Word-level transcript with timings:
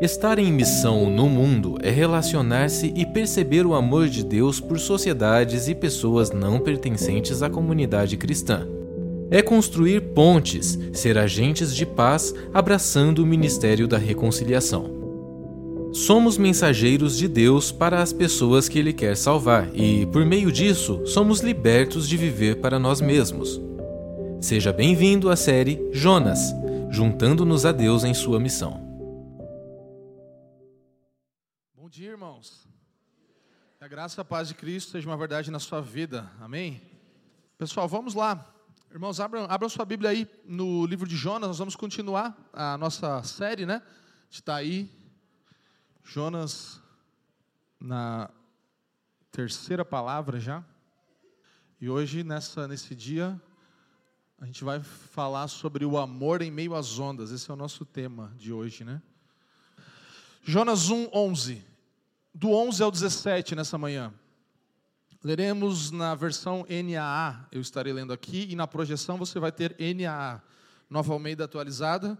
Estar 0.00 0.38
em 0.38 0.50
missão 0.50 1.10
no 1.10 1.28
mundo 1.28 1.76
é 1.82 1.90
relacionar-se 1.90 2.90
e 2.96 3.04
perceber 3.04 3.66
o 3.66 3.74
amor 3.74 4.08
de 4.08 4.24
Deus 4.24 4.58
por 4.58 4.80
sociedades 4.80 5.68
e 5.68 5.74
pessoas 5.74 6.30
não 6.30 6.58
pertencentes 6.58 7.42
à 7.42 7.50
comunidade 7.50 8.16
cristã. 8.16 8.66
É 9.30 9.42
construir 9.42 10.00
pontes, 10.14 10.78
ser 10.94 11.18
agentes 11.18 11.76
de 11.76 11.84
paz, 11.84 12.34
abraçando 12.54 13.18
o 13.18 13.26
ministério 13.26 13.86
da 13.86 13.98
reconciliação. 13.98 14.90
Somos 15.92 16.38
mensageiros 16.38 17.18
de 17.18 17.28
Deus 17.28 17.70
para 17.70 18.00
as 18.00 18.10
pessoas 18.10 18.70
que 18.70 18.78
Ele 18.78 18.94
quer 18.94 19.14
salvar 19.18 19.68
e, 19.74 20.06
por 20.06 20.24
meio 20.24 20.50
disso, 20.50 21.02
somos 21.04 21.40
libertos 21.40 22.08
de 22.08 22.16
viver 22.16 22.56
para 22.56 22.78
nós 22.78 23.02
mesmos. 23.02 23.60
Seja 24.40 24.72
bem-vindo 24.72 25.28
à 25.28 25.36
série 25.36 25.78
Jonas, 25.92 26.40
juntando-nos 26.88 27.66
a 27.66 27.72
Deus 27.72 28.02
em 28.02 28.14
sua 28.14 28.40
missão. 28.40 28.89
Graça 33.90 34.20
a 34.20 34.24
paz 34.24 34.46
de 34.46 34.54
Cristo 34.54 34.92
seja 34.92 35.08
uma 35.08 35.16
verdade 35.16 35.50
na 35.50 35.58
sua 35.58 35.82
vida. 35.82 36.30
Amém? 36.40 36.80
Pessoal, 37.58 37.88
vamos 37.88 38.14
lá. 38.14 38.48
Irmãos, 38.88 39.18
abram, 39.18 39.46
abram 39.50 39.68
sua 39.68 39.84
Bíblia 39.84 40.10
aí 40.10 40.30
no 40.44 40.86
livro 40.86 41.08
de 41.08 41.16
Jonas. 41.16 41.48
Nós 41.48 41.58
vamos 41.58 41.74
continuar 41.74 42.38
a 42.52 42.78
nossa 42.78 43.20
série, 43.24 43.66
né? 43.66 43.82
Está 44.30 44.54
aí. 44.54 44.88
Jonas 46.04 46.80
na 47.80 48.30
terceira 49.32 49.84
palavra 49.84 50.38
já. 50.38 50.64
E 51.80 51.90
hoje, 51.90 52.22
nessa, 52.22 52.68
nesse 52.68 52.94
dia, 52.94 53.42
a 54.40 54.46
gente 54.46 54.62
vai 54.62 54.78
falar 54.78 55.48
sobre 55.48 55.84
o 55.84 55.98
amor 55.98 56.42
em 56.42 56.50
meio 56.52 56.76
às 56.76 57.00
ondas. 57.00 57.32
Esse 57.32 57.50
é 57.50 57.54
o 57.54 57.56
nosso 57.56 57.84
tema 57.84 58.32
de 58.36 58.52
hoje, 58.52 58.84
né? 58.84 59.02
Jonas 60.44 60.90
1, 60.90 61.08
11 61.12 61.69
do 62.34 62.50
11 62.52 62.82
ao 62.82 62.90
17 62.90 63.54
nessa 63.54 63.76
manhã. 63.76 64.12
Leremos 65.22 65.90
na 65.90 66.14
versão 66.14 66.64
NAA, 66.68 67.46
eu 67.52 67.60
estarei 67.60 67.92
lendo 67.92 68.12
aqui, 68.12 68.46
e 68.48 68.56
na 68.56 68.66
projeção 68.66 69.18
você 69.18 69.38
vai 69.38 69.52
ter 69.52 69.76
NAA, 69.78 70.40
Nova 70.88 71.12
Almeida 71.12 71.44
atualizada, 71.44 72.18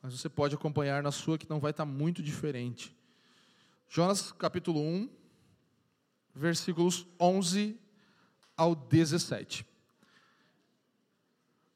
mas 0.00 0.18
você 0.18 0.28
pode 0.28 0.54
acompanhar 0.54 1.02
na 1.02 1.10
sua 1.10 1.36
que 1.36 1.48
não 1.50 1.58
vai 1.58 1.72
estar 1.72 1.84
muito 1.84 2.22
diferente. 2.22 2.94
Jonas 3.88 4.32
capítulo 4.32 4.80
1, 4.80 5.08
versículos 6.34 7.06
11 7.18 7.78
ao 8.56 8.74
17. 8.74 9.66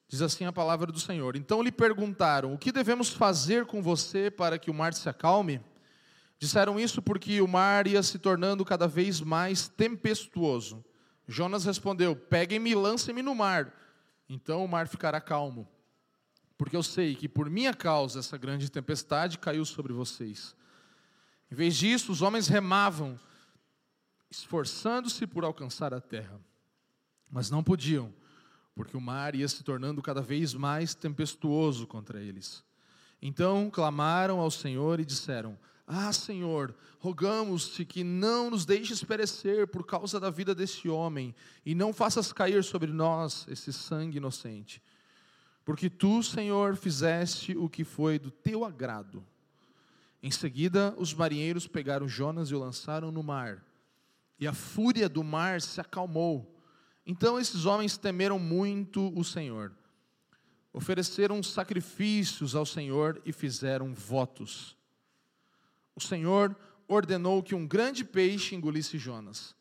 Diz 0.09 0.23
assim 0.23 0.45
a 0.45 0.53
palavra 0.53 0.91
do 0.91 0.99
Senhor: 0.99 1.37
Então 1.37 1.63
lhe 1.63 1.71
perguntaram: 1.71 2.55
O 2.55 2.59
que 2.59 2.73
devemos 2.73 3.11
fazer 3.11 3.67
com 3.67 3.83
você 3.83 4.31
para 4.31 4.59
que 4.59 4.71
o 4.71 4.75
mar 4.75 4.95
se 4.95 5.09
acalme? 5.09 5.61
Disseram 6.39 6.79
isso 6.79 7.03
porque 7.03 7.41
o 7.41 7.49
mar 7.49 7.87
ia 7.87 8.03
se 8.03 8.19
tornando 8.19 8.65
cada 8.65 8.87
vez 8.87 9.21
mais 9.21 9.69
tempestuoso. 9.69 10.85
Jonas 11.27 11.65
respondeu: 11.65 12.15
Peguem-me 12.15 12.71
e 12.71 12.75
lancem-me 12.75 13.23
no 13.23 13.35
mar, 13.35 13.75
então 14.29 14.65
o 14.65 14.69
mar 14.69 14.87
ficará 14.87 15.21
calmo. 15.21 15.69
Porque 16.57 16.77
eu 16.77 16.83
sei 16.83 17.15
que 17.15 17.29
por 17.29 17.51
minha 17.51 17.75
causa 17.75 18.19
essa 18.19 18.37
grande 18.37 18.71
tempestade 18.71 19.39
caiu 19.39 19.65
sobre 19.65 19.93
vocês. 19.93 20.57
Em 21.51 21.55
vez 21.55 21.77
disso, 21.77 22.13
os 22.13 22.21
homens 22.21 22.49
remavam, 22.49 23.19
esforçando-se 24.31 25.27
por 25.27 25.45
alcançar 25.45 25.95
a 25.95 26.01
terra. 26.01 26.41
Mas 27.31 27.51
não 27.51 27.63
podiam, 27.63 28.13
porque 28.75 28.97
o 28.97 29.01
mar 29.01 29.35
ia 29.35 29.47
se 29.49 29.63
tornando 29.63 30.03
cada 30.03 30.21
vez 30.21 30.55
mais 30.55 30.95
tempestuoso 30.95 31.87
contra 31.87 32.21
eles. 32.21 32.65
Então 33.21 33.71
clamaram 33.71 34.41
ao 34.41 34.51
Senhor 34.51 35.01
e 35.01 35.05
disseram: 35.05 35.59
ah, 35.91 36.13
Senhor, 36.13 36.75
rogamos-te 36.99 37.83
que 37.83 38.05
não 38.05 38.51
nos 38.51 38.67
deixes 38.67 39.03
perecer 39.03 39.67
por 39.67 39.87
causa 39.87 40.21
da 40.21 40.29
vida 40.29 40.55
desse 40.55 40.87
homem, 40.87 41.35
e 41.65 41.75
não 41.75 41.95
faças 41.95 42.31
cair 42.31 42.63
sobre 42.63 42.93
nós 42.93 43.47
esse 43.49 43.73
sangue 43.73 44.19
inocente. 44.19 44.83
Porque 45.65 45.89
tu, 45.89 46.23
Senhor, 46.23 46.77
fizeste 46.77 47.57
o 47.57 47.71
que 47.71 47.85
foi 47.85 48.19
do 48.19 48.31
teu 48.31 48.67
agrado. 48.67 49.25
Em 50.23 50.31
seguida, 50.31 50.95
os 50.99 51.15
marinheiros 51.15 51.67
pegaram 51.67 52.07
Jonas 52.07 52.51
e 52.51 52.55
o 52.55 52.59
lançaram 52.59 53.11
no 53.11 53.23
mar, 53.23 53.65
e 54.39 54.47
a 54.47 54.53
fúria 54.53 55.09
do 55.09 55.25
mar 55.25 55.63
se 55.63 55.81
acalmou. 55.81 56.55
Então 57.07 57.41
esses 57.41 57.65
homens 57.65 57.97
temeram 57.97 58.39
muito 58.39 59.11
o 59.19 59.25
Senhor. 59.25 59.73
Ofereceram 60.71 61.43
sacrifícios 61.43 62.55
ao 62.55 62.67
Senhor 62.67 63.23
e 63.25 63.33
fizeram 63.33 63.95
votos 63.95 64.78
o 65.99 66.01
Senhor 66.01 66.57
ordenou 66.87 67.43
que 67.43 67.55
um 67.55 67.67
grande 67.67 68.05
peixe 68.05 68.55
engolisse 68.55 68.97
Jonas. 68.97 69.55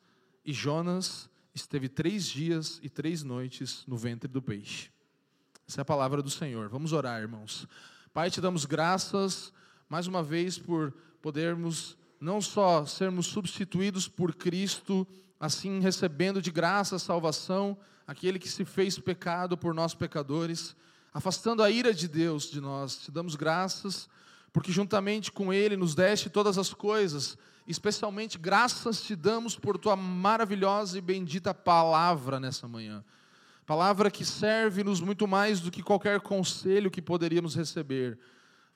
E 0.45 0.53
Jonas 0.53 1.29
esteve 1.53 1.89
três 1.89 2.25
dias 2.25 2.79
e 2.83 2.89
três 2.89 3.23
noites 3.23 3.83
no 3.87 3.97
ventre 3.97 4.27
do 4.27 4.41
peixe. 4.41 4.91
Essa 5.67 5.81
é 5.81 5.83
a 5.83 5.85
palavra 5.85 6.21
do 6.21 6.29
Senhor. 6.29 6.69
Vamos 6.69 6.93
orar, 6.93 7.19
irmãos. 7.19 7.67
Pai, 8.13 8.29
te 8.29 8.39
damos 8.39 8.65
graças 8.65 9.51
mais 9.89 10.05
uma 10.05 10.21
vez 10.21 10.59
por 10.59 10.93
podermos 11.21 11.97
não 12.21 12.39
só 12.39 12.85
sermos 12.85 13.25
substituídos 13.25 14.07
por 14.07 14.35
Cristo, 14.35 15.07
assim 15.39 15.79
recebendo 15.79 16.41
de 16.41 16.51
graça 16.51 16.97
a 16.97 16.99
salvação, 16.99 17.75
aquele 18.05 18.37
que 18.37 18.49
se 18.49 18.63
fez 18.63 18.99
pecado 18.99 19.57
por 19.57 19.73
nós 19.73 19.95
pecadores, 19.95 20.75
afastando 21.11 21.63
a 21.63 21.71
ira 21.71 21.93
de 21.93 22.07
Deus 22.07 22.49
de 22.49 22.61
nós. 22.61 22.97
Te 22.97 23.11
damos 23.11 23.35
graças 23.35 24.07
porque 24.51 24.71
juntamente 24.71 25.31
com 25.31 25.53
Ele 25.53 25.77
nos 25.77 25.93
deste 25.93 26.29
todas 26.29 26.57
as 26.57 26.73
coisas, 26.73 27.37
especialmente 27.67 28.37
graças 28.37 29.01
te 29.01 29.15
damos 29.15 29.55
por 29.55 29.77
tua 29.77 29.95
maravilhosa 29.95 30.97
e 30.97 31.01
bendita 31.01 31.53
palavra 31.53 32.39
nessa 32.39 32.67
manhã. 32.67 33.03
Palavra 33.65 34.09
que 34.09 34.23
serve-nos 34.23 35.01
muito 35.01 35.27
mais 35.27 35.59
do 35.59 35.69
que 35.69 35.83
qualquer 35.83 36.21
conselho 36.21 36.89
que 36.89 37.01
poderíamos 37.01 37.53
receber. 37.53 38.17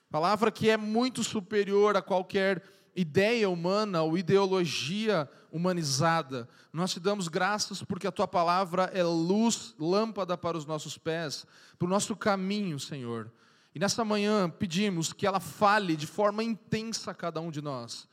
Palavra 0.10 0.52
que 0.52 0.70
é 0.70 0.76
muito 0.76 1.24
superior 1.24 1.96
a 1.96 2.02
qualquer 2.02 2.62
ideia 2.94 3.50
humana 3.50 4.02
ou 4.02 4.18
ideologia 4.18 5.30
humanizada. 5.50 6.48
Nós 6.74 6.92
te 6.92 7.00
damos 7.00 7.30
graças 7.30 7.82
porque 7.82 8.06
a 8.06 8.12
tua 8.12 8.28
palavra 8.28 8.92
é 8.94 9.02
luz, 9.04 9.74
lâmpada 9.80 10.38
para 10.38 10.58
os 10.58 10.66
nossos 10.66 10.98
pés, 10.98 11.46
para 11.80 11.86
o 11.86 11.90
nosso 11.90 12.14
caminho, 12.14 12.78
Senhor. 12.78 13.32
E 13.74 13.80
nessa 13.80 14.04
manhã 14.04 14.50
pedimos 14.50 15.14
que 15.14 15.26
ela 15.26 15.40
fale 15.40 15.96
de 15.96 16.06
forma 16.06 16.44
intensa 16.44 17.12
a 17.12 17.16
cada 17.16 17.40
um 17.40 17.50
de 17.50 17.62
nós. 17.62 18.08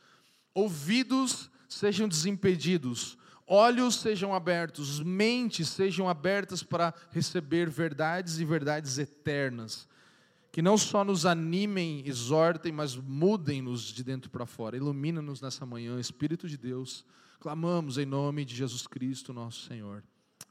Ouvidos 0.54 1.50
sejam 1.68 2.08
desimpedidos, 2.08 3.18
olhos 3.46 3.96
sejam 3.96 4.32
abertos, 4.32 5.00
mentes 5.00 5.68
sejam 5.68 6.08
abertas 6.08 6.62
para 6.62 6.94
receber 7.10 7.68
verdades 7.68 8.38
e 8.38 8.44
verdades 8.44 8.98
eternas. 8.98 9.88
Que 10.50 10.62
não 10.62 10.78
só 10.78 11.04
nos 11.04 11.26
animem, 11.26 12.02
exortem, 12.06 12.72
mas 12.72 12.96
mudem-nos 12.96 13.82
de 13.82 14.02
dentro 14.02 14.30
para 14.30 14.46
fora. 14.46 14.76
Ilumina-nos 14.76 15.40
nessa 15.40 15.66
manhã, 15.66 16.00
Espírito 16.00 16.48
de 16.48 16.56
Deus. 16.56 17.04
Clamamos 17.40 17.98
em 17.98 18.06
nome 18.06 18.44
de 18.44 18.56
Jesus 18.56 18.86
Cristo, 18.86 19.32
nosso 19.32 19.66
Senhor. 19.66 20.02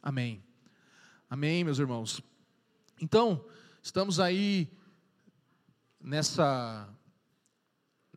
Amém. 0.01 0.44
Amém, 1.29 1.63
meus 1.63 1.79
irmãos. 1.79 2.22
Então, 3.01 3.44
estamos 3.81 4.19
aí 4.19 4.72
nessa 6.07 6.88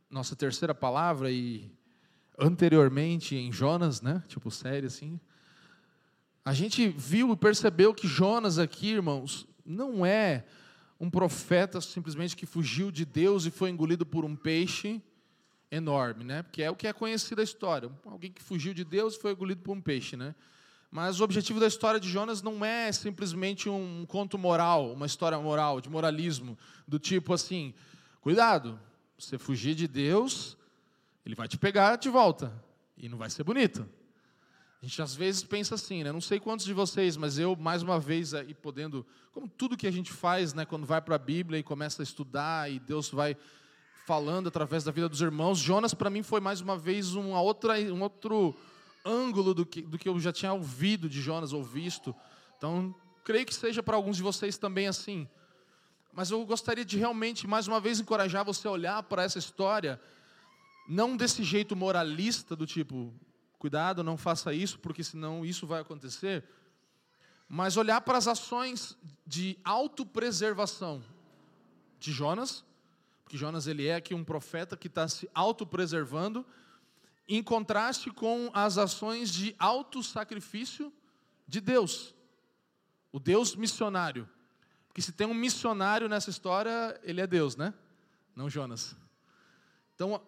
nossa 0.08 0.36
terceira 0.36 0.72
palavra 0.72 1.28
e 1.28 1.68
anteriormente 2.38 3.34
em 3.34 3.50
Jonas, 3.50 4.00
né? 4.00 4.22
Tipo 4.28 4.48
série 4.48 4.86
assim. 4.86 5.18
A 6.44 6.52
gente 6.54 6.88
viu 6.88 7.32
e 7.32 7.36
percebeu 7.36 7.92
que 7.92 8.06
Jonas 8.06 8.58
aqui, 8.58 8.90
irmãos, 8.90 9.44
não 9.66 10.06
é 10.06 10.46
um 11.00 11.10
profeta 11.10 11.80
simplesmente 11.80 12.36
que 12.36 12.46
fugiu 12.46 12.92
de 12.92 13.04
Deus 13.04 13.44
e 13.44 13.50
foi 13.50 13.70
engolido 13.70 14.06
por 14.06 14.24
um 14.24 14.36
peixe 14.36 15.02
enorme, 15.68 16.22
né? 16.22 16.44
Porque 16.44 16.62
é 16.62 16.70
o 16.70 16.76
que 16.76 16.86
é 16.86 16.92
conhecido 16.92 17.40
a 17.40 17.44
história. 17.44 17.90
Alguém 18.06 18.30
que 18.30 18.42
fugiu 18.42 18.72
de 18.72 18.84
Deus 18.84 19.16
e 19.16 19.20
foi 19.20 19.32
engolido 19.32 19.62
por 19.62 19.72
um 19.72 19.80
peixe, 19.80 20.16
né? 20.16 20.32
Mas 20.90 21.20
o 21.20 21.24
objetivo 21.24 21.60
da 21.60 21.68
história 21.68 22.00
de 22.00 22.08
Jonas 22.08 22.42
não 22.42 22.64
é 22.64 22.90
simplesmente 22.90 23.68
um 23.68 24.04
conto 24.08 24.36
moral, 24.36 24.92
uma 24.92 25.06
história 25.06 25.38
moral, 25.38 25.80
de 25.80 25.88
moralismo, 25.88 26.58
do 26.86 26.98
tipo 26.98 27.32
assim: 27.32 27.72
cuidado, 28.20 28.78
você 29.16 29.38
fugir 29.38 29.76
de 29.76 29.86
Deus, 29.86 30.56
ele 31.24 31.36
vai 31.36 31.46
te 31.46 31.56
pegar 31.56 31.96
de 31.96 32.08
volta, 32.08 32.52
e 32.96 33.08
não 33.08 33.16
vai 33.16 33.30
ser 33.30 33.44
bonito. 33.44 33.88
A 34.82 34.86
gente 34.86 35.00
às 35.02 35.14
vezes 35.14 35.44
pensa 35.44 35.74
assim, 35.74 36.02
né? 36.02 36.10
Não 36.10 36.22
sei 36.22 36.40
quantos 36.40 36.64
de 36.64 36.72
vocês, 36.72 37.16
mas 37.16 37.38
eu, 37.38 37.54
mais 37.54 37.82
uma 37.82 38.00
vez, 38.00 38.32
aí 38.32 38.54
podendo, 38.54 39.06
como 39.30 39.46
tudo 39.46 39.76
que 39.76 39.86
a 39.86 39.90
gente 39.90 40.10
faz, 40.10 40.54
né, 40.54 40.64
quando 40.64 40.86
vai 40.86 41.02
para 41.02 41.16
a 41.16 41.18
Bíblia 41.18 41.60
e 41.60 41.62
começa 41.62 42.00
a 42.00 42.04
estudar, 42.04 42.72
e 42.72 42.80
Deus 42.80 43.10
vai 43.10 43.36
falando 44.06 44.48
através 44.48 44.82
da 44.82 44.90
vida 44.90 45.08
dos 45.08 45.20
irmãos, 45.20 45.58
Jonas, 45.58 45.92
para 45.92 46.08
mim, 46.10 46.22
foi 46.22 46.40
mais 46.40 46.62
uma 46.62 46.76
vez 46.78 47.14
uma 47.14 47.40
outra, 47.42 47.78
um 47.78 48.02
outro 48.02 48.56
ângulo 49.04 49.54
do 49.54 49.64
que, 49.64 49.82
do 49.82 49.98
que 49.98 50.08
eu 50.08 50.18
já 50.20 50.32
tinha 50.32 50.52
ouvido 50.52 51.08
de 51.08 51.20
Jonas 51.20 51.52
ou 51.52 51.62
visto. 51.62 52.14
Então, 52.56 52.94
creio 53.24 53.46
que 53.46 53.54
seja 53.54 53.82
para 53.82 53.96
alguns 53.96 54.16
de 54.16 54.22
vocês 54.22 54.58
também 54.58 54.86
assim. 54.86 55.28
Mas 56.12 56.30
eu 56.30 56.44
gostaria 56.44 56.84
de 56.84 56.98
realmente, 56.98 57.46
mais 57.46 57.68
uma 57.68 57.80
vez, 57.80 58.00
encorajar 58.00 58.44
você 58.44 58.66
a 58.66 58.70
olhar 58.70 59.02
para 59.04 59.22
essa 59.22 59.38
história, 59.38 60.00
não 60.88 61.16
desse 61.16 61.44
jeito 61.44 61.76
moralista, 61.76 62.56
do 62.56 62.66
tipo, 62.66 63.14
cuidado, 63.58 64.02
não 64.02 64.16
faça 64.16 64.52
isso, 64.52 64.78
porque 64.80 65.04
senão 65.04 65.44
isso 65.44 65.66
vai 65.66 65.80
acontecer, 65.80 66.44
mas 67.48 67.76
olhar 67.76 68.00
para 68.00 68.18
as 68.18 68.26
ações 68.26 68.96
de 69.26 69.58
autopreservação 69.64 71.02
de 71.98 72.12
Jonas, 72.12 72.64
porque 73.22 73.36
Jonas 73.36 73.66
ele 73.66 73.86
é 73.86 73.96
aqui 73.96 74.14
um 74.14 74.24
profeta 74.24 74.76
que 74.76 74.88
está 74.88 75.06
se 75.06 75.28
autopreservando, 75.34 76.44
em 77.36 77.42
contraste 77.42 78.10
com 78.10 78.50
as 78.52 78.76
ações 78.76 79.32
de 79.32 79.54
autossacrifício 79.56 80.92
de 81.46 81.60
Deus, 81.60 82.12
o 83.12 83.20
Deus 83.20 83.54
missionário. 83.54 84.28
Porque 84.88 85.00
se 85.00 85.12
tem 85.12 85.28
um 85.28 85.34
missionário 85.34 86.08
nessa 86.08 86.28
história, 86.28 87.00
ele 87.04 87.20
é 87.20 87.26
Deus, 87.28 87.54
né? 87.54 87.72
Não 88.34 88.50
Jonas. 88.50 88.96
Então, 89.94 90.20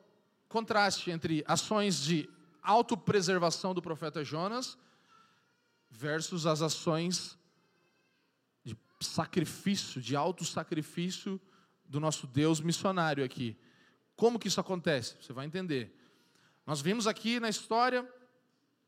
contraste 0.49 1.11
entre 1.11 1.45
ações 1.47 2.01
de 2.01 2.31
autopreservação 2.63 3.75
do 3.75 3.83
profeta 3.83 4.23
Jonas 4.23 4.79
versus 5.91 6.47
as 6.47 6.63
ações 6.63 7.37
de 8.63 8.79
sacrifício, 9.01 10.01
de 10.01 10.15
autossacrifício 10.15 11.41
do 11.85 11.99
nosso 11.99 12.29
Deus 12.29 12.61
missionário 12.61 13.25
aqui. 13.25 13.59
Como 14.15 14.39
que 14.39 14.47
isso 14.47 14.61
acontece? 14.61 15.17
Você 15.21 15.33
vai 15.33 15.47
entender. 15.47 15.99
Nós 16.65 16.81
vimos 16.81 17.09
aqui 17.09 17.41
na 17.41 17.49
história, 17.49 18.09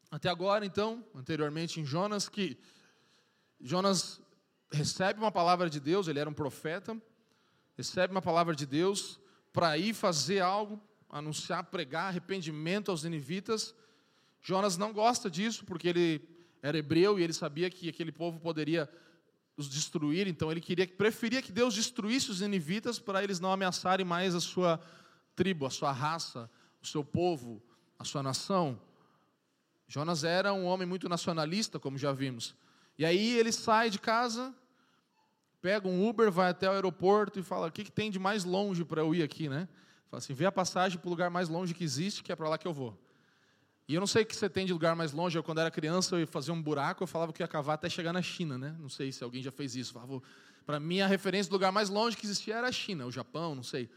até 0.08 0.28
agora, 0.28 0.64
então, 0.64 1.04
anteriormente 1.12 1.80
em 1.80 1.84
Jonas, 1.84 2.28
que 2.28 2.56
Jonas 3.60 4.20
recebe 4.70 5.18
uma 5.18 5.32
palavra 5.32 5.68
de 5.68 5.80
Deus, 5.80 6.06
ele 6.06 6.20
era 6.20 6.30
um 6.30 6.34
profeta, 6.34 6.96
recebe 7.76 8.12
uma 8.12 8.22
palavra 8.22 8.54
de 8.54 8.64
Deus 8.64 9.18
para 9.52 9.76
ir 9.76 9.92
fazer 9.92 10.38
algo, 10.40 10.80
anunciar, 11.10 11.64
pregar 11.64 12.06
arrependimento 12.06 12.92
aos 12.92 13.02
ninivitas. 13.02 13.74
Jonas 14.40 14.76
não 14.76 14.92
gosta 14.92 15.28
disso, 15.28 15.64
porque 15.64 15.88
ele 15.88 16.28
era 16.62 16.78
hebreu 16.78 17.18
e 17.18 17.24
ele 17.24 17.32
sabia 17.32 17.68
que 17.68 17.88
aquele 17.88 18.12
povo 18.12 18.38
poderia 18.38 18.88
os 19.56 19.68
destruir, 19.68 20.28
então 20.28 20.50
ele 20.50 20.60
queria, 20.60 20.86
preferia 20.86 21.42
que 21.42 21.52
Deus 21.52 21.74
destruísse 21.74 22.30
os 22.30 22.40
ninivitas 22.40 22.98
para 22.98 23.22
eles 23.22 23.40
não 23.40 23.52
ameaçarem 23.52 24.06
mais 24.06 24.34
a 24.34 24.40
sua 24.40 24.80
tribo, 25.34 25.66
a 25.66 25.70
sua 25.70 25.92
raça, 25.92 26.50
o 26.84 26.90
seu 26.90 27.04
povo, 27.04 27.62
a 27.98 28.04
sua 28.04 28.22
nação. 28.22 28.80
Jonas 29.88 30.24
era 30.24 30.52
um 30.52 30.64
homem 30.64 30.86
muito 30.86 31.08
nacionalista, 31.08 31.78
como 31.78 31.98
já 31.98 32.12
vimos. 32.12 32.54
E 32.98 33.04
aí 33.04 33.36
ele 33.38 33.52
sai 33.52 33.90
de 33.90 33.98
casa, 33.98 34.54
pega 35.60 35.88
um 35.88 36.08
Uber, 36.08 36.30
vai 36.30 36.50
até 36.50 36.68
o 36.68 36.72
aeroporto 36.72 37.38
e 37.38 37.42
fala: 37.42 37.68
o 37.68 37.72
que, 37.72 37.84
que 37.84 37.92
tem 37.92 38.10
de 38.10 38.18
mais 38.18 38.44
longe 38.44 38.84
para 38.84 39.00
eu 39.00 39.14
ir 39.14 39.22
aqui, 39.22 39.48
né? 39.48 39.68
Fala 40.10 40.18
assim: 40.18 40.34
vê 40.34 40.46
a 40.46 40.52
passagem 40.52 40.98
para 40.98 41.08
o 41.08 41.10
lugar 41.10 41.30
mais 41.30 41.48
longe 41.48 41.74
que 41.74 41.82
existe, 41.82 42.22
que 42.22 42.30
é 42.30 42.36
para 42.36 42.48
lá 42.48 42.58
que 42.58 42.66
eu 42.66 42.72
vou. 42.72 42.98
E 43.86 43.94
eu 43.94 44.00
não 44.00 44.06
sei 44.06 44.22
o 44.22 44.26
que 44.26 44.34
você 44.34 44.48
tem 44.48 44.64
de 44.64 44.72
lugar 44.72 44.96
mais 44.96 45.12
longe. 45.12 45.36
Eu, 45.36 45.42
quando 45.42 45.60
era 45.60 45.70
criança, 45.70 46.14
eu 46.14 46.20
ia 46.20 46.26
fazer 46.26 46.52
um 46.52 46.62
buraco, 46.62 47.02
eu 47.02 47.06
falava 47.06 47.32
que 47.32 47.42
ia 47.42 47.48
cavar 47.48 47.74
até 47.74 47.88
chegar 47.90 48.12
na 48.12 48.22
China, 48.22 48.56
né? 48.56 48.74
Não 48.78 48.88
sei 48.88 49.12
se 49.12 49.22
alguém 49.22 49.42
já 49.42 49.52
fez 49.52 49.76
isso. 49.76 49.94
Para 50.64 50.80
mim, 50.80 51.00
a 51.00 51.06
referência 51.06 51.50
do 51.50 51.52
lugar 51.52 51.70
mais 51.70 51.90
longe 51.90 52.16
que 52.16 52.24
existia 52.24 52.56
era 52.56 52.68
a 52.68 52.72
China, 52.72 53.04
o 53.04 53.12
Japão, 53.12 53.54
não 53.54 53.62
sei. 53.62 53.90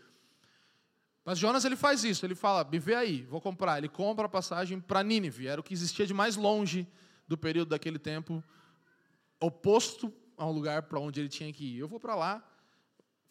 Mas 1.27 1.37
Jonas 1.37 1.65
ele 1.65 1.75
faz 1.75 2.05
isso, 2.05 2.25
ele 2.25 2.35
fala, 2.35 2.63
me 2.63 2.79
vê 2.79 2.95
aí, 2.95 3.23
vou 3.23 3.41
comprar. 3.41 3.79
Ele 3.79 3.89
compra 3.89 4.27
a 4.27 4.29
passagem 4.29 4.79
para 4.79 5.03
Nínive, 5.03 5.45
era 5.45 5.59
o 5.59 5.63
que 5.63 5.73
existia 5.73 6.07
de 6.07 6.13
mais 6.13 6.37
longe 6.37 6.87
do 7.27 7.37
período 7.37 7.67
daquele 7.67 7.99
tempo, 7.99 8.41
oposto 9.37 10.13
ao 10.37 10.53
lugar 10.53 10.83
para 10.83 11.01
onde 11.01 11.19
ele 11.19 11.27
tinha 11.27 11.51
que 11.51 11.65
ir. 11.65 11.79
Eu 11.79 11.87
vou 11.89 11.99
para 11.99 12.15
lá 12.15 12.41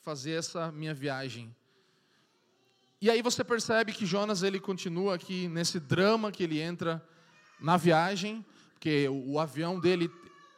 fazer 0.03 0.33
essa 0.33 0.71
minha 0.71 0.93
viagem. 0.93 1.57
E 3.01 3.09
aí 3.09 3.23
você 3.23 3.43
percebe 3.43 3.95
que 3.95 4.05
Jonas 4.05 4.43
ele 4.43 4.61
continua 4.61 5.15
aqui 5.15 5.49
nesse 5.49 5.81
drama 5.81 6.31
que 6.31 6.43
ele 6.43 6.61
entra 6.61 7.03
na 7.59 7.79
viagem, 7.79 8.45
porque 8.75 9.09
o, 9.09 9.39
avião 9.39 9.81
dele 9.81 10.11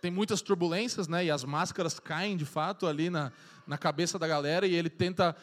tem 0.03 0.11
muitas 0.11 0.43
turbulências, 0.43 1.07
né? 1.07 1.27
E 1.27 1.31
as 1.31 1.45
máscaras 1.45 2.01
caem 2.01 2.37
de 2.37 2.45
fato 2.45 2.85
ali 2.85 3.09
na, 3.09 3.31
na 3.65 3.79
cabeça 3.79 4.19
da 4.19 4.27
galera 4.27 4.67
e 4.67 4.75
ele 4.75 4.91
tenta 4.91 5.37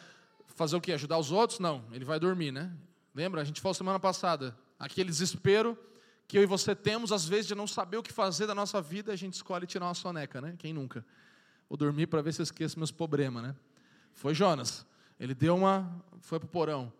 fazer 0.56 0.74
o 0.74 0.80
quê? 0.80 0.92
Ajudar 0.92 1.18
os 1.18 1.30
outros? 1.30 1.60
Não, 1.60 1.84
ele 1.92 2.04
vai 2.04 2.18
dormir, 2.18 2.50
né? 2.50 2.72
Lembra? 3.14 3.40
A 3.40 3.44
gente 3.44 3.60
falou 3.60 3.74
semana 3.74 4.00
passada, 4.00 4.56
aquele 4.78 5.10
desespero 5.10 5.78
que 6.26 6.36
eu 6.36 6.42
e 6.42 6.46
você 6.46 6.74
temos, 6.74 7.12
às 7.12 7.28
vezes, 7.28 7.46
de 7.46 7.54
não 7.54 7.66
saber 7.66 7.98
o 7.98 8.02
que 8.02 8.12
fazer 8.12 8.46
da 8.46 8.54
nossa 8.54 8.82
vida, 8.82 9.12
a 9.12 9.16
gente 9.16 9.34
escolhe 9.34 9.66
tirar 9.66 9.86
uma 9.86 9.94
soneca, 9.94 10.40
né? 10.40 10.56
Quem 10.58 10.72
nunca? 10.72 11.06
Vou 11.68 11.76
dormir 11.76 12.08
para 12.08 12.20
ver 12.22 12.32
se 12.32 12.40
eu 12.40 12.44
esqueço 12.44 12.78
meus 12.78 12.90
problemas, 12.90 13.42
né? 13.42 13.54
Foi 14.12 14.34
Jonas. 14.34 14.84
Ele 15.20 15.34
deu 15.34 15.54
uma. 15.54 16.04
foi 16.20 16.40
para 16.40 16.46
o 16.46 16.48
porão. 16.48 16.92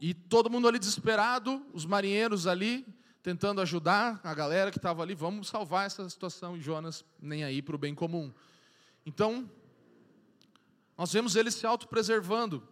E 0.00 0.14
todo 0.14 0.50
mundo 0.50 0.66
ali 0.66 0.78
desesperado, 0.78 1.64
os 1.72 1.84
marinheiros 1.84 2.46
ali, 2.46 2.86
tentando 3.22 3.60
ajudar 3.60 4.20
a 4.24 4.32
galera 4.32 4.70
que 4.70 4.78
estava 4.78 5.02
ali, 5.02 5.14
vamos 5.14 5.48
salvar 5.48 5.86
essa 5.86 6.08
situação, 6.08 6.56
e 6.56 6.60
Jonas 6.60 7.04
nem 7.20 7.44
aí 7.44 7.60
para 7.60 7.74
o 7.74 7.78
bem 7.78 7.94
comum. 7.94 8.32
Então, 9.04 9.50
nós 10.96 11.12
vemos 11.12 11.36
ele 11.36 11.50
se 11.50 11.66
autopreservando, 11.66 12.66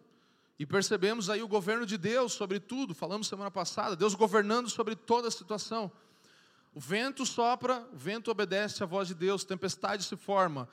e 0.58 0.64
percebemos 0.64 1.28
aí 1.28 1.42
o 1.42 1.48
governo 1.48 1.84
de 1.84 1.98
Deus 1.98 2.32
sobre 2.32 2.58
tudo, 2.58 2.94
falamos 2.94 3.26
semana 3.26 3.50
passada, 3.50 3.94
Deus 3.94 4.14
governando 4.14 4.70
sobre 4.70 4.96
toda 4.96 5.28
a 5.28 5.30
situação. 5.30 5.92
O 6.74 6.80
vento 6.80 7.24
sopra, 7.26 7.86
o 7.92 7.96
vento 7.96 8.30
obedece 8.30 8.82
à 8.82 8.86
voz 8.86 9.08
de 9.08 9.14
Deus, 9.14 9.44
tempestade 9.44 10.04
se 10.04 10.16
forma, 10.16 10.68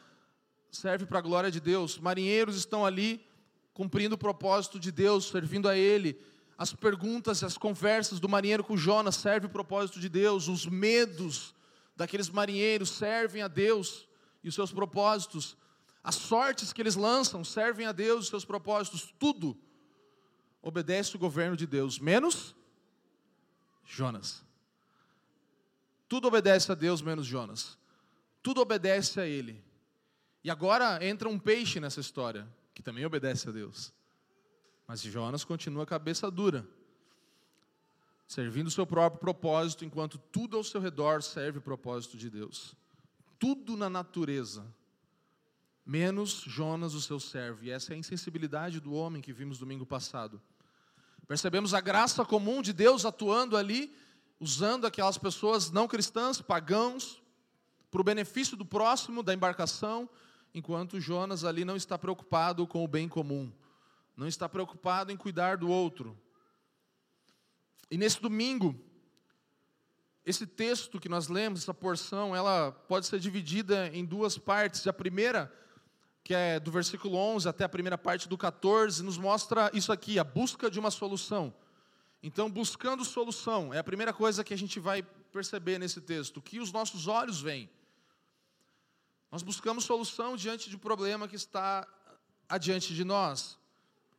serve 0.72 1.06
para 1.06 1.20
a 1.20 1.22
glória 1.22 1.52
de 1.52 1.60
Deus. 1.60 1.98
Marinheiros 1.98 2.56
estão 2.56 2.86
ali 2.86 3.26
cumprindo 3.74 4.16
o 4.16 4.18
propósito 4.18 4.80
de 4.80 4.92
Deus, 4.92 5.26
servindo 5.26 5.68
a 5.68 5.78
Ele. 5.78 6.20
As 6.58 6.74
perguntas, 6.74 7.44
as 7.44 7.58
conversas 7.58 8.20
do 8.20 8.30
marinheiro 8.30 8.64
com 8.64 8.78
Jonas 8.78 9.16
servem 9.16 9.50
o 9.50 9.52
propósito 9.52 10.00
de 10.00 10.08
Deus. 10.08 10.48
Os 10.48 10.66
medos 10.66 11.54
daqueles 11.96 12.30
marinheiros 12.30 12.92
servem 12.92 13.42
a 13.42 13.48
Deus 13.48 14.08
e 14.44 14.50
os 14.50 14.56
seus 14.56 14.72
propósitos. 14.72 15.58
As 16.04 16.16
sortes 16.16 16.72
que 16.72 16.82
eles 16.82 16.96
lançam 16.96 17.44
servem 17.44 17.86
a 17.86 17.92
Deus 17.92 18.18
e 18.18 18.24
os 18.24 18.28
seus 18.28 18.46
propósitos. 18.46 19.14
Tudo 19.18 19.58
obedece 20.64 21.16
o 21.16 21.20
governo 21.20 21.58
de 21.58 21.68
Deus, 21.68 22.00
menos 22.00 22.56
Jonas. 23.86 24.42
Tudo 26.08 26.30
obedece 26.30 26.72
a 26.72 26.76
Deus, 26.76 27.02
menos 27.02 27.28
Jonas. 27.28 27.78
Tudo 28.42 28.62
obedece 28.62 29.20
a 29.20 29.28
Ele. 29.28 29.62
E 30.44 30.50
agora 30.50 31.06
entra 31.06 31.28
um 31.28 31.38
peixe 31.38 31.80
nessa 31.80 32.00
história, 32.00 32.48
que 32.74 32.82
também 32.82 33.06
obedece 33.06 33.50
a 33.50 33.52
Deus. 33.52 33.94
Mas 34.88 35.02
Jonas 35.02 35.44
continua 35.44 35.86
cabeça 35.86 36.32
dura, 36.32 36.68
servindo 38.28 38.68
o 38.68 38.72
seu 38.72 38.86
próprio 38.86 39.20
propósito, 39.20 39.86
enquanto 39.86 40.18
tudo 40.18 40.58
ao 40.58 40.64
seu 40.64 40.80
redor 40.80 41.22
serve 41.22 41.60
o 41.60 41.62
propósito 41.62 42.18
de 42.18 42.30
Deus. 42.30 42.76
Tudo 43.38 43.76
na 43.76 43.90
natureza, 43.90 44.66
menos 45.86 46.42
Jonas, 46.46 46.94
o 46.94 47.02
seu 47.02 47.20
servo. 47.20 47.64
E 47.64 47.70
essa 47.70 47.94
é 47.94 47.96
a 47.96 48.00
insensibilidade 48.00 48.80
do 48.80 48.94
homem 48.94 49.22
que 49.22 49.34
vimos 49.34 49.58
domingo 49.58 49.86
passado. 49.86 50.42
Percebemos 51.28 51.74
a 51.74 51.82
graça 51.82 52.26
comum 52.26 52.62
de 52.62 52.74
Deus 52.74 53.06
atuando 53.06 53.56
ali, 53.56 53.96
usando 54.40 54.86
aquelas 54.86 55.18
pessoas 55.18 55.72
não 55.72 55.88
cristãs, 55.88 56.42
pagãos, 56.42 57.22
para 57.90 58.02
o 58.02 58.04
benefício 58.04 58.58
do 58.58 58.66
próximo, 58.66 59.24
da 59.24 59.34
embarcação, 59.34 60.10
enquanto 60.54 61.00
Jonas 61.00 61.44
ali 61.44 61.64
não 61.64 61.76
está 61.76 61.98
preocupado 61.98 62.66
com 62.68 62.84
o 62.84 62.88
bem 62.88 63.08
comum, 63.08 63.52
não 64.18 64.28
está 64.28 64.50
preocupado 64.50 65.12
em 65.12 65.18
cuidar 65.18 65.58
do 65.58 65.70
outro. 65.70 66.18
E 67.90 67.98
nesse 67.98 68.22
domingo, 68.22 68.76
esse 70.26 70.48
texto 70.48 71.00
que 71.00 71.10
nós 71.10 71.28
lemos, 71.28 71.62
essa 71.62 71.74
porção, 71.74 72.36
ela 72.36 72.72
pode 72.72 73.06
ser 73.08 73.20
dividida 73.20 73.90
em 73.90 74.06
duas 74.06 74.38
partes. 74.38 74.88
A 74.88 74.94
primeira 74.94 75.52
que 76.24 76.34
é 76.34 76.60
do 76.60 76.72
versículo 76.72 77.18
11 77.18 77.50
até 77.50 77.66
a 77.66 77.70
primeira 77.70 77.98
parte 77.98 78.30
do 78.30 78.38
14, 78.38 79.04
nos 79.04 79.18
mostra 79.18 79.70
isso 79.74 79.92
aqui, 79.92 80.18
a 80.18 80.24
busca 80.24 80.72
de 80.72 80.80
uma 80.80 80.90
solução. 80.90 81.54
Então, 82.22 82.50
buscando 82.50 83.04
solução, 83.04 83.74
é 83.74 83.80
a 83.80 83.84
primeira 83.84 84.14
coisa 84.14 84.44
que 84.44 84.54
a 84.54 84.58
gente 84.58 84.80
vai 84.80 85.04
perceber 85.04 85.78
nesse 85.78 86.00
texto, 86.00 86.42
que 86.42 86.60
os 86.60 86.72
nossos 86.72 87.08
olhos 87.08 87.42
veem. 87.42 87.70
Nós 89.30 89.44
buscamos 89.44 89.84
solução 89.84 90.38
diante 90.38 90.70
de 90.70 90.76
um 90.78 90.80
problema 90.80 91.28
que 91.28 91.36
está 91.36 91.86
adiante 92.48 92.94
de 92.94 93.04
nós. 93.04 93.58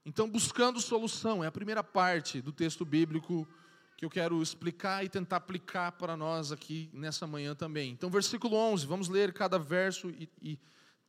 Então, 0.04 0.28
buscando 0.28 0.80
solução, 0.80 1.42
é 1.42 1.46
a 1.46 1.52
primeira 1.52 1.82
parte 1.82 2.42
do 2.42 2.52
texto 2.52 2.84
bíblico 2.84 3.49
que 3.96 4.04
eu 4.04 4.11
quero 4.11 4.42
explicar 4.42 5.02
e 5.02 5.08
tentar 5.08 5.37
aplicar 5.37 5.92
para 5.92 6.14
nós 6.14 6.52
aqui 6.52 6.90
nessa 6.92 7.26
manhã 7.26 7.54
também. 7.54 7.92
Então, 7.92 8.11
versículo 8.11 8.56
11, 8.56 8.87
vamos 8.87 9.08
ler 9.08 9.32
cada 9.32 9.58
verso 9.58 10.11
e, 10.11 10.28
e 10.42 10.58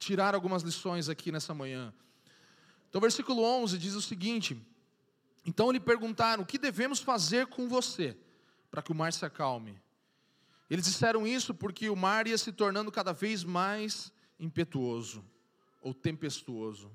tirar 0.06 0.36
algumas 0.36 0.62
lições 0.62 1.10
aqui 1.10 1.32
nessa 1.32 1.54
manhã. 1.54 1.92
Então, 2.88 3.02
versículo 3.02 3.42
11 3.42 3.78
diz 3.78 3.96
o 3.96 4.02
seguinte: 4.02 4.56
Então 5.44 5.72
lhe 5.72 5.80
perguntaram: 5.80 6.44
O 6.44 6.46
que 6.46 6.60
devemos 6.60 7.00
fazer 7.00 7.48
com 7.48 7.68
você 7.68 8.16
para 8.70 8.84
que 8.84 8.92
o 8.92 8.96
mar 8.96 9.12
se 9.12 9.26
acalme? 9.26 9.82
Eles 10.70 10.86
disseram 10.86 11.26
isso 11.26 11.54
porque 11.54 11.90
o 11.90 11.96
mar 11.96 12.28
ia 12.28 12.38
se 12.38 12.52
tornando 12.52 12.92
cada 12.92 13.14
vez 13.14 13.44
mais 13.44 14.12
impetuoso 14.40 15.26
ou 15.82 15.94
tempestuoso. 15.94 16.92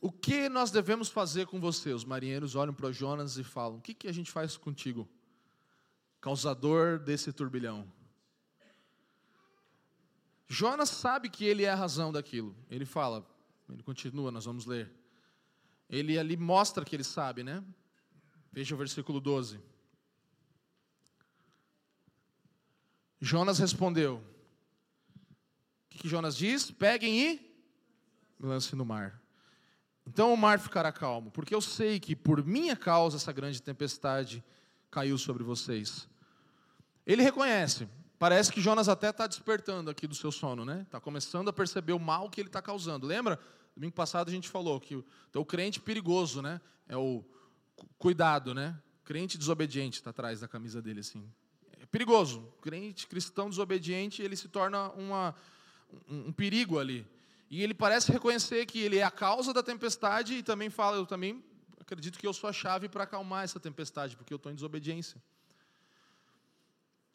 O 0.00 0.10
que 0.10 0.48
nós 0.48 0.72
devemos 0.72 1.08
fazer 1.08 1.46
com 1.46 1.60
você? 1.60 1.92
Os 1.92 2.04
marinheiros 2.04 2.56
olham 2.56 2.74
para 2.74 2.90
Jonas 2.90 3.38
e 3.38 3.44
falam: 3.44 3.78
O 3.78 3.80
que, 3.80 3.94
que 3.94 4.08
a 4.08 4.12
gente 4.12 4.32
faz 4.32 4.56
contigo, 4.56 5.08
causador 6.20 6.98
desse 6.98 7.32
turbilhão? 7.32 7.86
Jonas 10.52 10.90
sabe 10.90 11.30
que 11.30 11.46
ele 11.46 11.64
é 11.64 11.70
a 11.70 11.74
razão 11.74 12.12
daquilo. 12.12 12.54
Ele 12.68 12.84
fala, 12.84 13.26
ele 13.70 13.82
continua, 13.82 14.30
nós 14.30 14.44
vamos 14.44 14.66
ler. 14.66 14.92
Ele 15.88 16.18
ali 16.18 16.36
mostra 16.36 16.84
que 16.84 16.94
ele 16.94 17.04
sabe, 17.04 17.42
né? 17.42 17.64
Veja 18.52 18.74
o 18.74 18.78
versículo 18.78 19.18
12. 19.18 19.58
Jonas 23.18 23.58
respondeu. 23.60 24.16
O 24.16 25.88
que, 25.88 26.00
que 26.00 26.08
Jonas 26.08 26.36
diz? 26.36 26.70
Peguem 26.70 27.18
e 27.18 27.56
lance 28.38 28.76
no 28.76 28.84
mar. 28.84 29.22
Então 30.06 30.34
o 30.34 30.36
mar 30.36 30.60
ficará 30.60 30.92
calmo, 30.92 31.30
porque 31.30 31.54
eu 31.54 31.62
sei 31.62 31.98
que 31.98 32.14
por 32.14 32.44
minha 32.44 32.76
causa 32.76 33.16
essa 33.16 33.32
grande 33.32 33.62
tempestade 33.62 34.44
caiu 34.90 35.16
sobre 35.16 35.42
vocês. 35.42 36.06
Ele 37.06 37.22
reconhece. 37.22 37.88
Parece 38.22 38.52
que 38.52 38.60
Jonas 38.60 38.88
até 38.88 39.10
está 39.10 39.26
despertando 39.26 39.90
aqui 39.90 40.06
do 40.06 40.14
seu 40.14 40.30
sono, 40.30 40.64
né? 40.64 40.82
Está 40.82 41.00
começando 41.00 41.48
a 41.48 41.52
perceber 41.52 41.92
o 41.92 41.98
mal 41.98 42.30
que 42.30 42.40
ele 42.40 42.48
está 42.48 42.62
causando. 42.62 43.04
Lembra? 43.04 43.36
Domingo 43.74 43.94
passado 43.94 44.28
a 44.28 44.30
gente 44.30 44.48
falou 44.48 44.78
que 44.78 44.94
então, 45.28 45.42
o 45.42 45.44
crente 45.44 45.80
perigoso, 45.80 46.40
né? 46.40 46.60
É 46.86 46.96
o 46.96 47.24
cuidado, 47.98 48.54
né? 48.54 48.80
Crente 49.02 49.36
desobediente 49.36 49.98
está 49.98 50.10
atrás 50.10 50.38
da 50.38 50.46
camisa 50.46 50.80
dele 50.80 51.00
assim. 51.00 51.28
É 51.80 51.86
perigoso. 51.86 52.42
Crente 52.60 53.08
cristão 53.08 53.50
desobediente, 53.50 54.22
ele 54.22 54.36
se 54.36 54.46
torna 54.46 54.92
uma, 54.92 55.34
um, 56.08 56.28
um 56.28 56.32
perigo 56.32 56.78
ali. 56.78 57.04
E 57.50 57.60
ele 57.60 57.74
parece 57.74 58.12
reconhecer 58.12 58.66
que 58.66 58.78
ele 58.78 58.98
é 58.98 59.02
a 59.02 59.10
causa 59.10 59.52
da 59.52 59.64
tempestade 59.64 60.34
e 60.34 60.44
também 60.44 60.70
fala, 60.70 60.96
eu 60.96 61.06
também 61.06 61.42
acredito 61.80 62.20
que 62.20 62.26
eu 62.28 62.32
sou 62.32 62.48
a 62.48 62.52
chave 62.52 62.88
para 62.88 63.02
acalmar 63.02 63.42
essa 63.42 63.58
tempestade, 63.58 64.16
porque 64.16 64.32
eu 64.32 64.36
estou 64.36 64.52
em 64.52 64.54
desobediência. 64.54 65.20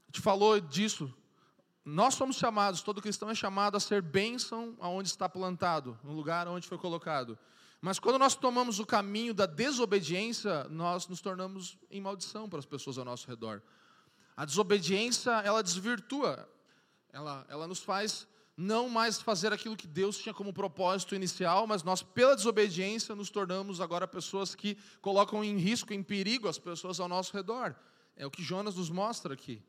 Gente 0.08 0.22
falou 0.22 0.60
disso. 0.60 1.14
Nós 1.84 2.16
somos 2.16 2.36
chamados, 2.36 2.82
todo 2.82 3.02
cristão 3.02 3.30
é 3.30 3.36
chamado 3.36 3.78
a 3.78 3.80
ser 3.80 4.02
bênção 4.02 4.76
aonde 4.80 5.08
está 5.08 5.30
plantado, 5.30 5.98
no 6.04 6.12
lugar 6.12 6.48
onde 6.48 6.68
foi 6.68 6.78
colocado. 6.78 7.38
Mas 7.80 8.00
quando 8.00 8.20
nós 8.20 8.36
tomamos 8.36 8.80
o 8.80 8.86
caminho 8.86 9.34
da 9.34 9.46
desobediência, 9.46 10.66
nós 10.66 11.08
nos 11.08 11.22
tornamos 11.22 11.78
em 11.90 12.02
maldição 12.02 12.50
para 12.50 12.60
as 12.60 12.66
pessoas 12.66 12.98
ao 12.98 13.06
nosso 13.06 13.28
redor. 13.28 13.62
A 14.36 14.44
desobediência, 14.44 15.32
ela 15.46 15.64
desvirtua, 15.64 16.50
ela, 17.14 17.46
ela 17.48 17.68
nos 17.68 17.80
faz 17.80 18.28
não 18.58 18.90
mais 18.90 19.22
fazer 19.22 19.54
aquilo 19.54 19.78
que 19.78 19.86
Deus 19.86 20.18
tinha 20.18 20.34
como 20.34 20.52
propósito 20.52 21.14
inicial, 21.14 21.68
mas 21.68 21.84
nós, 21.84 22.02
pela 22.02 22.36
desobediência, 22.36 23.16
nos 23.16 23.30
tornamos 23.30 23.80
agora 23.80 24.08
pessoas 24.08 24.56
que 24.56 24.76
colocam 25.00 25.44
em 25.44 25.58
risco, 25.58 25.94
em 25.94 26.02
perigo 26.02 26.48
as 26.48 26.58
pessoas 26.58 27.00
ao 27.00 27.08
nosso 27.08 27.32
redor. 27.38 27.76
É 28.16 28.26
o 28.26 28.32
que 28.32 28.42
Jonas 28.42 28.76
nos 28.76 28.90
mostra 28.90 29.36
aqui. 29.36 29.62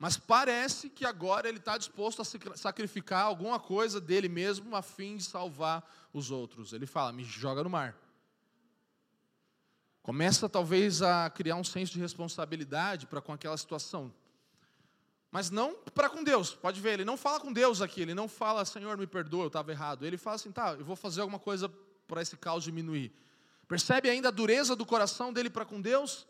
Mas 0.00 0.16
parece 0.16 0.88
que 0.88 1.04
agora 1.04 1.46
ele 1.46 1.58
está 1.58 1.76
disposto 1.76 2.22
a 2.22 2.56
sacrificar 2.56 3.26
alguma 3.26 3.60
coisa 3.60 4.00
dele 4.00 4.30
mesmo 4.30 4.74
a 4.74 4.80
fim 4.80 5.18
de 5.18 5.24
salvar 5.24 5.86
os 6.10 6.30
outros. 6.30 6.72
Ele 6.72 6.86
fala: 6.86 7.12
me 7.12 7.22
joga 7.22 7.62
no 7.62 7.68
mar. 7.68 7.94
Começa 10.02 10.48
talvez 10.48 11.02
a 11.02 11.28
criar 11.28 11.56
um 11.56 11.62
senso 11.62 11.92
de 11.92 12.00
responsabilidade 12.00 13.06
para 13.06 13.20
com 13.20 13.30
aquela 13.30 13.58
situação. 13.58 14.10
Mas 15.30 15.50
não 15.50 15.74
para 15.94 16.08
com 16.08 16.24
Deus. 16.24 16.54
Pode 16.54 16.80
ver, 16.80 16.94
ele 16.94 17.04
não 17.04 17.18
fala 17.18 17.38
com 17.38 17.52
Deus 17.52 17.82
aqui, 17.82 18.00
ele 18.00 18.14
não 18.14 18.26
fala, 18.26 18.64
Senhor, 18.64 18.96
me 18.96 19.06
perdoa, 19.06 19.42
eu 19.44 19.48
estava 19.48 19.70
errado. 19.70 20.06
Ele 20.06 20.16
fala 20.16 20.36
assim, 20.36 20.50
tá, 20.50 20.72
eu 20.72 20.84
vou 20.84 20.96
fazer 20.96 21.20
alguma 21.20 21.38
coisa 21.38 21.68
para 22.08 22.22
esse 22.22 22.38
caos 22.38 22.64
diminuir. 22.64 23.12
Percebe 23.68 24.08
ainda 24.08 24.28
a 24.28 24.32
dureza 24.32 24.74
do 24.74 24.86
coração 24.86 25.30
dele 25.30 25.50
para 25.50 25.66
com 25.66 25.78
Deus? 25.78 26.26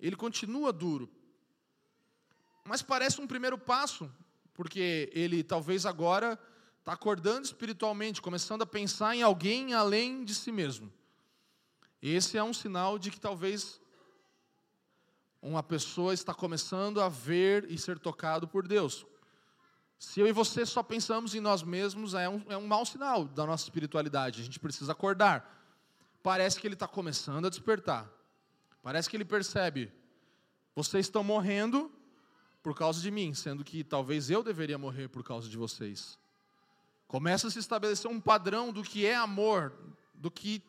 Ele 0.00 0.16
continua 0.16 0.72
duro. 0.72 1.08
Mas 2.66 2.82
parece 2.82 3.20
um 3.20 3.26
primeiro 3.26 3.56
passo, 3.56 4.10
porque 4.52 5.10
ele 5.14 5.44
talvez 5.44 5.86
agora 5.86 6.38
está 6.80 6.92
acordando 6.92 7.44
espiritualmente, 7.44 8.20
começando 8.20 8.62
a 8.62 8.66
pensar 8.66 9.14
em 9.14 9.22
alguém 9.22 9.72
além 9.72 10.24
de 10.24 10.34
si 10.34 10.50
mesmo. 10.50 10.92
Esse 12.02 12.36
é 12.36 12.42
um 12.42 12.52
sinal 12.52 12.98
de 12.98 13.10
que 13.10 13.20
talvez 13.20 13.80
uma 15.40 15.62
pessoa 15.62 16.12
está 16.12 16.34
começando 16.34 17.00
a 17.00 17.08
ver 17.08 17.70
e 17.70 17.78
ser 17.78 17.98
tocado 17.98 18.48
por 18.48 18.66
Deus. 18.66 19.06
Se 19.98 20.20
eu 20.20 20.26
e 20.26 20.32
você 20.32 20.66
só 20.66 20.82
pensamos 20.82 21.34
em 21.34 21.40
nós 21.40 21.62
mesmos, 21.62 22.14
é 22.14 22.28
um, 22.28 22.44
é 22.48 22.56
um 22.56 22.66
mau 22.66 22.84
sinal 22.84 23.24
da 23.24 23.46
nossa 23.46 23.64
espiritualidade. 23.64 24.40
A 24.40 24.44
gente 24.44 24.58
precisa 24.58 24.92
acordar. 24.92 25.52
Parece 26.22 26.60
que 26.60 26.66
ele 26.66 26.74
está 26.74 26.88
começando 26.88 27.46
a 27.46 27.48
despertar. 27.48 28.10
Parece 28.82 29.08
que 29.08 29.16
ele 29.16 29.24
percebe: 29.24 29.92
vocês 30.74 31.06
estão 31.06 31.24
morrendo 31.24 31.90
por 32.66 32.74
causa 32.74 33.00
de 33.00 33.12
mim, 33.12 33.32
sendo 33.32 33.62
que 33.62 33.84
talvez 33.84 34.28
eu 34.28 34.42
deveria 34.42 34.76
morrer 34.76 35.06
por 35.06 35.22
causa 35.22 35.48
de 35.48 35.56
vocês. 35.56 36.18
Começa 37.06 37.46
a 37.46 37.50
se 37.52 37.60
estabelecer 37.60 38.10
um 38.10 38.20
padrão 38.20 38.72
do 38.72 38.82
que 38.82 39.06
é 39.06 39.14
amor, 39.14 39.72
do 40.12 40.32
que 40.32 40.60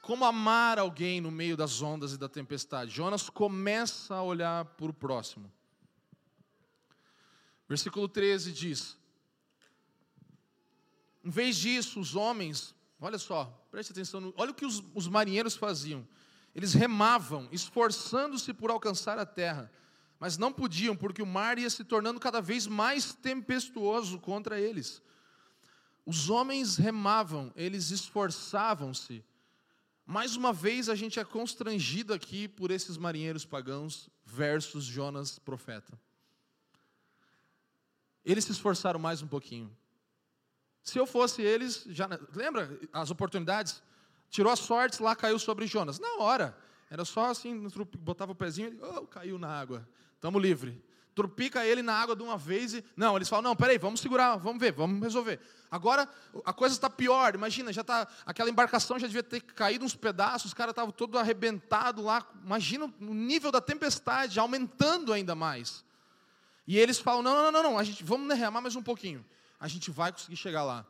como 0.00 0.24
amar 0.24 0.78
alguém 0.78 1.20
no 1.20 1.32
meio 1.32 1.56
das 1.56 1.82
ondas 1.82 2.12
e 2.12 2.16
da 2.16 2.28
tempestade. 2.28 2.92
Jonas 2.92 3.28
começa 3.28 4.14
a 4.14 4.22
olhar 4.22 4.64
para 4.64 4.86
o 4.86 4.94
próximo. 4.94 5.52
Versículo 7.68 8.06
13 8.06 8.52
diz: 8.52 8.96
Em 11.24 11.30
vez 11.30 11.56
disso, 11.56 11.98
os 11.98 12.14
homens, 12.14 12.76
olha 13.00 13.18
só, 13.18 13.46
preste 13.72 13.90
atenção, 13.90 14.32
olha 14.36 14.52
o 14.52 14.54
que 14.54 14.64
os, 14.64 14.84
os 14.94 15.08
marinheiros 15.08 15.56
faziam. 15.56 16.06
Eles 16.54 16.74
remavam, 16.74 17.48
esforçando-se 17.50 18.54
por 18.54 18.70
alcançar 18.70 19.18
a 19.18 19.26
terra, 19.26 19.68
mas 20.24 20.38
não 20.38 20.50
podiam, 20.50 20.96
porque 20.96 21.20
o 21.20 21.26
mar 21.26 21.58
ia 21.58 21.68
se 21.68 21.84
tornando 21.84 22.18
cada 22.18 22.40
vez 22.40 22.66
mais 22.66 23.12
tempestuoso 23.12 24.18
contra 24.18 24.58
eles. 24.58 25.02
Os 26.06 26.30
homens 26.30 26.78
remavam, 26.78 27.52
eles 27.54 27.90
esforçavam-se 27.90 29.22
mais 30.06 30.34
uma 30.34 30.50
vez 30.50 30.88
a 30.88 30.94
gente 30.94 31.20
é 31.20 31.24
constrangido 31.26 32.14
aqui 32.14 32.48
por 32.48 32.70
esses 32.70 32.96
marinheiros 32.96 33.44
pagãos 33.44 34.08
versus 34.24 34.84
Jonas 34.84 35.38
profeta. 35.38 35.92
Eles 38.24 38.46
se 38.46 38.52
esforçaram 38.52 38.98
mais 38.98 39.20
um 39.20 39.26
pouquinho. 39.26 39.70
Se 40.82 40.98
eu 40.98 41.04
fosse 41.04 41.42
eles, 41.42 41.84
já 41.88 42.08
lembra 42.34 42.80
as 42.94 43.10
oportunidades? 43.10 43.82
Tirou 44.30 44.50
as 44.50 44.60
sortes, 44.60 45.00
lá 45.00 45.14
caiu 45.14 45.38
sobre 45.38 45.66
Jonas. 45.66 45.98
Na 45.98 46.14
hora, 46.16 46.56
era 46.90 47.04
só 47.04 47.26
assim, 47.26 47.68
botava 47.98 48.32
o 48.32 48.34
pezinho, 48.34 48.78
oh, 48.80 49.06
caiu 49.06 49.38
na 49.38 49.48
água. 49.48 49.86
Estamos 50.24 50.40
livre 50.42 50.82
trupica 51.14 51.64
ele 51.64 51.82
na 51.82 51.94
água 51.94 52.16
de 52.16 52.22
uma 52.22 52.36
vez 52.36 52.74
e. 52.74 52.84
Não, 52.96 53.14
eles 53.14 53.28
falam: 53.28 53.42
não, 53.42 53.54
peraí, 53.54 53.78
vamos 53.78 54.00
segurar, 54.00 54.36
vamos 54.36 54.58
ver, 54.58 54.72
vamos 54.72 55.00
resolver. 55.02 55.38
Agora 55.70 56.08
a 56.44 56.52
coisa 56.52 56.74
está 56.74 56.90
pior, 56.90 57.34
imagina, 57.34 57.72
já 57.72 57.82
está. 57.82 58.08
Aquela 58.26 58.50
embarcação 58.50 58.98
já 58.98 59.06
devia 59.06 59.22
ter 59.22 59.40
caído 59.40 59.84
uns 59.84 59.94
pedaços, 59.94 60.46
os 60.46 60.54
caras 60.54 60.72
estavam 60.72 60.90
todo 60.90 61.18
arrebentado 61.18 62.02
lá. 62.02 62.26
Imagina 62.42 62.86
o 62.86 63.14
nível 63.14 63.52
da 63.52 63.60
tempestade 63.60 64.40
aumentando 64.40 65.12
ainda 65.12 65.34
mais. 65.34 65.84
E 66.66 66.78
eles 66.78 66.98
falam: 66.98 67.22
não, 67.22 67.36
não, 67.36 67.52
não, 67.52 67.62
não, 67.62 67.78
a 67.78 67.84
gente, 67.84 68.02
vamos 68.02 68.26
derramar 68.26 68.60
mais 68.60 68.74
um 68.74 68.82
pouquinho. 68.82 69.24
A 69.60 69.68
gente 69.68 69.90
vai 69.90 70.10
conseguir 70.10 70.36
chegar 70.36 70.64
lá. 70.64 70.84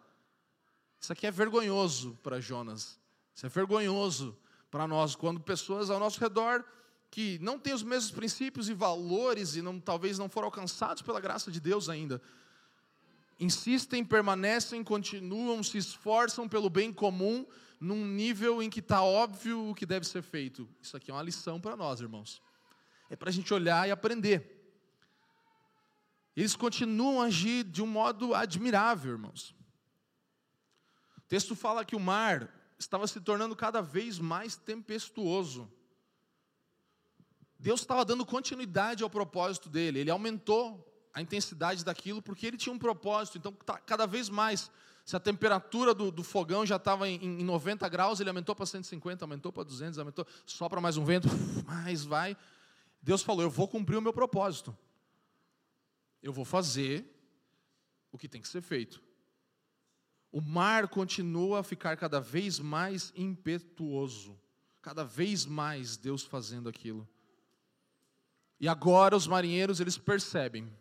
Isso 0.98 1.12
aqui 1.12 1.26
é 1.26 1.30
vergonhoso 1.30 2.18
para 2.22 2.40
Jonas. 2.40 2.98
Isso 3.34 3.44
é 3.44 3.48
vergonhoso 3.48 4.38
para 4.70 4.88
nós, 4.88 5.14
quando 5.14 5.40
pessoas 5.40 5.90
ao 5.90 6.00
nosso 6.00 6.18
redor 6.18 6.64
que 7.14 7.38
não 7.40 7.60
têm 7.60 7.72
os 7.72 7.84
mesmos 7.84 8.10
princípios 8.10 8.68
e 8.68 8.74
valores 8.74 9.54
e 9.54 9.62
não, 9.62 9.78
talvez 9.78 10.18
não 10.18 10.28
foram 10.28 10.46
alcançados 10.46 11.00
pela 11.00 11.20
graça 11.20 11.48
de 11.48 11.60
Deus 11.60 11.88
ainda. 11.88 12.20
Insistem, 13.38 14.04
permanecem, 14.04 14.82
continuam, 14.82 15.62
se 15.62 15.78
esforçam 15.78 16.48
pelo 16.48 16.68
bem 16.68 16.92
comum 16.92 17.46
num 17.78 18.04
nível 18.04 18.60
em 18.60 18.68
que 18.68 18.80
está 18.80 19.00
óbvio 19.00 19.70
o 19.70 19.74
que 19.76 19.86
deve 19.86 20.04
ser 20.08 20.22
feito. 20.22 20.68
Isso 20.82 20.96
aqui 20.96 21.08
é 21.08 21.14
uma 21.14 21.22
lição 21.22 21.60
para 21.60 21.76
nós, 21.76 22.00
irmãos. 22.00 22.42
É 23.08 23.14
para 23.14 23.28
a 23.28 23.32
gente 23.32 23.54
olhar 23.54 23.86
e 23.86 23.92
aprender. 23.92 24.74
Eles 26.36 26.56
continuam 26.56 27.22
a 27.22 27.26
agir 27.26 27.62
de 27.62 27.80
um 27.80 27.86
modo 27.86 28.34
admirável, 28.34 29.12
irmãos. 29.12 29.54
O 31.16 31.20
texto 31.28 31.54
fala 31.54 31.84
que 31.84 31.94
o 31.94 32.00
mar 32.00 32.52
estava 32.76 33.06
se 33.06 33.20
tornando 33.20 33.54
cada 33.54 33.80
vez 33.80 34.18
mais 34.18 34.56
tempestuoso. 34.56 35.70
Deus 37.64 37.80
estava 37.80 38.04
dando 38.04 38.26
continuidade 38.26 39.02
ao 39.02 39.08
propósito 39.08 39.70
dele, 39.70 39.98
ele 39.98 40.10
aumentou 40.10 40.86
a 41.14 41.22
intensidade 41.22 41.82
daquilo 41.82 42.20
porque 42.20 42.46
ele 42.46 42.58
tinha 42.58 42.74
um 42.74 42.78
propósito, 42.78 43.38
então 43.38 43.52
tá 43.52 43.78
cada 43.78 44.06
vez 44.06 44.28
mais. 44.28 44.70
Se 45.02 45.16
a 45.16 45.20
temperatura 45.20 45.94
do, 45.94 46.10
do 46.10 46.22
fogão 46.22 46.66
já 46.66 46.76
estava 46.76 47.08
em, 47.08 47.24
em 47.24 47.42
90 47.42 47.88
graus, 47.88 48.20
ele 48.20 48.28
aumentou 48.28 48.54
para 48.54 48.66
150, 48.66 49.24
aumentou 49.24 49.50
para 49.50 49.64
200, 49.64 49.98
aumentou, 49.98 50.26
sopra 50.44 50.78
mais 50.78 50.98
um 50.98 51.06
vento, 51.06 51.26
mais 51.64 52.04
vai. 52.04 52.36
Deus 53.00 53.22
falou: 53.22 53.40
Eu 53.40 53.48
vou 53.50 53.66
cumprir 53.66 53.96
o 53.96 54.02
meu 54.02 54.12
propósito. 54.12 54.76
Eu 56.22 56.34
vou 56.34 56.44
fazer 56.44 57.02
o 58.12 58.18
que 58.18 58.28
tem 58.28 58.42
que 58.42 58.48
ser 58.48 58.60
feito. 58.60 59.02
o 60.30 60.42
mar 60.42 60.86
continua 60.88 61.60
a 61.60 61.62
ficar 61.62 61.96
cada 61.96 62.20
vez 62.20 62.58
mais 62.58 63.10
impetuoso. 63.16 64.38
Cada 64.82 65.02
vez 65.02 65.46
mais 65.46 65.96
Deus 65.96 66.24
fazendo 66.24 66.68
aquilo. 66.68 67.08
E 68.64 68.68
agora 68.68 69.14
os 69.14 69.26
marinheiros 69.26 69.78
eles 69.78 69.98
percebem. 69.98 70.72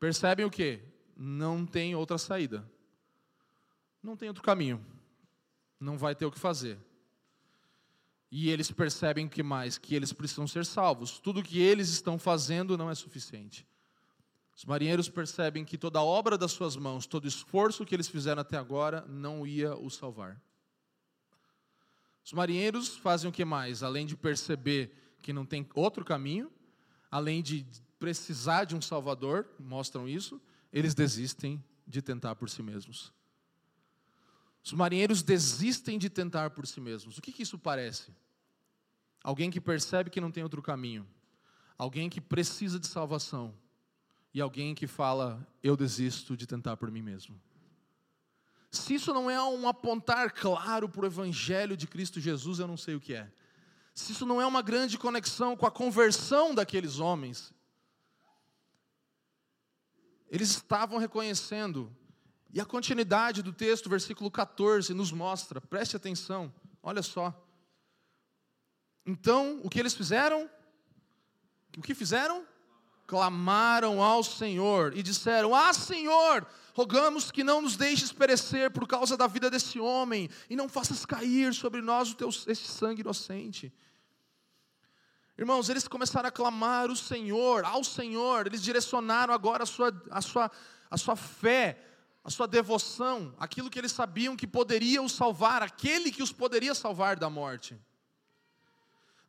Percebem 0.00 0.44
o 0.44 0.50
quê? 0.50 0.82
Não 1.16 1.64
tem 1.64 1.94
outra 1.94 2.18
saída. 2.18 2.68
Não 4.02 4.16
tem 4.16 4.26
outro 4.26 4.42
caminho. 4.42 4.84
Não 5.78 5.96
vai 5.96 6.16
ter 6.16 6.26
o 6.26 6.32
que 6.32 6.38
fazer. 6.40 6.76
E 8.28 8.50
eles 8.50 8.72
percebem 8.72 9.26
o 9.26 9.30
que 9.30 9.40
mais? 9.40 9.78
Que 9.78 9.94
eles 9.94 10.12
precisam 10.12 10.48
ser 10.48 10.66
salvos. 10.66 11.20
Tudo 11.20 11.44
que 11.44 11.60
eles 11.60 11.90
estão 11.90 12.18
fazendo 12.18 12.76
não 12.76 12.90
é 12.90 12.94
suficiente. 12.96 13.64
Os 14.56 14.64
marinheiros 14.64 15.08
percebem 15.08 15.64
que 15.64 15.78
toda 15.78 16.00
a 16.00 16.04
obra 16.04 16.36
das 16.36 16.50
suas 16.50 16.74
mãos, 16.74 17.06
todo 17.06 17.26
o 17.26 17.28
esforço 17.28 17.86
que 17.86 17.94
eles 17.94 18.08
fizeram 18.08 18.42
até 18.42 18.56
agora, 18.56 19.04
não 19.06 19.46
ia 19.46 19.76
os 19.76 19.94
salvar. 19.94 20.36
Os 22.24 22.32
marinheiros 22.32 22.96
fazem 22.96 23.30
o 23.30 23.32
que 23.32 23.44
mais? 23.44 23.84
Além 23.84 24.04
de 24.04 24.16
perceber 24.16 25.06
que 25.22 25.32
não 25.32 25.44
tem 25.44 25.68
outro 25.74 26.04
caminho, 26.04 26.50
além 27.10 27.42
de 27.42 27.66
precisar 27.98 28.64
de 28.64 28.76
um 28.76 28.80
Salvador, 28.80 29.46
mostram 29.58 30.08
isso, 30.08 30.40
eles 30.72 30.94
desistem 30.94 31.62
de 31.86 32.00
tentar 32.00 32.34
por 32.36 32.48
si 32.48 32.62
mesmos. 32.62 33.12
Os 34.64 34.72
marinheiros 34.72 35.22
desistem 35.22 35.98
de 35.98 36.10
tentar 36.10 36.50
por 36.50 36.66
si 36.66 36.80
mesmos. 36.80 37.16
O 37.18 37.22
que, 37.22 37.32
que 37.32 37.42
isso 37.42 37.58
parece? 37.58 38.14
Alguém 39.22 39.50
que 39.50 39.60
percebe 39.60 40.10
que 40.10 40.20
não 40.20 40.30
tem 40.30 40.42
outro 40.42 40.62
caminho, 40.62 41.06
alguém 41.76 42.08
que 42.08 42.20
precisa 42.20 42.78
de 42.78 42.86
salvação 42.86 43.54
e 44.32 44.40
alguém 44.40 44.74
que 44.74 44.86
fala: 44.86 45.46
Eu 45.62 45.76
desisto 45.76 46.36
de 46.36 46.46
tentar 46.46 46.76
por 46.76 46.90
mim 46.90 47.02
mesmo. 47.02 47.40
Se 48.70 48.94
isso 48.94 49.14
não 49.14 49.30
é 49.30 49.42
um 49.42 49.66
apontar 49.66 50.32
claro 50.32 50.88
para 50.88 51.02
o 51.02 51.06
Evangelho 51.06 51.76
de 51.76 51.86
Cristo 51.86 52.20
Jesus, 52.20 52.58
eu 52.58 52.66
não 52.66 52.76
sei 52.76 52.94
o 52.94 53.00
que 53.00 53.14
é. 53.14 53.32
Se 53.98 54.12
isso 54.12 54.24
não 54.24 54.40
é 54.40 54.46
uma 54.46 54.62
grande 54.62 54.96
conexão 54.96 55.56
com 55.56 55.66
a 55.66 55.72
conversão 55.72 56.54
daqueles 56.54 57.00
homens, 57.00 57.52
eles 60.30 60.50
estavam 60.50 60.98
reconhecendo 60.98 61.92
e 62.54 62.60
a 62.60 62.64
continuidade 62.64 63.42
do 63.42 63.52
texto, 63.52 63.90
versículo 63.90 64.30
14, 64.30 64.94
nos 64.94 65.10
mostra, 65.10 65.60
preste 65.60 65.96
atenção, 65.96 66.54
olha 66.80 67.02
só. 67.02 67.34
Então, 69.04 69.60
o 69.64 69.68
que 69.68 69.80
eles 69.80 69.94
fizeram? 69.94 70.48
O 71.76 71.82
que 71.82 71.92
fizeram? 71.92 72.46
Clamaram 73.04 74.00
ao 74.00 74.22
Senhor 74.22 74.96
e 74.96 75.02
disseram: 75.02 75.56
Ah, 75.56 75.74
Senhor, 75.74 76.46
rogamos 76.72 77.32
que 77.32 77.42
não 77.42 77.60
nos 77.60 77.76
deixes 77.76 78.12
perecer 78.12 78.70
por 78.70 78.86
causa 78.86 79.16
da 79.16 79.26
vida 79.26 79.50
desse 79.50 79.80
homem 79.80 80.30
e 80.48 80.54
não 80.54 80.68
faças 80.68 81.04
cair 81.04 81.52
sobre 81.52 81.82
nós 81.82 82.12
o 82.12 82.14
teu, 82.14 82.28
esse 82.28 82.68
sangue 82.68 83.00
inocente. 83.00 83.72
Irmãos, 85.38 85.68
eles 85.68 85.86
começaram 85.86 86.28
a 86.28 86.32
clamar 86.32 86.90
o 86.90 86.96
Senhor, 86.96 87.64
ao 87.64 87.84
Senhor, 87.84 88.46
eles 88.46 88.60
direcionaram 88.60 89.32
agora 89.32 89.62
a 89.62 89.66
sua, 89.66 90.02
a 90.10 90.20
sua, 90.20 90.50
a 90.90 90.96
sua 90.96 91.16
fé 91.16 91.84
a 92.28 92.30
sua 92.30 92.46
devoção, 92.46 93.34
aquilo 93.38 93.70
que 93.70 93.78
eles 93.78 93.90
sabiam 93.90 94.36
que 94.36 94.46
poderia 94.46 95.00
os 95.00 95.12
salvar, 95.12 95.62
aquele 95.62 96.12
que 96.12 96.22
os 96.22 96.30
poderia 96.30 96.74
salvar 96.74 97.18
da 97.18 97.30
morte. 97.30 97.74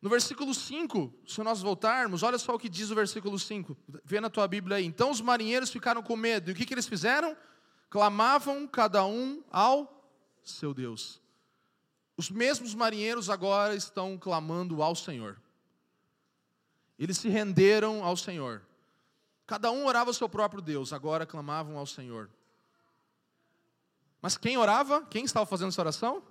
No 0.02 0.10
versículo 0.10 0.54
5, 0.54 1.10
se 1.26 1.42
nós 1.42 1.62
voltarmos, 1.62 2.22
olha 2.22 2.36
só 2.36 2.54
o 2.54 2.58
que 2.58 2.68
diz 2.68 2.90
o 2.90 2.94
versículo 2.94 3.38
5. 3.38 3.74
Vê 4.04 4.20
na 4.20 4.28
tua 4.28 4.46
Bíblia 4.46 4.76
aí. 4.76 4.84
Então 4.84 5.10
os 5.10 5.22
marinheiros 5.22 5.70
ficaram 5.70 6.02
com 6.02 6.14
medo. 6.14 6.50
E 6.50 6.52
o 6.52 6.54
que, 6.54 6.66
que 6.66 6.74
eles 6.74 6.86
fizeram? 6.86 7.34
Clamavam 7.88 8.66
cada 8.66 9.02
um 9.06 9.42
ao 9.50 10.12
seu 10.42 10.74
Deus. 10.74 11.22
Os 12.18 12.30
mesmos 12.30 12.74
marinheiros 12.74 13.30
agora 13.30 13.74
estão 13.74 14.18
clamando 14.18 14.82
ao 14.82 14.94
Senhor. 14.94 15.40
Eles 17.00 17.16
se 17.16 17.30
renderam 17.30 18.04
ao 18.04 18.14
Senhor. 18.14 18.62
Cada 19.46 19.70
um 19.70 19.86
orava 19.86 20.10
ao 20.10 20.14
seu 20.14 20.28
próprio 20.28 20.60
Deus, 20.60 20.92
agora 20.92 21.24
clamavam 21.24 21.78
ao 21.78 21.86
Senhor. 21.86 22.30
Mas 24.20 24.36
quem 24.36 24.58
orava? 24.58 25.06
Quem 25.06 25.24
estava 25.24 25.46
fazendo 25.46 25.68
essa 25.68 25.80
oração? 25.80 26.22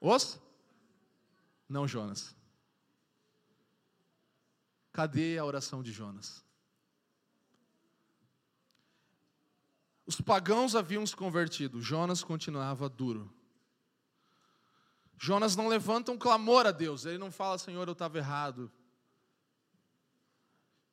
Os? 0.00 0.40
Não 1.68 1.86
Jonas. 1.86 2.34
Cadê 4.90 5.36
a 5.36 5.44
oração 5.44 5.82
de 5.82 5.92
Jonas? 5.92 6.42
Os 10.06 10.18
pagãos 10.18 10.74
haviam 10.74 11.06
se 11.06 11.14
convertido, 11.14 11.82
Jonas 11.82 12.24
continuava 12.24 12.88
duro. 12.88 13.30
Jonas 15.18 15.54
não 15.54 15.68
levanta 15.68 16.10
um 16.10 16.18
clamor 16.18 16.66
a 16.66 16.70
Deus, 16.70 17.04
ele 17.04 17.18
não 17.18 17.30
fala, 17.30 17.58
Senhor, 17.58 17.86
eu 17.86 17.92
estava 17.92 18.16
errado. 18.16 18.72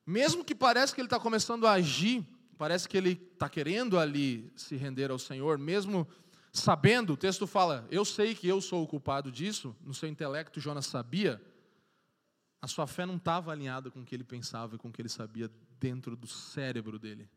Mesmo 0.06 0.44
que 0.44 0.54
pareça 0.54 0.94
que 0.94 1.00
ele 1.00 1.06
está 1.06 1.20
começando 1.20 1.66
a 1.66 1.72
agir, 1.72 2.26
parece 2.58 2.88
que 2.88 2.96
ele 2.96 3.12
está 3.32 3.48
querendo 3.48 3.98
ali 3.98 4.52
se 4.56 4.76
render 4.76 5.10
ao 5.10 5.18
Senhor, 5.18 5.58
mesmo 5.58 6.06
sabendo, 6.52 7.14
o 7.14 7.16
texto 7.16 7.46
fala, 7.46 7.86
eu 7.90 8.04
sei 8.04 8.34
que 8.34 8.46
eu 8.46 8.60
sou 8.60 8.82
o 8.82 8.86
culpado 8.86 9.32
disso, 9.32 9.74
no 9.80 9.94
seu 9.94 10.08
intelecto 10.08 10.60
Jonas 10.60 10.86
sabia, 10.86 11.40
a 12.60 12.68
sua 12.68 12.86
fé 12.86 13.06
não 13.06 13.16
estava 13.16 13.50
alinhada 13.50 13.90
com 13.90 14.00
o 14.00 14.04
que 14.04 14.14
ele 14.14 14.22
pensava 14.22 14.76
e 14.76 14.78
com 14.78 14.88
o 14.88 14.92
que 14.92 15.00
ele 15.00 15.08
sabia 15.08 15.50
dentro 15.80 16.14
do 16.14 16.26
cérebro 16.26 16.98
dele. 16.98 17.28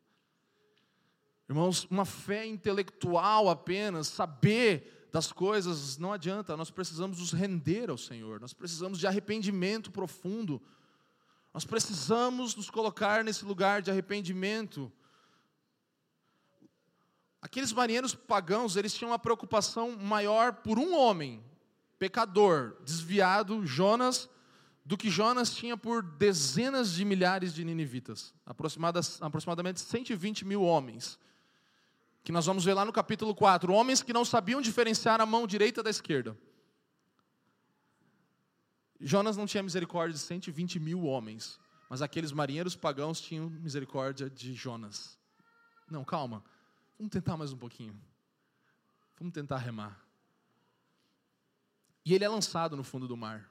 Irmãos, 1.47 1.86
uma 1.89 2.06
fé 2.06 2.45
intelectual 2.45 3.49
apenas, 3.49 4.08
saber 4.08 5.08
das 5.12 5.32
coisas, 5.32 5.97
não 5.97 6.12
adianta, 6.12 6.58
nós 6.58 6.69
precisamos 6.69 7.19
nos 7.19 7.32
render 7.32 7.89
ao 7.89 7.97
Senhor, 7.97 8.39
nós 8.39 8.54
precisamos 8.54 8.99
de 8.99 9.08
arrependimento 9.08 9.91
profundo, 9.91 10.62
nós 11.56 11.65
precisamos 11.65 12.56
nos 12.56 12.70
colocar 12.70 13.24
nesse 13.24 13.44
lugar 13.44 13.82
de 13.82 13.89
arrependimento 13.89 14.91
Aqueles 17.46 17.72
marinheiros 17.72 18.15
pagãos, 18.15 18.76
eles 18.76 18.91
tinham 18.91 19.12
uma 19.12 19.20
preocupação 19.20 19.91
maior 19.91 20.52
por 20.52 20.80
um 20.80 20.98
homem, 20.98 21.44
pecador, 22.00 22.76
desviado, 22.84 23.63
Jonas, 23.63 24.28
do 24.84 24.98
que 24.98 25.12
Jonas 25.12 25.54
tinha 25.54 25.78
por 25.78 26.02
dezenas 26.02 26.91
de 26.91 27.06
milhares 27.06 27.54
de 27.54 27.63
ninivitas, 27.63 28.34
aproximadamente 29.22 29.80
120 29.80 30.44
mil 30.44 30.63
homens, 30.63 31.20
que 32.24 32.32
nós 32.32 32.48
vamos 32.48 32.65
ver 32.65 32.74
lá 32.74 32.84
no 32.84 32.91
capítulo 32.91 33.36
4, 33.36 33.72
homens 33.72 34.02
que 34.02 34.12
não 34.12 34.26
sabiam 34.26 34.60
diferenciar 34.60 35.22
a 35.22 35.26
mão 35.28 35.46
direita 35.46 35.84
da 35.84 35.91
esquerda. 35.91 36.36
Jonas 39.08 39.38
não 39.38 39.46
tinha 39.46 39.62
misericórdia 39.62 40.15
de 40.15 40.20
120 40.20 40.80
mil 40.80 41.04
homens, 41.04 41.60
mas 41.88 42.02
aqueles 42.02 42.32
marinheiros 42.32 42.76
pagãos 42.76 43.22
tinham 43.22 43.48
misericórdia 43.48 44.28
de 44.32 44.56
Jonas. 44.56 45.15
Não, 45.88 46.04
calma. 46.04 46.44
Vamos 46.98 47.12
tentar 47.12 47.38
mais 47.38 47.54
um 47.54 47.58
pouquinho. 47.58 47.96
Vamos 49.20 49.32
tentar 49.32 49.58
remar. 49.58 50.04
E 52.04 52.15
ele 52.15 52.24
é 52.24 52.28
lançado 52.28 52.76
no 52.76 52.84
fundo 52.84 53.08
do 53.08 53.15
mar, 53.15 53.48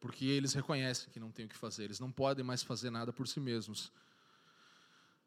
porque 0.00 0.24
eles 0.24 0.52
reconhecem 0.52 1.10
que 1.12 1.20
não 1.20 1.30
tem 1.30 1.46
o 1.46 1.48
que 1.48 1.56
fazer, 1.56 1.84
eles 1.84 2.00
não 2.00 2.10
podem 2.10 2.44
mais 2.44 2.64
fazer 2.64 2.90
nada 2.90 3.12
por 3.12 3.28
si 3.28 3.38
mesmos. 3.38 3.92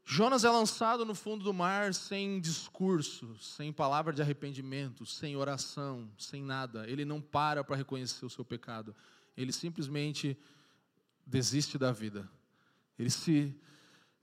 Jonas 0.03 0.43
é 0.43 0.49
lançado 0.49 1.05
no 1.05 1.15
fundo 1.15 1.45
do 1.45 1.53
mar 1.53 1.93
sem 1.93 2.41
discurso, 2.41 3.38
sem 3.39 3.71
palavra 3.71 4.12
de 4.12 4.21
arrependimento, 4.21 5.05
sem 5.05 5.38
oração, 5.38 6.12
sem 6.17 6.43
nada. 6.43 6.86
Ele 6.89 7.05
não 7.05 7.21
para 7.21 7.63
para 7.63 7.77
reconhecer 7.77 8.25
o 8.25 8.29
seu 8.29 8.43
pecado. 8.43 8.93
Ele 9.41 9.51
simplesmente 9.51 10.38
desiste 11.25 11.77
da 11.77 11.91
vida. 11.91 12.30
Ele 12.97 13.10
se 13.10 13.56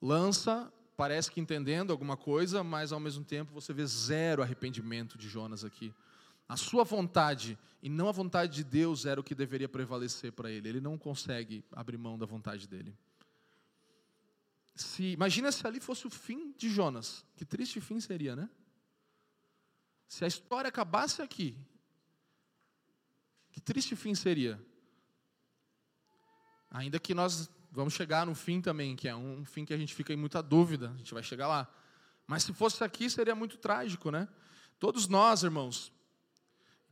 lança 0.01 0.73
parece 0.99 1.31
que 1.31 1.41
entendendo 1.41 1.93
alguma 1.93 2.17
coisa, 2.17 2.65
mas 2.65 2.91
ao 2.91 2.99
mesmo 2.99 3.25
tempo 3.25 3.53
você 3.53 3.73
vê 3.73 3.87
zero 3.87 4.43
arrependimento 4.43 5.17
de 5.17 5.29
Jonas 5.29 5.63
aqui. 5.63 5.95
A 6.49 6.57
sua 6.57 6.83
vontade 6.83 7.57
e 7.81 7.89
não 7.89 8.09
a 8.09 8.13
vontade 8.13 8.53
de 8.53 8.65
Deus 8.65 9.07
era 9.07 9.21
o 9.21 9.23
que 9.23 9.33
deveria 9.33 9.69
prevalecer 9.69 10.33
para 10.33 10.51
ele. 10.51 10.69
Ele 10.69 10.81
não 10.81 10.99
consegue 10.99 11.65
abrir 11.71 11.97
mão 11.97 12.19
da 12.19 12.27
vontade 12.27 12.67
dele. 12.67 12.97
Se, 14.75 15.05
imagina 15.13 15.53
se 15.53 15.65
ali 15.65 15.79
fosse 15.79 16.05
o 16.05 16.11
fim 16.11 16.53
de 16.59 16.69
Jonas. 16.69 17.25
Que 17.37 17.45
triste 17.45 17.81
fim 17.81 18.01
seria, 18.01 18.35
né? 18.35 18.51
Se 20.09 20.25
a 20.25 20.29
história 20.29 20.69
acabasse 20.69 21.23
aqui, 21.23 21.57
que 23.53 23.61
triste 23.61 23.95
fim 23.95 24.17
seria. 24.17 24.61
Ainda 26.71 26.99
que 26.99 27.15
nós 27.15 27.51
vamos 27.71 27.95
chegar 27.95 28.27
no 28.27 28.35
fim 28.35 28.61
também, 28.61 28.97
que 28.97 29.09
é 29.09 29.15
um 29.15 29.45
fim 29.45 29.65
que 29.65 29.73
a 29.73 29.77
gente 29.77 29.95
fica 29.95 30.13
em 30.13 30.17
muita 30.17 30.43
dúvida, 30.43 30.91
a 30.91 30.97
gente 30.97 31.13
vai 31.15 31.23
chegar 31.23 31.49
lá. 31.49 31.69
Mas 32.27 32.43
se 32.43 32.53
fosse 32.53 32.83
aqui, 32.85 33.09
seria 33.09 33.35
muito 33.35 33.57
trágico, 33.57 34.11
né? 34.11 34.29
Todos 34.79 35.09
nós, 35.09 35.43
irmãos, 35.43 35.93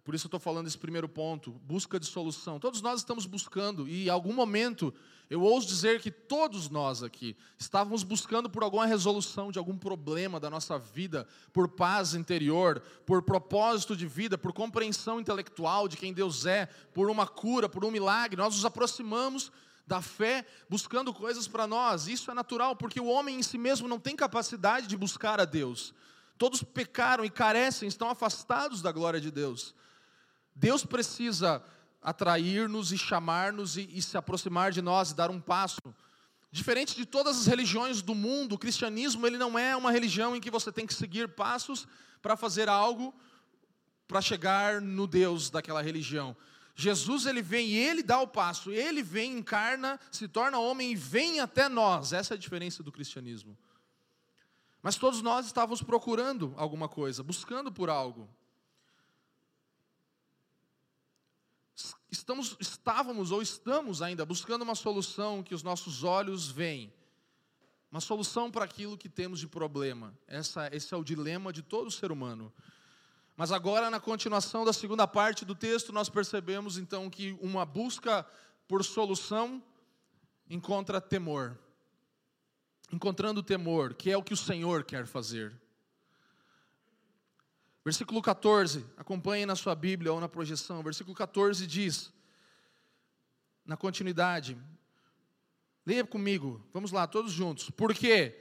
Por 0.06 0.14
isso 0.14 0.26
eu 0.26 0.28
estou 0.28 0.38
falando 0.38 0.66
desse 0.66 0.78
primeiro 0.78 1.08
ponto, 1.08 1.50
busca 1.64 1.98
de 1.98 2.06
solução. 2.06 2.60
Todos 2.60 2.80
nós 2.80 3.00
estamos 3.00 3.26
buscando, 3.26 3.88
e 3.88 4.06
em 4.06 4.08
algum 4.08 4.32
momento, 4.32 4.94
eu 5.28 5.42
ouso 5.42 5.66
dizer 5.66 6.00
que 6.00 6.12
todos 6.12 6.70
nós 6.70 7.02
aqui 7.02 7.36
estávamos 7.58 8.04
buscando 8.04 8.48
por 8.48 8.62
alguma 8.62 8.86
resolução 8.86 9.50
de 9.50 9.58
algum 9.58 9.76
problema 9.76 10.38
da 10.38 10.48
nossa 10.48 10.78
vida, 10.78 11.26
por 11.52 11.66
paz 11.66 12.14
interior, 12.14 12.80
por 13.04 13.20
propósito 13.20 13.96
de 13.96 14.06
vida, 14.06 14.38
por 14.38 14.52
compreensão 14.52 15.18
intelectual 15.18 15.88
de 15.88 15.96
quem 15.96 16.12
Deus 16.12 16.46
é, 16.46 16.66
por 16.94 17.10
uma 17.10 17.26
cura, 17.26 17.68
por 17.68 17.84
um 17.84 17.90
milagre. 17.90 18.40
Nós 18.40 18.54
nos 18.54 18.64
aproximamos 18.64 19.50
da 19.88 20.00
fé 20.00 20.46
buscando 20.70 21.12
coisas 21.12 21.48
para 21.48 21.66
nós. 21.66 22.06
Isso 22.06 22.30
é 22.30 22.34
natural, 22.34 22.76
porque 22.76 23.00
o 23.00 23.06
homem 23.06 23.40
em 23.40 23.42
si 23.42 23.58
mesmo 23.58 23.88
não 23.88 23.98
tem 23.98 24.14
capacidade 24.14 24.86
de 24.86 24.96
buscar 24.96 25.40
a 25.40 25.44
Deus. 25.44 25.92
Todos 26.38 26.62
pecaram 26.62 27.24
e 27.24 27.30
carecem, 27.30 27.88
estão 27.88 28.08
afastados 28.08 28.80
da 28.80 28.92
glória 28.92 29.20
de 29.20 29.32
Deus. 29.32 29.74
Deus 30.56 30.84
precisa 30.84 31.62
atrair-nos 32.02 32.90
e 32.92 32.98
chamar-nos 32.98 33.76
e, 33.76 33.88
e, 33.92 34.00
se 34.00 34.16
aproximar 34.16 34.72
de 34.72 34.80
nós 34.80 35.10
e 35.10 35.14
dar 35.14 35.30
um 35.30 35.40
passo. 35.40 35.80
Diferente 36.50 36.96
de 36.96 37.04
todas 37.04 37.38
as 37.38 37.46
religiões 37.46 38.00
do 38.00 38.14
mundo, 38.14 38.54
o 38.54 38.58
cristianismo 38.58 39.26
ele 39.26 39.36
não 39.36 39.58
é 39.58 39.76
uma 39.76 39.92
religião 39.92 40.34
em 40.34 40.40
que 40.40 40.50
você 40.50 40.72
tem 40.72 40.86
que 40.86 40.94
seguir 40.94 41.28
passos 41.28 41.86
para 42.22 42.36
fazer 42.36 42.68
algo 42.68 43.14
para 44.08 44.22
chegar 44.22 44.80
no 44.80 45.06
Deus 45.06 45.50
daquela 45.50 45.82
religião. 45.82 46.34
Jesus 46.74 47.26
ele 47.26 47.42
vem 47.42 47.68
e 47.68 47.76
ele 47.76 48.02
dá 48.02 48.20
o 48.20 48.26
passo, 48.26 48.70
ele 48.70 49.02
vem, 49.02 49.38
encarna, 49.38 49.98
se 50.10 50.28
torna 50.28 50.58
homem 50.58 50.92
e 50.92 50.94
vem 50.94 51.40
até 51.40 51.68
nós. 51.68 52.12
Essa 52.12 52.34
é 52.34 52.36
a 52.36 52.38
diferença 52.38 52.82
do 52.82 52.92
cristianismo. 52.92 53.56
Mas 54.82 54.96
todos 54.96 55.20
nós 55.20 55.46
estávamos 55.46 55.82
procurando 55.82 56.54
alguma 56.56 56.88
coisa, 56.88 57.22
buscando 57.22 57.72
por 57.72 57.90
algo. 57.90 58.28
Estamos, 62.16 62.56
estávamos 62.58 63.30
ou 63.30 63.42
estamos 63.42 64.02
ainda 64.02 64.24
buscando 64.24 64.62
uma 64.62 64.74
solução 64.74 65.42
que 65.42 65.54
os 65.54 65.62
nossos 65.62 66.02
olhos 66.02 66.48
veem, 66.48 66.92
uma 67.90 68.00
solução 68.00 68.50
para 68.50 68.64
aquilo 68.64 68.98
que 68.98 69.08
temos 69.08 69.38
de 69.38 69.46
problema. 69.46 70.16
Essa, 70.26 70.68
esse 70.74 70.92
é 70.92 70.96
o 70.96 71.04
dilema 71.04 71.52
de 71.52 71.62
todo 71.62 71.90
ser 71.90 72.10
humano. 72.10 72.52
Mas 73.36 73.52
agora, 73.52 73.90
na 73.90 74.00
continuação 74.00 74.64
da 74.64 74.72
segunda 74.72 75.06
parte 75.06 75.44
do 75.44 75.54
texto, 75.54 75.92
nós 75.92 76.08
percebemos 76.08 76.78
então 76.78 77.10
que 77.10 77.36
uma 77.40 77.66
busca 77.66 78.26
por 78.66 78.82
solução 78.82 79.62
encontra 80.48 81.00
temor. 81.00 81.58
Encontrando 82.90 83.42
temor, 83.42 83.94
que 83.94 84.10
é 84.10 84.16
o 84.16 84.22
que 84.22 84.32
o 84.32 84.36
Senhor 84.36 84.84
quer 84.84 85.06
fazer. 85.06 85.54
Versículo 87.86 88.20
14, 88.20 88.84
acompanhe 88.96 89.46
na 89.46 89.54
sua 89.54 89.72
Bíblia 89.72 90.12
ou 90.12 90.20
na 90.20 90.28
projeção. 90.28 90.82
Versículo 90.82 91.14
14 91.14 91.68
diz, 91.68 92.12
na 93.64 93.76
continuidade, 93.76 94.58
leia 95.86 96.04
comigo, 96.04 96.60
vamos 96.74 96.90
lá, 96.90 97.06
todos 97.06 97.30
juntos. 97.30 97.70
Porque 97.70 98.34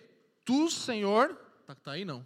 tu, 0.44 0.72
Senhor, 0.72 1.36
tá, 1.64 1.76
tá 1.76 1.92
aí 1.92 2.04
não? 2.04 2.26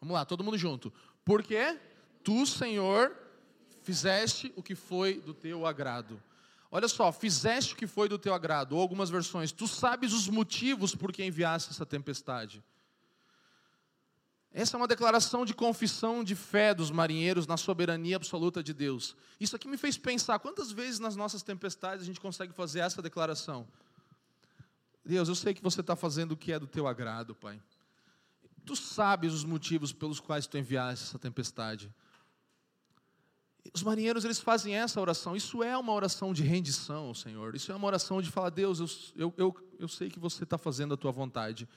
Vamos 0.00 0.14
lá, 0.14 0.24
todo 0.24 0.44
mundo 0.44 0.56
junto. 0.56 0.92
Porque 1.24 1.80
tu, 2.22 2.46
Senhor, 2.46 3.16
fizeste 3.82 4.52
o 4.54 4.62
que 4.62 4.76
foi 4.76 5.20
do 5.20 5.34
teu 5.34 5.66
agrado. 5.66 6.22
Olha 6.70 6.86
só, 6.86 7.10
fizeste 7.10 7.74
o 7.74 7.76
que 7.76 7.88
foi 7.88 8.08
do 8.08 8.20
teu 8.20 8.32
agrado, 8.32 8.76
ou 8.76 8.80
algumas 8.80 9.10
versões, 9.10 9.50
tu 9.50 9.66
sabes 9.66 10.12
os 10.12 10.28
motivos 10.28 10.94
por 10.94 11.12
que 11.12 11.24
enviaste 11.24 11.72
essa 11.72 11.84
tempestade. 11.84 12.62
Essa 14.52 14.76
é 14.76 14.78
uma 14.78 14.88
declaração 14.88 15.44
de 15.44 15.52
confissão 15.52 16.24
de 16.24 16.34
fé 16.34 16.74
dos 16.74 16.90
marinheiros 16.90 17.46
na 17.46 17.56
soberania 17.56 18.16
absoluta 18.16 18.62
de 18.62 18.72
Deus. 18.72 19.14
Isso 19.38 19.54
aqui 19.54 19.68
me 19.68 19.76
fez 19.76 19.98
pensar 19.98 20.38
quantas 20.38 20.72
vezes 20.72 20.98
nas 20.98 21.14
nossas 21.14 21.42
tempestades 21.42 22.02
a 22.02 22.06
gente 22.06 22.20
consegue 22.20 22.52
fazer 22.52 22.80
essa 22.80 23.02
declaração. 23.02 23.66
Deus, 25.04 25.28
eu 25.28 25.34
sei 25.34 25.54
que 25.54 25.62
você 25.62 25.80
está 25.80 25.94
fazendo 25.94 26.32
o 26.32 26.36
que 26.36 26.52
é 26.52 26.58
do 26.58 26.66
teu 26.66 26.86
agrado, 26.86 27.34
Pai. 27.34 27.60
Tu 28.64 28.74
sabes 28.74 29.32
os 29.32 29.44
motivos 29.44 29.92
pelos 29.92 30.18
quais 30.18 30.46
tu 30.46 30.58
enviaste 30.58 31.04
essa 31.04 31.18
tempestade. 31.18 31.92
Os 33.72 33.82
marinheiros 33.82 34.24
eles 34.24 34.40
fazem 34.40 34.74
essa 34.74 35.00
oração. 35.00 35.36
Isso 35.36 35.62
é 35.62 35.76
uma 35.76 35.92
oração 35.92 36.32
de 36.32 36.42
rendição, 36.42 37.14
Senhor. 37.14 37.54
Isso 37.54 37.70
é 37.70 37.74
uma 37.76 37.86
oração 37.86 38.20
de 38.20 38.30
falar, 38.30 38.50
Deus, 38.50 38.80
eu, 38.80 38.88
eu, 39.16 39.34
eu, 39.36 39.70
eu 39.80 39.88
sei 39.88 40.08
que 40.08 40.18
você 40.18 40.44
está 40.44 40.58
fazendo 40.58 40.94
a 40.94 40.96
tua 40.96 41.12
vontade. 41.12 41.68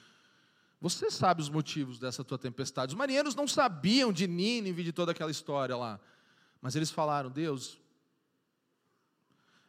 Você 0.82 1.12
sabe 1.12 1.42
os 1.42 1.50
motivos 1.50 2.00
dessa 2.00 2.24
tua 2.24 2.38
tempestade. 2.38 2.94
Os 2.94 2.98
marinheiros 2.98 3.36
não 3.36 3.48
sabiam 3.48 4.14
de 4.14 4.28
Nínive, 4.28 4.84
de 4.84 4.94
toda 4.94 5.12
aquela 5.12 5.32
história 5.32 5.76
lá. 5.76 6.00
Mas 6.62 6.76
eles 6.76 6.90
falaram: 6.90 7.30
Deus, 7.30 7.78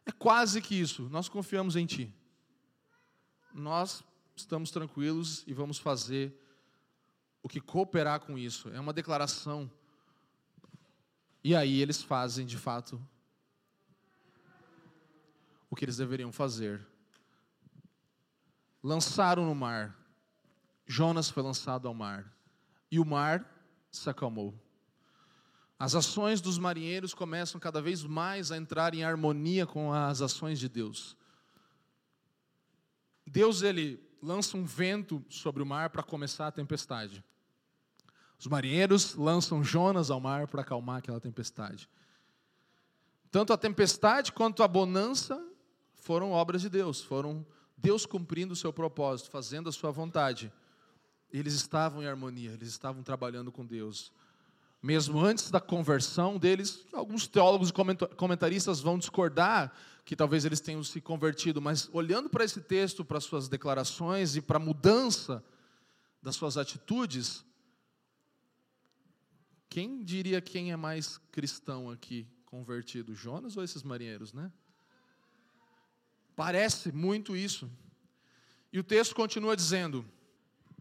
é 0.05 0.11
quase 0.11 0.61
que 0.61 0.75
isso, 0.75 1.09
nós 1.09 1.27
confiamos 1.27 1.75
em 1.75 1.85
Ti. 1.85 2.13
Nós 3.53 4.03
estamos 4.35 4.71
tranquilos 4.71 5.43
e 5.45 5.53
vamos 5.53 5.77
fazer 5.77 6.33
o 7.43 7.49
que 7.49 7.59
cooperar 7.59 8.21
com 8.21 8.37
isso. 8.37 8.69
É 8.69 8.79
uma 8.79 8.93
declaração. 8.93 9.69
E 11.43 11.55
aí 11.55 11.81
eles 11.81 12.01
fazem, 12.01 12.45
de 12.45 12.57
fato, 12.57 13.01
o 15.69 15.75
que 15.75 15.83
eles 15.83 15.97
deveriam 15.97 16.31
fazer. 16.31 16.85
Lançaram 18.81 19.45
no 19.45 19.53
mar 19.53 20.00
Jonas 20.91 21.29
foi 21.29 21.41
lançado 21.41 21.87
ao 21.87 21.93
mar 21.93 22.29
e 22.91 22.99
o 22.99 23.05
mar 23.05 23.49
se 23.89 24.09
acalmou. 24.09 24.53
As 25.79 25.95
ações 25.95 26.41
dos 26.41 26.57
marinheiros 26.57 27.13
começam 27.13 27.61
cada 27.61 27.81
vez 27.81 28.03
mais 28.03 28.51
a 28.51 28.57
entrar 28.57 28.93
em 28.93 29.01
harmonia 29.01 29.65
com 29.65 29.93
as 29.93 30.21
ações 30.21 30.59
de 30.59 30.67
Deus. 30.67 31.15
Deus 33.25 33.61
ele 33.61 34.03
lança 34.21 34.57
um 34.57 34.65
vento 34.65 35.23
sobre 35.29 35.63
o 35.63 35.65
mar 35.65 35.91
para 35.91 36.03
começar 36.03 36.47
a 36.47 36.51
tempestade. 36.51 37.23
Os 38.37 38.47
marinheiros 38.47 39.15
lançam 39.15 39.63
Jonas 39.63 40.11
ao 40.11 40.19
mar 40.19 40.45
para 40.45 40.61
acalmar 40.61 40.97
aquela 40.97 41.21
tempestade. 41.21 41.87
Tanto 43.31 43.53
a 43.53 43.57
tempestade 43.57 44.33
quanto 44.33 44.61
a 44.61 44.67
bonança 44.67 45.41
foram 45.95 46.33
obras 46.33 46.61
de 46.61 46.69
Deus, 46.69 47.01
foram 47.01 47.45
Deus 47.77 48.05
cumprindo 48.05 48.51
o 48.51 48.57
seu 48.57 48.73
propósito, 48.73 49.31
fazendo 49.31 49.69
a 49.69 49.71
sua 49.71 49.89
vontade. 49.89 50.51
Eles 51.31 51.53
estavam 51.53 52.03
em 52.03 52.07
harmonia, 52.07 52.51
eles 52.51 52.69
estavam 52.69 53.03
trabalhando 53.03 53.51
com 53.51 53.65
Deus. 53.65 54.11
Mesmo 54.81 55.19
antes 55.19 55.51
da 55.51 55.59
conversão 55.59 56.37
deles, 56.37 56.85
alguns 56.91 57.27
teólogos 57.27 57.69
e 57.69 58.15
comentaristas 58.15 58.79
vão 58.79 58.97
discordar 58.97 59.71
que 60.03 60.15
talvez 60.15 60.43
eles 60.43 60.59
tenham 60.59 60.83
se 60.83 60.99
convertido, 60.99 61.61
mas 61.61 61.89
olhando 61.93 62.29
para 62.29 62.43
esse 62.43 62.59
texto, 62.59 63.05
para 63.05 63.19
suas 63.19 63.47
declarações 63.47 64.35
e 64.35 64.41
para 64.41 64.57
a 64.57 64.59
mudança 64.59 65.43
das 66.21 66.35
suas 66.35 66.57
atitudes, 66.57 67.45
quem 69.69 70.03
diria 70.03 70.41
quem 70.41 70.71
é 70.71 70.75
mais 70.75 71.17
cristão 71.31 71.89
aqui, 71.89 72.27
convertido, 72.45 73.15
Jonas 73.15 73.55
ou 73.55 73.63
esses 73.63 73.83
marinheiros, 73.83 74.33
né? 74.33 74.51
Parece 76.35 76.91
muito 76.91 77.35
isso. 77.35 77.69
E 78.73 78.79
o 78.79 78.83
texto 78.83 79.15
continua 79.15 79.55
dizendo: 79.55 80.05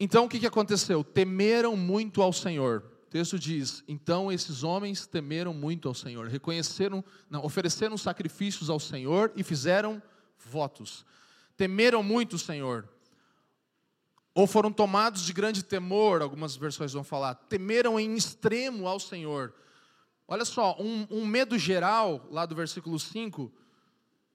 então 0.00 0.24
o 0.24 0.28
que 0.28 0.46
aconteceu? 0.46 1.04
Temeram 1.04 1.76
muito 1.76 2.22
ao 2.22 2.32
Senhor. 2.32 2.82
O 3.06 3.10
texto 3.10 3.38
diz: 3.38 3.84
então 3.86 4.32
esses 4.32 4.62
homens 4.62 5.06
temeram 5.06 5.52
muito 5.52 5.86
ao 5.86 5.94
Senhor, 5.94 6.26
reconheceram, 6.26 7.04
não, 7.28 7.44
ofereceram 7.44 7.98
sacrifícios 7.98 8.70
ao 8.70 8.80
Senhor 8.80 9.30
e 9.36 9.42
fizeram 9.42 10.02
votos. 10.38 11.04
Temeram 11.56 12.02
muito 12.02 12.36
o 12.36 12.38
Senhor. 12.38 12.88
Ou 14.32 14.46
foram 14.46 14.72
tomados 14.72 15.26
de 15.26 15.32
grande 15.32 15.62
temor, 15.62 16.22
algumas 16.22 16.56
versões 16.56 16.92
vão 16.92 17.04
falar. 17.04 17.34
Temeram 17.34 18.00
em 18.00 18.14
extremo 18.14 18.86
ao 18.86 18.98
Senhor. 18.98 19.52
Olha 20.26 20.44
só, 20.44 20.76
um, 20.78 21.06
um 21.10 21.26
medo 21.26 21.58
geral, 21.58 22.26
lá 22.30 22.46
do 22.46 22.54
versículo 22.54 22.98
5. 22.98 23.52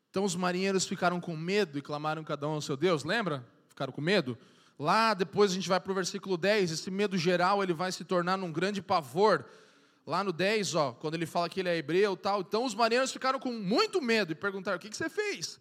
Então 0.10 0.26
os 0.26 0.36
marinheiros 0.36 0.86
ficaram 0.86 1.22
com 1.22 1.36
medo 1.36 1.78
e 1.80 1.82
clamaram 1.82 2.24
cada 2.24 2.48
um 2.48 2.52
ao 2.52 2.62
seu 2.62 2.76
Deus, 2.76 3.04
lembra? 3.06 3.48
Ficaram 3.70 3.94
com 3.94 4.02
medo? 4.02 4.38
Lá 4.78 5.14
depois 5.14 5.52
a 5.52 5.54
gente 5.54 5.70
vai 5.70 5.80
para 5.80 5.92
o 5.92 5.96
versículo 5.96 6.38
10, 6.38 6.72
esse 6.72 6.92
medo 6.92 7.18
geral 7.18 7.64
ele 7.64 7.74
vai 7.74 7.92
se 7.92 8.04
tornar 8.04 8.38
num 8.38 8.52
grande 8.52 8.82
pavor. 8.82 9.46
Lá 10.06 10.24
no 10.24 10.32
10, 10.32 10.76
ó, 10.76 10.92
quando 10.92 11.16
ele 11.16 11.26
fala 11.26 11.50
que 11.50 11.60
ele 11.60 11.70
é 11.70 11.78
hebreu 11.78 12.16
tal, 12.16 12.42
então 12.42 12.64
os 12.64 12.76
marinheiros 12.76 13.12
ficaram 13.12 13.40
com 13.40 13.52
muito 13.52 14.02
medo 14.02 14.32
e 14.32 14.36
perguntaram: 14.36 14.78
o 14.78 14.80
que, 14.80 14.90
que 14.90 14.98
você 14.98 15.10
fez? 15.10 15.60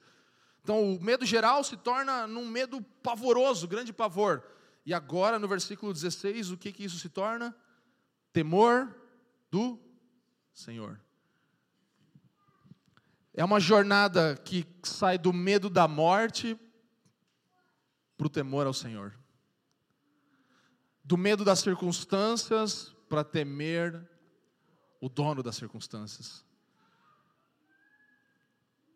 Então 0.63 0.95
o 0.95 1.03
medo 1.03 1.25
geral 1.25 1.63
se 1.63 1.77
torna 1.77 2.27
num 2.27 2.47
medo 2.47 2.83
pavoroso, 3.03 3.69
grande 3.69 3.93
pavor. 3.93 4.43
E 4.85 4.93
agora 4.93 5.39
no 5.39 5.49
versículo 5.49 5.93
16, 5.93 6.51
o 6.51 6.57
que, 6.57 6.73
que 6.73 6.85
isso 6.85 6.99
se 6.99 7.09
torna? 7.09 7.57
Temor 8.33 8.95
do 9.51 9.79
Senhor. 10.53 11.01
É 13.33 13.45
uma 13.45 13.59
jornada 13.59 14.37
que 14.45 14.67
sai 14.83 15.19
do 15.19 15.33
medo 15.33 15.71
da 15.71 15.89
morte 15.89 16.59
para 18.17 18.27
o 18.27 18.31
temor 18.31 18.67
ao 18.67 18.75
Senhor. 18.75 19.15
Do 21.03 21.17
medo 21.17 21.45
das 21.45 21.61
circunstâncias 21.61 22.95
para 23.09 23.23
temer 23.23 24.09
o 25.01 25.09
dono 25.09 25.43
das 25.43 25.57
circunstâncias. 25.57 26.45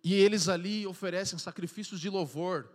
E 0.02 0.14
eles 0.14 0.48
ali 0.48 0.87
oferecem 0.87 1.38
sacrifícios 1.38 2.00
de 2.00 2.09
louvor, 2.09 2.70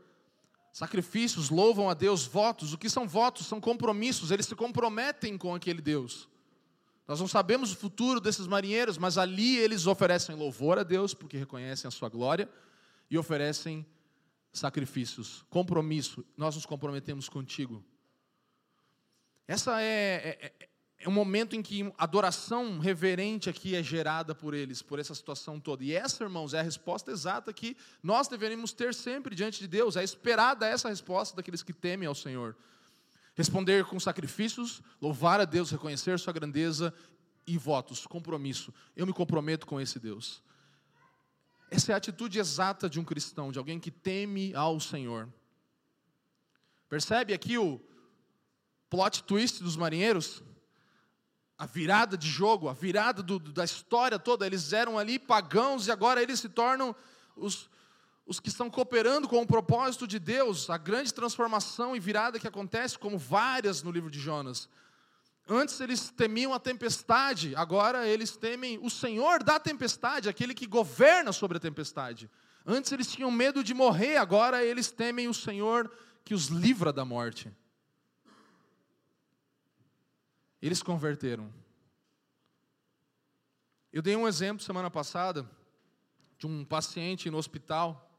sacrifícios, 0.72 1.50
louvam 1.50 1.90
a 1.90 1.94
Deus, 1.94 2.26
votos. 2.26 2.74
O 2.74 2.78
que 2.78 2.90
são 2.90 3.08
votos? 3.08 3.48
São 3.48 3.60
compromissos, 3.60 4.30
eles 4.30 4.46
se 4.46 4.56
comprometem 4.56 5.38
com 5.38 5.56
aquele 5.56 5.82
Deus. 5.82 6.30
Nós 7.08 7.20
não 7.20 7.28
sabemos 7.28 7.72
o 7.72 7.76
futuro 7.76 8.22
desses 8.22 8.48
marinheiros, 8.48 8.98
mas 8.98 9.18
ali 9.18 9.58
eles 9.58 9.88
oferecem 9.88 10.36
louvor 10.36 10.80
a 10.80 10.84
Deus, 10.84 11.14
porque 11.14 11.38
reconhecem 11.38 11.88
a 11.88 11.92
sua 11.92 12.10
glória, 12.10 12.50
e 13.10 13.18
oferecem 13.18 13.86
sacrifícios, 14.54 15.44
compromisso. 15.50 16.26
Nós 16.38 16.56
nos 16.56 16.66
comprometemos 16.66 17.28
contigo. 17.28 17.84
Essa 19.48 19.82
é, 19.82 20.40
é, 20.42 20.54
é 20.62 20.70
é 21.04 21.10
um 21.10 21.12
momento 21.12 21.54
em 21.56 21.62
que 21.62 21.92
adoração 21.98 22.80
reverente 22.80 23.50
aqui 23.50 23.76
é 23.76 23.84
gerada 23.84 24.34
por 24.34 24.54
eles, 24.54 24.82
por 24.82 25.00
essa 25.00 25.14
situação 25.14 25.60
toda. 25.60 25.84
E 25.84 25.94
essa, 25.94 26.24
irmãos, 26.24 26.54
é 26.54 26.60
a 26.60 26.64
resposta 26.64 27.12
exata 27.12 27.52
que 27.52 27.76
nós 28.02 28.30
deveríamos 28.30 28.72
ter 28.72 28.94
sempre 28.94 29.36
diante 29.36 29.60
de 29.60 29.68
Deus. 29.68 29.98
É 29.98 30.04
esperada 30.04 30.66
essa 30.66 30.88
resposta 30.88 31.36
daqueles 31.36 31.62
que 31.62 31.74
temem 31.74 32.08
ao 32.08 32.16
Senhor. 32.16 32.56
Responder 33.36 33.84
com 33.84 34.00
sacrifícios, 34.00 34.82
louvar 35.02 35.42
a 35.42 35.46
Deus, 35.46 35.72
reconhecer 35.72 36.18
sua 36.20 36.32
grandeza 36.32 36.94
e 37.46 37.58
votos, 37.58 38.08
compromisso. 38.08 38.74
Eu 38.96 39.06
me 39.06 39.12
comprometo 39.12 39.68
com 39.68 39.82
esse 39.82 40.00
Deus. 40.00 40.42
Essa 41.76 41.92
é 41.92 41.96
a 41.96 41.98
atitude 41.98 42.38
exata 42.38 42.88
de 42.88 43.00
um 43.00 43.04
cristão, 43.04 43.52
de 43.52 43.58
alguém 43.58 43.80
que 43.80 43.90
teme 43.90 44.54
ao 44.54 44.80
Senhor. 44.80 45.28
Percebe 46.88 47.34
aqui 47.34 47.58
o 47.58 47.82
plot 48.90 49.24
twist 49.24 49.64
dos 49.64 49.76
marinheiros? 49.76 50.44
a 51.58 51.66
virada 51.66 52.18
de 52.18 52.28
jogo, 52.28 52.68
a 52.68 52.74
virada 52.74 53.24
do, 53.24 53.40
da 53.40 53.64
história 53.64 54.20
toda. 54.20 54.46
Eles 54.46 54.74
eram 54.74 54.98
ali 55.00 55.18
pagãos 55.18 55.88
e 55.88 55.92
agora 55.92 56.22
eles 56.22 56.40
se 56.40 56.50
tornam 56.50 56.94
os, 57.38 57.70
os 58.26 58.40
que 58.40 58.50
estão 58.50 58.70
cooperando 58.70 59.28
com 59.30 59.42
o 59.42 59.48
propósito 59.48 60.06
de 60.06 60.20
Deus, 60.20 60.70
a 60.70 60.78
grande 60.78 61.14
transformação 61.14 61.96
e 61.96 62.00
virada 62.00 62.40
que 62.40 62.48
acontece, 62.48 63.00
como 63.00 63.18
várias 63.18 63.82
no 63.82 63.92
livro 63.92 64.12
de 64.12 64.20
Jonas. 64.20 64.68
Antes 65.48 65.80
eles 65.82 66.10
temiam 66.10 66.54
a 66.54 66.60
tempestade, 66.60 67.54
agora 67.56 68.08
eles 68.08 68.38
temem 68.38 68.80
o 68.82 68.90
Senhor 68.90 69.44
da 69.44 69.60
tempestade, 69.60 70.30
aquele 70.30 70.54
que 70.54 70.66
governa 70.66 71.34
sobre 71.34 71.58
a 71.58 71.60
tempestade. 71.60 72.30
Antes 72.66 72.92
eles 72.94 73.12
tinham 73.12 73.30
medo 73.30 73.62
de 73.62 73.74
morrer, 73.74 74.16
agora 74.18 74.64
eles 74.64 74.90
temem 74.90 75.28
o 75.28 75.34
Senhor 75.34 75.92
que 76.24 76.34
os 76.34 76.48
livra 76.48 76.94
da 76.94 77.04
morte. 77.04 77.52
Eles 80.62 80.82
converteram. 80.82 81.54
Eu 83.92 84.02
dei 84.02 84.16
um 84.16 84.28
exemplo 84.28 84.64
semana 84.64 84.90
passada 84.90 85.48
de 86.38 86.48
um 86.48 86.64
paciente 86.64 87.30
no 87.30 87.38
hospital. 87.38 88.10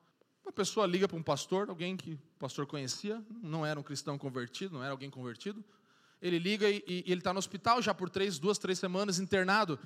Uma 0.45 0.53
pessoa 0.53 0.87
liga 0.87 1.09
para 1.09 1.17
um 1.17 1.23
pastor, 1.23 1.71
alguém 1.71 1.97
que 1.97 2.13
o 2.13 2.39
pastor 2.39 2.67
conhecia, 2.67 3.25
não 3.43 3.65
era 3.65 3.81
um 3.81 3.83
cristão 3.83 4.19
convertido, 4.19 4.75
não 4.75 4.83
era 4.85 4.93
alguém 4.93 5.09
convertido. 5.09 5.65
Ele 6.25 6.39
liga 6.39 6.71
e, 6.71 6.83
e 6.89 7.05
ele 7.07 7.21
está 7.21 7.35
no 7.35 7.39
hospital 7.39 7.83
já 7.83 7.93
por 7.93 8.09
três, 8.09 8.39
duas, 8.39 8.57
três 8.57 8.79
semanas 8.79 9.19
internado. 9.19 9.79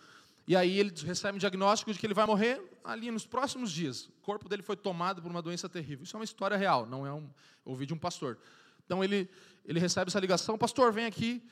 E 0.46 0.54
aí 0.54 0.78
ele 0.78 0.94
recebe 1.04 1.34
um 1.34 1.38
diagnóstico 1.38 1.92
de 1.92 1.98
que 1.98 2.06
ele 2.06 2.14
vai 2.14 2.24
morrer 2.24 2.62
ali 2.84 3.10
nos 3.10 3.26
próximos 3.26 3.72
dias. 3.72 4.04
O 4.06 4.22
corpo 4.22 4.48
dele 4.48 4.62
foi 4.62 4.76
tomado 4.76 5.20
por 5.20 5.28
uma 5.28 5.42
doença 5.42 5.68
terrível. 5.68 6.04
Isso 6.04 6.16
é 6.16 6.18
uma 6.20 6.24
história 6.24 6.56
real, 6.56 6.86
não 6.86 7.04
é 7.04 7.12
um. 7.12 7.28
Ouvi 7.64 7.84
de 7.84 7.92
um 7.92 7.98
pastor. 7.98 8.38
Então 8.86 9.02
ele, 9.02 9.28
ele 9.66 9.80
recebe 9.80 10.10
essa 10.10 10.20
ligação, 10.20 10.56
pastor, 10.56 10.92
vem 10.92 11.06
aqui, 11.06 11.42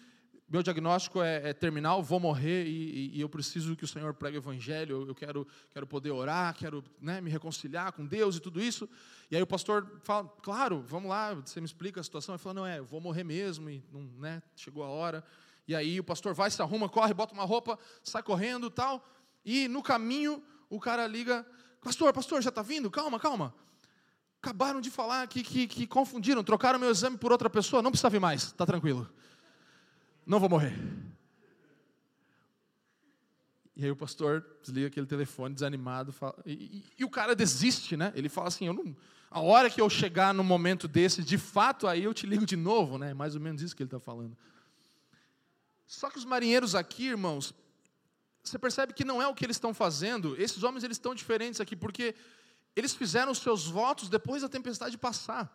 meu 0.49 0.63
diagnóstico 0.63 1.21
é, 1.21 1.51
é 1.51 1.53
terminal, 1.53 2.01
vou 2.03 2.21
morrer 2.21 2.67
e, 2.67 2.71
e, 2.71 3.19
e, 3.19 3.21
eu 3.21 3.29
preciso 3.29 3.75
que 3.75 3.83
o 3.83 3.89
Senhor 3.89 4.15
pregue 4.15 4.37
o 4.37 4.39
Evangelho, 4.39 5.05
eu 5.09 5.15
quero, 5.15 5.47
quero 5.73 5.87
poder 5.89 6.13
orar, 6.13 6.55
quero 6.55 6.85
né, 7.01 7.21
me 7.21 7.29
reconciliar 7.29 7.91
com 7.93 8.07
Deus 8.07 8.37
e 8.37 8.41
tudo 8.41 8.63
isso. 8.63 8.89
E 9.29 9.35
aí 9.35 9.43
o 9.43 9.47
pastor 9.47 9.99
fala, 10.05 10.29
claro, 10.43 10.85
vamos 10.87 11.11
lá, 11.11 11.35
você 11.35 11.61
me 11.61 11.67
explica 11.67 12.01
a 12.01 12.05
situação. 12.05 12.37
Ele 12.37 12.43
fala, 12.43 12.55
não 12.55 12.67
é, 12.67 12.79
eu 12.79 12.85
vou 12.85 13.01
morrer 13.01 13.25
mesmo, 13.25 13.69
e 13.69 13.83
não, 13.93 14.03
né, 14.21 14.41
chegou 14.55 14.85
a 14.85 14.89
hora. 14.89 15.25
E 15.67 15.75
aí 15.75 15.99
o 15.99 16.05
pastor 16.05 16.33
vai, 16.33 16.49
se 16.49 16.63
arruma, 16.63 16.89
corre, 16.89 17.13
bota 17.13 17.35
uma 17.35 17.45
roupa, 17.45 17.77
sai 18.01 18.23
correndo 18.23 18.71
tal. 18.71 19.05
E 19.45 19.67
no 19.67 19.83
caminho 19.83 20.41
o 20.71 20.79
cara 20.79 21.09
liga, 21.09 21.45
pastor, 21.83 22.13
pastor, 22.13 22.41
já 22.41 22.51
está 22.51 22.63
vindo? 22.63 22.89
Calma, 22.89 23.19
calma. 23.19 23.53
Acabaram 24.41 24.81
de 24.81 24.93
falar 24.93 25.27
que, 25.27 25.43
que, 25.43 25.67
que 25.67 25.87
confundiram, 25.89 26.45
trocaram 26.45 26.79
meu 26.79 26.91
exame 26.91 27.19
por 27.19 27.33
outra 27.33 27.51
pessoa, 27.51 27.83
não 27.83 27.91
precisa 27.91 28.09
vir 28.09 28.21
mais, 28.21 28.45
está 28.45 28.65
tranquilo 28.65 29.11
não 30.27 30.41
vou 30.41 30.49
morrer. 30.49 30.77
E 33.77 33.85
aí 33.85 33.91
o 33.91 33.97
pastor 33.97 34.45
desliga 34.63 34.89
aquele 34.89 35.07
telefone 35.07 35.55
desanimado 35.55 36.13
fala, 36.13 36.35
e, 36.45 36.53
e, 36.53 36.85
e, 36.99 37.05
o 37.05 37.11
cara 37.11 37.37
desiste, 37.37 37.97
né? 37.97 38.11
Ele 38.17 38.29
fala 38.29 38.49
assim, 38.49 38.67
eu 38.67 38.73
não, 38.73 38.97
a 39.31 39.41
hora 39.41 39.69
que 39.69 39.81
eu 39.81 39.89
chegar 39.89 40.33
no 40.33 40.43
momento 40.43 40.89
desse, 40.89 41.23
de 41.23 41.37
fato, 41.37 41.87
aí 41.87 42.03
eu 42.03 42.15
te 42.15 42.27
ligo 42.27 42.47
de 42.47 42.57
novo, 42.57 42.97
né? 42.97 43.13
Mais 43.13 43.35
ou 43.35 43.41
menos 43.41 43.61
isso 43.61 43.77
que 43.77 43.83
ele 43.83 43.89
está 43.89 44.01
falando. 44.01 44.37
Só 45.87 46.11
que 46.11 46.19
os 46.19 46.25
marinheiros 46.25 46.75
aqui, 46.75 47.09
irmãos, 47.09 47.55
você 48.43 48.59
percebe 48.59 48.95
que 48.95 49.05
não 49.05 49.21
é 49.21 49.29
o 49.29 49.35
que 49.35 49.45
eles 49.45 49.57
estão 49.57 49.75
fazendo. 49.75 50.41
Esses 50.41 50.63
homens 50.63 50.83
eles 50.83 50.97
estão 50.97 51.15
diferentes 51.15 51.61
aqui 51.61 51.77
porque 51.77 52.15
eles 52.75 52.95
fizeram 52.95 53.31
os 53.31 53.39
seus 53.39 53.67
votos 53.67 54.09
depois 54.09 54.43
da 54.43 54.49
tempestade 54.49 54.97
passar 54.97 55.55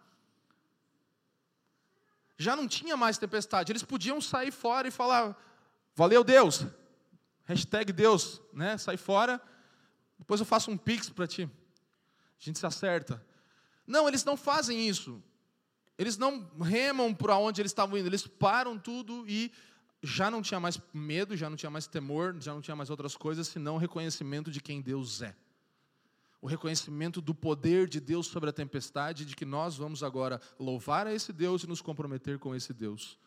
já 2.41 2.56
não 2.56 2.67
tinha 2.67 2.97
mais 2.97 3.17
tempestade. 3.17 3.71
Eles 3.71 3.84
podiam 3.84 4.19
sair 4.19 4.51
fora 4.51 4.88
e 4.88 4.91
falar: 4.91 5.38
Valeu 5.95 6.23
Deus, 6.23 6.65
hashtag 7.45 7.93
Deus, 7.93 8.41
né? 8.51 8.77
sai 8.77 8.97
fora, 8.97 9.41
depois 10.17 10.39
eu 10.39 10.45
faço 10.45 10.71
um 10.71 10.77
pix 10.77 11.10
para 11.10 11.27
ti. 11.27 11.43
A 11.43 12.43
gente 12.43 12.60
se 12.60 12.65
acerta. 12.65 13.23
Não, 13.86 14.08
eles 14.08 14.23
não 14.23 14.36
fazem 14.36 14.88
isso. 14.88 15.21
Eles 15.97 16.17
não 16.17 16.49
remam 16.60 17.13
para 17.13 17.38
onde 17.38 17.62
eles 17.62 17.71
estavam 17.71 17.97
indo, 17.97 18.08
eles 18.08 18.25
param 18.25 18.77
tudo 18.80 19.23
e 19.27 19.51
já 20.01 20.32
não 20.32 20.41
tinha 20.41 20.60
mais 20.60 20.80
medo, 20.91 21.38
já 21.38 21.47
não 21.47 21.56
tinha 21.56 21.69
mais 21.69 21.86
temor, 21.86 22.36
já 22.39 22.54
não 22.54 22.62
tinha 22.62 22.75
mais 22.75 22.89
outras 22.89 23.15
coisas 23.15 23.47
senão 23.47 23.77
reconhecimento 23.77 24.49
de 24.49 24.60
quem 24.60 24.82
Deus 24.82 25.21
é 25.21 25.36
o 26.41 26.47
reconhecimento 26.47 27.21
do 27.21 27.36
poder 27.36 27.88
de 27.88 27.99
Deus 27.99 28.25
sobre 28.25 28.49
a 28.49 28.54
tempestade, 28.54 29.25
de 29.25 29.36
que 29.36 29.45
nós 29.45 29.77
vamos 29.77 30.01
agora 30.01 30.41
louvar 30.60 31.06
a 31.06 31.13
esse 31.13 31.32
Deus 31.32 31.63
e 31.63 31.67
nos 31.67 31.82
comprometer 31.82 32.39
com 32.39 32.56
esse 32.56 32.73
Deus. 32.73 33.17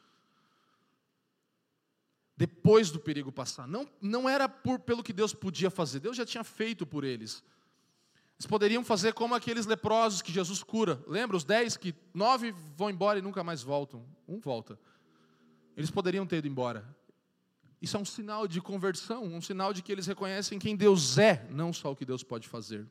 Depois 2.36 2.90
do 2.90 2.98
perigo 2.98 3.30
passar. 3.30 3.68
Não, 3.68 3.88
não 4.02 4.28
era 4.28 4.48
por, 4.48 4.80
pelo 4.80 5.04
que 5.04 5.12
Deus 5.12 5.32
podia 5.32 5.70
fazer, 5.70 6.00
Deus 6.00 6.16
já 6.16 6.26
tinha 6.26 6.42
feito 6.42 6.84
por 6.84 7.04
eles. 7.04 7.44
Eles 8.36 8.48
poderiam 8.48 8.84
fazer 8.84 9.12
como 9.12 9.36
aqueles 9.36 9.64
leprosos 9.64 10.20
que 10.20 10.32
Jesus 10.32 10.60
cura. 10.64 11.00
Lembra 11.06 11.36
os 11.36 11.44
dez 11.44 11.76
que 11.76 11.94
nove 12.12 12.52
vão 12.76 12.90
embora 12.90 13.20
e 13.20 13.22
nunca 13.22 13.44
mais 13.44 13.62
voltam? 13.62 14.04
Um 14.26 14.40
volta. 14.40 14.76
Eles 15.76 15.88
poderiam 15.88 16.26
ter 16.26 16.38
ido 16.38 16.48
embora. 16.48 16.84
Isso 17.80 17.96
é 17.96 18.00
um 18.00 18.04
sinal 18.04 18.48
de 18.48 18.60
conversão, 18.60 19.22
um 19.22 19.40
sinal 19.40 19.72
de 19.72 19.82
que 19.82 19.92
eles 19.92 20.06
reconhecem 20.06 20.58
quem 20.58 20.74
Deus 20.74 21.16
é, 21.16 21.46
não 21.48 21.72
só 21.72 21.92
o 21.92 21.96
que 21.96 22.04
Deus 22.04 22.24
pode 22.24 22.48
fazer. 22.48 22.84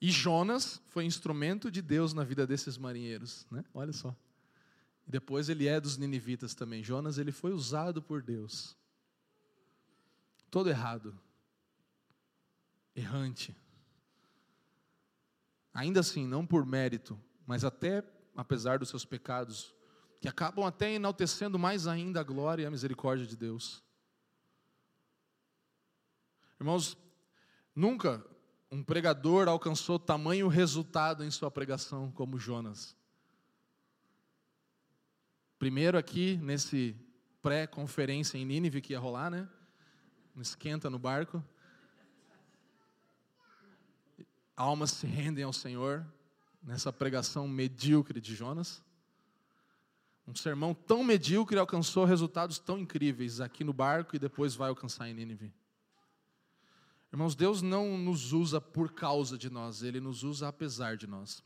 E 0.00 0.10
Jonas 0.10 0.80
foi 0.86 1.04
instrumento 1.04 1.70
de 1.70 1.82
Deus 1.82 2.14
na 2.14 2.24
vida 2.24 2.46
desses 2.46 2.78
marinheiros, 2.78 3.46
né? 3.50 3.62
Olha 3.74 3.92
só. 3.92 4.16
E 5.06 5.10
depois 5.10 5.48
ele 5.48 5.66
é 5.66 5.78
dos 5.78 5.98
ninivitas 5.98 6.54
também. 6.54 6.82
Jonas 6.82 7.18
ele 7.18 7.32
foi 7.32 7.52
usado 7.52 8.00
por 8.00 8.22
Deus. 8.22 8.76
Todo 10.50 10.70
errado. 10.70 11.18
Errante. 12.94 13.54
Ainda 15.74 16.00
assim, 16.00 16.26
não 16.26 16.46
por 16.46 16.64
mérito, 16.64 17.20
mas 17.46 17.64
até 17.64 18.02
apesar 18.34 18.78
dos 18.78 18.88
seus 18.88 19.04
pecados, 19.04 19.74
que 20.20 20.28
acabam 20.28 20.64
até 20.64 20.92
enaltecendo 20.92 21.58
mais 21.58 21.86
ainda 21.86 22.20
a 22.20 22.24
glória 22.24 22.62
e 22.62 22.66
a 22.66 22.70
misericórdia 22.70 23.26
de 23.26 23.36
Deus. 23.36 23.82
Irmãos, 26.58 26.96
nunca 27.74 28.24
um 28.70 28.82
pregador 28.82 29.48
alcançou 29.48 29.98
tamanho 29.98 30.46
resultado 30.46 31.24
em 31.24 31.30
sua 31.30 31.50
pregação 31.50 32.10
como 32.12 32.38
Jonas. 32.38 32.96
Primeiro 35.58 35.98
aqui, 35.98 36.36
nesse 36.36 36.96
pré-conferência 37.42 38.38
em 38.38 38.44
Nínive 38.44 38.80
que 38.80 38.92
ia 38.92 38.98
rolar, 38.98 39.30
né? 39.30 39.48
Um 40.36 40.40
esquenta 40.40 40.88
no 40.88 40.98
barco. 40.98 41.42
Almas 44.56 44.92
se 44.92 45.06
rendem 45.06 45.42
ao 45.42 45.52
Senhor 45.52 46.06
nessa 46.62 46.92
pregação 46.92 47.48
medíocre 47.48 48.20
de 48.20 48.34
Jonas. 48.34 48.82
Um 50.26 50.34
sermão 50.34 50.72
tão 50.72 51.02
medíocre 51.02 51.58
alcançou 51.58 52.04
resultados 52.04 52.58
tão 52.58 52.78
incríveis 52.78 53.40
aqui 53.40 53.64
no 53.64 53.72
barco 53.72 54.14
e 54.14 54.18
depois 54.18 54.54
vai 54.54 54.68
alcançar 54.68 55.08
em 55.08 55.14
Nínive. 55.14 55.52
Irmãos, 57.12 57.34
Deus 57.34 57.60
não 57.60 57.98
nos 57.98 58.32
usa 58.32 58.60
por 58.60 58.92
causa 58.92 59.36
de 59.36 59.50
nós, 59.50 59.82
Ele 59.82 60.00
nos 60.00 60.22
usa 60.22 60.48
apesar 60.48 60.96
de 60.96 61.06
nós. 61.06 61.42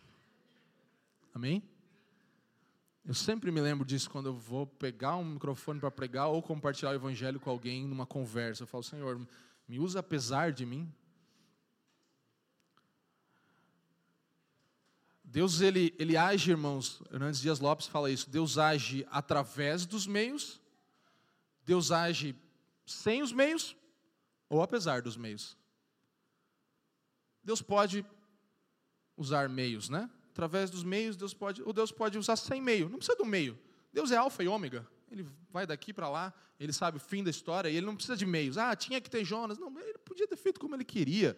Amém? 1.34 1.62
Eu 3.04 3.14
sempre 3.14 3.50
me 3.50 3.60
lembro 3.60 3.84
disso 3.84 4.10
quando 4.10 4.26
eu 4.26 4.34
vou 4.34 4.66
pegar 4.66 5.16
um 5.16 5.24
microfone 5.24 5.80
para 5.80 5.90
pregar 5.90 6.28
ou 6.28 6.42
compartilhar 6.42 6.92
o 6.92 6.94
evangelho 6.94 7.40
com 7.40 7.50
alguém 7.50 7.86
numa 7.86 8.06
conversa. 8.06 8.62
Eu 8.62 8.66
falo, 8.66 8.82
Senhor, 8.82 9.26
me 9.66 9.78
usa 9.78 10.00
apesar 10.00 10.52
de 10.52 10.64
mim. 10.64 10.90
Deus 15.22 15.60
ele, 15.60 15.94
ele 15.98 16.16
age, 16.16 16.50
irmãos. 16.50 17.02
Hernandes 17.10 17.40
Dias 17.40 17.58
Lopes 17.58 17.86
fala 17.86 18.10
isso. 18.10 18.30
Deus 18.30 18.56
age 18.56 19.06
através 19.10 19.84
dos 19.84 20.06
meios. 20.06 20.60
Deus 21.64 21.90
age 21.90 22.36
sem 22.86 23.22
os 23.22 23.32
meios 23.32 23.76
ou 24.54 24.62
apesar 24.62 25.02
dos 25.02 25.16
meios. 25.16 25.56
Deus 27.42 27.60
pode 27.60 28.06
usar 29.16 29.48
meios, 29.48 29.88
né? 29.88 30.08
Através 30.30 30.70
dos 30.70 30.84
meios, 30.84 31.16
Deus 31.16 31.34
pode, 31.34 31.60
ou 31.62 31.72
Deus 31.72 31.90
pode 31.90 32.16
usar 32.16 32.36
sem 32.36 32.62
meio. 32.62 32.88
Não 32.88 32.98
precisa 32.98 33.18
do 33.18 33.24
meio. 33.24 33.58
Deus 33.92 34.12
é 34.12 34.16
alfa 34.16 34.44
e 34.44 34.48
ômega. 34.48 34.86
Ele 35.10 35.26
vai 35.50 35.66
daqui 35.66 35.92
para 35.92 36.08
lá, 36.08 36.32
ele 36.58 36.72
sabe 36.72 36.98
o 36.98 37.00
fim 37.00 37.22
da 37.22 37.30
história 37.30 37.68
e 37.68 37.76
ele 37.76 37.86
não 37.86 37.96
precisa 37.96 38.16
de 38.16 38.24
meios. 38.24 38.56
Ah, 38.56 38.74
tinha 38.76 39.00
que 39.00 39.10
ter 39.10 39.24
Jonas. 39.24 39.58
Não, 39.58 39.76
ele 39.80 39.98
podia 39.98 40.26
ter 40.26 40.36
feito 40.36 40.60
como 40.60 40.74
ele 40.74 40.84
queria. 40.84 41.36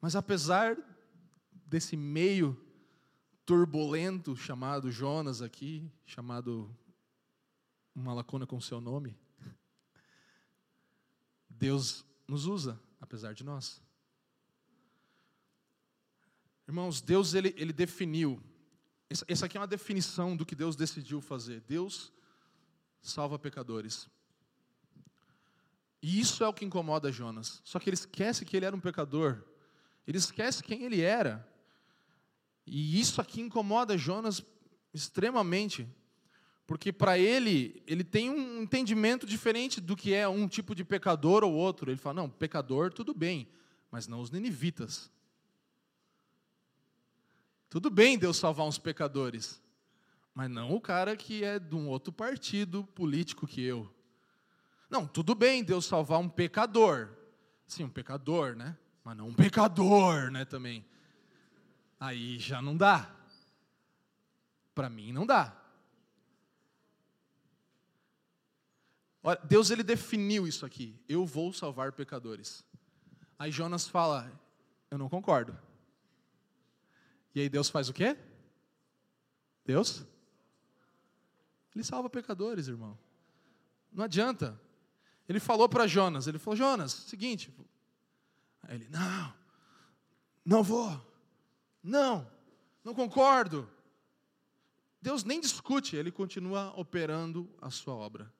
Mas 0.00 0.16
apesar 0.16 0.76
desse 1.66 1.96
meio 1.96 2.58
turbulento 3.44 4.34
chamado 4.34 4.90
Jonas 4.90 5.42
aqui, 5.42 5.90
chamado 6.06 6.74
uma 7.94 8.14
lacuna 8.14 8.46
com 8.46 8.60
seu 8.60 8.80
nome, 8.80 9.14
Deus 11.58 12.04
nos 12.26 12.46
usa, 12.46 12.80
apesar 13.00 13.34
de 13.34 13.44
nós. 13.44 13.82
Irmãos, 16.66 17.00
Deus 17.00 17.34
ele, 17.34 17.54
ele 17.56 17.72
definiu. 17.72 18.40
Essa 19.26 19.46
aqui 19.46 19.56
é 19.56 19.60
uma 19.60 19.66
definição 19.66 20.36
do 20.36 20.44
que 20.44 20.54
Deus 20.54 20.76
decidiu 20.76 21.20
fazer. 21.20 21.60
Deus 21.62 22.12
salva 23.00 23.38
pecadores. 23.38 24.08
E 26.02 26.20
isso 26.20 26.44
é 26.44 26.48
o 26.48 26.52
que 26.52 26.64
incomoda 26.64 27.10
Jonas. 27.10 27.60
Só 27.64 27.78
que 27.78 27.88
ele 27.88 27.94
esquece 27.94 28.44
que 28.44 28.56
ele 28.56 28.66
era 28.66 28.76
um 28.76 28.80
pecador. 28.80 29.42
Ele 30.06 30.18
esquece 30.18 30.62
quem 30.62 30.84
ele 30.84 31.00
era. 31.00 31.46
E 32.66 33.00
isso 33.00 33.20
aqui 33.20 33.40
incomoda 33.40 33.96
Jonas 33.96 34.44
extremamente. 34.92 35.88
Porque 36.68 36.92
para 36.92 37.18
ele, 37.18 37.82
ele 37.86 38.04
tem 38.04 38.28
um 38.28 38.60
entendimento 38.60 39.26
diferente 39.26 39.80
do 39.80 39.96
que 39.96 40.12
é 40.12 40.28
um 40.28 40.46
tipo 40.46 40.74
de 40.74 40.84
pecador 40.84 41.42
ou 41.42 41.54
outro. 41.54 41.90
Ele 41.90 41.98
fala: 41.98 42.20
não, 42.20 42.28
pecador, 42.28 42.92
tudo 42.92 43.14
bem, 43.14 43.48
mas 43.90 44.06
não 44.06 44.20
os 44.20 44.30
ninivitas. 44.30 45.10
Tudo 47.70 47.88
bem 47.88 48.18
Deus 48.18 48.36
salvar 48.36 48.66
uns 48.66 48.78
pecadores, 48.78 49.62
mas 50.34 50.50
não 50.50 50.72
o 50.72 50.80
cara 50.80 51.16
que 51.16 51.42
é 51.42 51.58
de 51.58 51.74
um 51.74 51.88
outro 51.88 52.12
partido 52.12 52.84
político 52.94 53.46
que 53.46 53.62
eu. 53.62 53.90
Não, 54.90 55.06
tudo 55.06 55.34
bem 55.34 55.64
Deus 55.64 55.86
salvar 55.86 56.20
um 56.20 56.28
pecador. 56.28 57.08
Sim, 57.66 57.84
um 57.84 57.90
pecador, 57.90 58.54
né? 58.54 58.76
Mas 59.02 59.16
não 59.16 59.28
um 59.28 59.34
pecador, 59.34 60.30
né, 60.30 60.44
também. 60.44 60.84
Aí 61.98 62.38
já 62.38 62.60
não 62.60 62.76
dá. 62.76 63.10
Para 64.74 64.90
mim 64.90 65.12
não 65.12 65.24
dá. 65.24 65.67
Olha, 69.28 69.38
Deus 69.44 69.70
ele 69.70 69.82
definiu 69.82 70.48
isso 70.48 70.64
aqui. 70.64 70.98
Eu 71.06 71.26
vou 71.26 71.52
salvar 71.52 71.92
pecadores. 71.92 72.64
Aí 73.38 73.50
Jonas 73.50 73.86
fala: 73.86 74.32
Eu 74.90 74.96
não 74.96 75.06
concordo. 75.06 75.54
E 77.34 77.40
aí 77.42 77.48
Deus 77.50 77.68
faz 77.68 77.90
o 77.90 77.92
quê? 77.92 78.16
Deus? 79.66 80.02
Ele 81.74 81.84
salva 81.84 82.08
pecadores, 82.08 82.68
irmão. 82.68 82.98
Não 83.92 84.04
adianta. 84.04 84.58
Ele 85.28 85.38
falou 85.38 85.68
para 85.68 85.86
Jonas, 85.86 86.26
ele 86.26 86.38
falou, 86.38 86.56
Jonas, 86.56 86.92
seguinte. 86.92 87.54
Aí 88.62 88.76
ele, 88.76 88.88
não, 88.88 89.34
não 90.42 90.62
vou. 90.62 91.06
Não, 91.82 92.26
não 92.82 92.94
concordo. 92.94 93.68
Deus 95.02 95.22
nem 95.22 95.38
discute, 95.38 95.96
ele 95.96 96.10
continua 96.10 96.72
operando 96.80 97.46
a 97.60 97.68
sua 97.70 97.92
obra. 97.92 98.37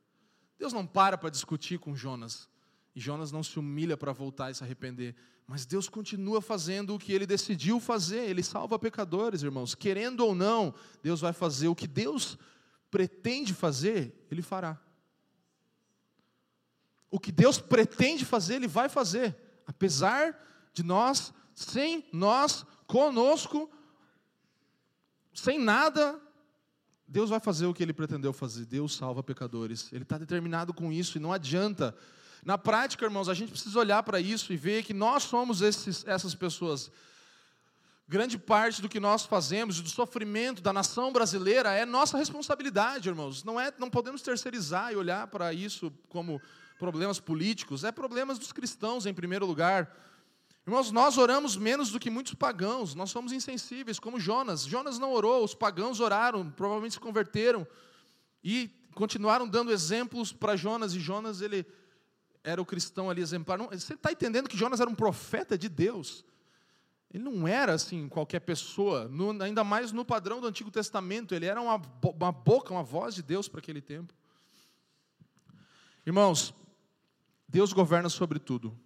Deus 0.58 0.72
não 0.72 0.86
para 0.86 1.16
para 1.16 1.30
discutir 1.30 1.78
com 1.78 1.94
Jonas. 1.94 2.48
E 2.94 3.00
Jonas 3.00 3.30
não 3.30 3.42
se 3.42 3.58
humilha 3.58 3.96
para 3.96 4.12
voltar 4.12 4.50
e 4.50 4.54
se 4.54 4.64
arrepender. 4.64 5.14
Mas 5.46 5.64
Deus 5.64 5.88
continua 5.88 6.42
fazendo 6.42 6.94
o 6.94 6.98
que 6.98 7.12
ele 7.12 7.26
decidiu 7.26 7.78
fazer. 7.78 8.28
Ele 8.28 8.42
salva 8.42 8.78
pecadores, 8.78 9.42
irmãos. 9.42 9.74
Querendo 9.74 10.20
ou 10.20 10.34
não, 10.34 10.74
Deus 11.02 11.20
vai 11.20 11.32
fazer 11.32 11.68
o 11.68 11.74
que 11.74 11.86
Deus 11.86 12.36
pretende 12.90 13.54
fazer, 13.54 14.26
ele 14.30 14.42
fará. 14.42 14.80
O 17.10 17.18
que 17.18 17.32
Deus 17.32 17.58
pretende 17.58 18.24
fazer, 18.24 18.56
ele 18.56 18.68
vai 18.68 18.88
fazer. 18.88 19.36
Apesar 19.66 20.38
de 20.72 20.82
nós, 20.82 21.32
sem 21.54 22.06
nós, 22.12 22.64
conosco, 22.86 23.70
sem 25.32 25.58
nada, 25.58 26.20
Deus 27.08 27.30
vai 27.30 27.40
fazer 27.40 27.66
o 27.66 27.74
que 27.74 27.82
ele 27.82 27.92
pretendeu 27.92 28.32
fazer. 28.32 28.66
Deus 28.66 28.94
salva 28.94 29.22
pecadores. 29.22 29.90
Ele 29.92 30.02
está 30.02 30.18
determinado 30.18 30.74
com 30.74 30.92
isso 30.92 31.16
e 31.16 31.20
não 31.20 31.32
adianta 31.32 31.94
na 32.44 32.56
prática, 32.56 33.04
irmãos, 33.04 33.28
a 33.28 33.34
gente 33.34 33.50
precisa 33.50 33.78
olhar 33.78 34.02
para 34.02 34.20
isso 34.20 34.52
e 34.52 34.56
ver 34.56 34.84
que 34.84 34.94
nós 34.94 35.24
somos 35.24 35.60
esses, 35.60 36.04
essas 36.06 36.34
pessoas. 36.34 36.90
Grande 38.08 38.38
parte 38.38 38.80
do 38.80 38.88
que 38.88 39.00
nós 39.00 39.24
fazemos, 39.26 39.80
do 39.80 39.88
sofrimento 39.88 40.62
da 40.62 40.72
nação 40.72 41.12
brasileira, 41.12 41.72
é 41.72 41.84
nossa 41.84 42.16
responsabilidade, 42.16 43.08
irmãos. 43.08 43.44
Não, 43.44 43.60
é, 43.60 43.72
não 43.78 43.90
podemos 43.90 44.22
terceirizar 44.22 44.92
e 44.92 44.96
olhar 44.96 45.26
para 45.26 45.52
isso 45.52 45.92
como 46.08 46.40
problemas 46.78 47.20
políticos, 47.20 47.84
é 47.84 47.92
problemas 47.92 48.38
dos 48.38 48.52
cristãos 48.52 49.04
em 49.04 49.12
primeiro 49.12 49.44
lugar. 49.44 49.94
Irmãos, 50.68 50.92
nós 50.92 51.16
oramos 51.16 51.56
menos 51.56 51.90
do 51.90 51.98
que 51.98 52.10
muitos 52.10 52.34
pagãos, 52.34 52.94
nós 52.94 53.10
somos 53.10 53.32
insensíveis, 53.32 53.98
como 53.98 54.20
Jonas. 54.20 54.66
Jonas 54.66 54.98
não 54.98 55.14
orou, 55.14 55.42
os 55.42 55.54
pagãos 55.54 55.98
oraram, 55.98 56.50
provavelmente 56.50 56.92
se 56.92 57.00
converteram 57.00 57.66
e 58.44 58.70
continuaram 58.94 59.48
dando 59.48 59.72
exemplos 59.72 60.30
para 60.30 60.56
Jonas, 60.56 60.94
e 60.94 61.00
Jonas 61.00 61.40
ele 61.40 61.64
era 62.44 62.60
o 62.60 62.66
cristão 62.66 63.08
ali 63.08 63.22
exemplar. 63.22 63.56
Não, 63.56 63.68
você 63.68 63.94
está 63.94 64.12
entendendo 64.12 64.46
que 64.46 64.58
Jonas 64.58 64.78
era 64.78 64.90
um 64.90 64.94
profeta 64.94 65.56
de 65.56 65.70
Deus? 65.70 66.22
Ele 67.14 67.24
não 67.24 67.48
era 67.48 67.72
assim 67.72 68.06
qualquer 68.06 68.40
pessoa, 68.40 69.08
no, 69.08 69.42
ainda 69.42 69.64
mais 69.64 69.90
no 69.90 70.04
padrão 70.04 70.38
do 70.38 70.46
Antigo 70.46 70.70
Testamento. 70.70 71.34
Ele 71.34 71.46
era 71.46 71.62
uma, 71.62 71.80
uma 72.14 72.30
boca, 72.30 72.74
uma 72.74 72.82
voz 72.82 73.14
de 73.14 73.22
Deus 73.22 73.48
para 73.48 73.60
aquele 73.60 73.80
tempo. 73.80 74.12
Irmãos, 76.04 76.52
Deus 77.48 77.72
governa 77.72 78.10
sobre 78.10 78.38
tudo. 78.38 78.78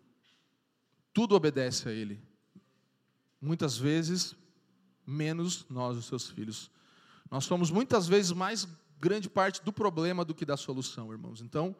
Tudo 1.12 1.34
obedece 1.34 1.88
a 1.88 1.92
Ele. 1.92 2.20
Muitas 3.40 3.76
vezes, 3.76 4.34
menos 5.06 5.66
nós, 5.68 5.96
os 5.96 6.06
seus 6.06 6.30
filhos. 6.30 6.70
Nós 7.30 7.44
somos 7.44 7.70
muitas 7.70 8.06
vezes 8.06 8.32
mais 8.32 8.66
grande 9.00 9.28
parte 9.28 9.62
do 9.62 9.72
problema 9.72 10.24
do 10.24 10.34
que 10.34 10.44
da 10.44 10.56
solução, 10.56 11.10
irmãos. 11.10 11.40
Então, 11.40 11.74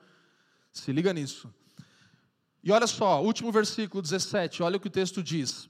se 0.73 0.93
liga 0.93 1.13
nisso. 1.13 1.53
E 2.65 2.73
olha 2.73 2.87
só, 2.87 3.23
último 3.23 3.53
versículo 3.53 4.03
17, 4.03 4.63
olha 4.63 4.77
o 4.77 4.81
que 4.81 4.87
o 4.89 4.91
texto 4.91 5.23
diz. 5.23 5.69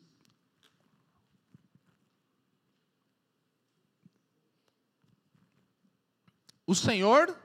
O 6.67 6.75
Senhor 6.75 7.37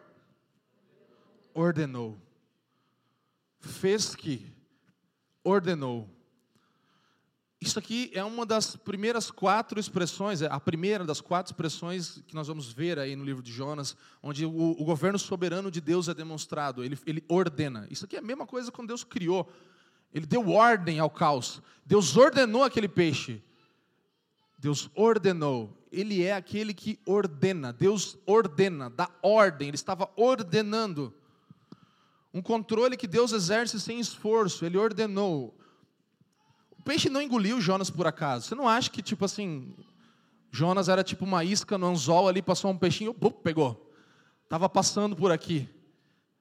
ordenou, 1.54 2.18
fez 3.60 4.16
que, 4.16 4.54
ordenou. 5.48 6.10
Isso 7.60 7.80
aqui 7.80 8.12
é 8.14 8.24
uma 8.24 8.46
das 8.46 8.76
primeiras 8.76 9.32
quatro 9.32 9.80
expressões, 9.80 10.44
é 10.44 10.48
a 10.52 10.60
primeira 10.60 11.04
das 11.04 11.20
quatro 11.20 11.52
expressões 11.52 12.22
que 12.28 12.36
nós 12.36 12.48
vamos 12.48 12.72
ver 12.72 13.00
aí 13.00 13.16
no 13.16 13.26
livro 13.26 13.42
de 13.42 13.52
Jonas, 13.52 13.96
onde 14.22 14.46
o, 14.46 14.52
o 14.52 14.86
governo 14.86 15.18
soberano 15.18 15.72
de 15.72 15.82
Deus 15.82 16.08
é 16.08 16.14
demonstrado, 16.14 16.84
ele, 16.84 16.98
ele 17.06 17.24
ordena. 17.28 17.88
Isso 17.90 18.06
aqui 18.06 18.16
é 18.16 18.20
a 18.20 18.22
mesma 18.22 18.46
coisa 18.46 18.72
quando 18.72 18.90
Deus 18.90 19.04
criou, 19.04 19.52
ele 20.14 20.28
deu 20.28 20.50
ordem 20.50 21.00
ao 21.00 21.10
caos, 21.10 21.62
Deus 21.86 22.16
ordenou 22.16 22.64
aquele 22.64 22.88
peixe. 22.88 23.42
Deus 24.60 24.90
ordenou, 24.96 25.78
ele 25.92 26.24
é 26.24 26.34
aquele 26.34 26.74
que 26.74 27.00
ordena, 27.06 27.72
Deus 27.72 28.18
ordena, 28.26 28.90
dá 28.90 29.08
ordem, 29.22 29.68
ele 29.68 29.76
estava 29.76 30.10
ordenando. 30.16 31.14
Um 32.34 32.42
controle 32.42 32.98
que 32.98 33.08
Deus 33.08 33.32
exerce 33.32 33.80
sem 33.80 34.00
esforço, 34.00 34.66
ele 34.66 34.78
ordenou 34.78 35.58
peixe 36.88 37.10
não 37.10 37.22
engoliu 37.22 37.60
Jonas 37.60 37.90
por 37.90 38.08
acaso. 38.08 38.48
Você 38.48 38.56
não 38.56 38.66
acha 38.66 38.90
que, 38.90 39.02
tipo 39.02 39.26
assim, 39.26 39.76
Jonas 40.50 40.88
era 40.88 41.04
tipo 41.04 41.26
uma 41.26 41.44
isca 41.44 41.78
no 41.78 41.86
anzol 41.86 42.30
ali, 42.30 42.42
passou 42.42 42.72
um 42.72 42.78
peixinho, 42.78 43.14
pegou. 43.14 43.92
Estava 44.46 44.70
passando 44.70 45.14
por 45.14 45.30
aqui. 45.30 45.68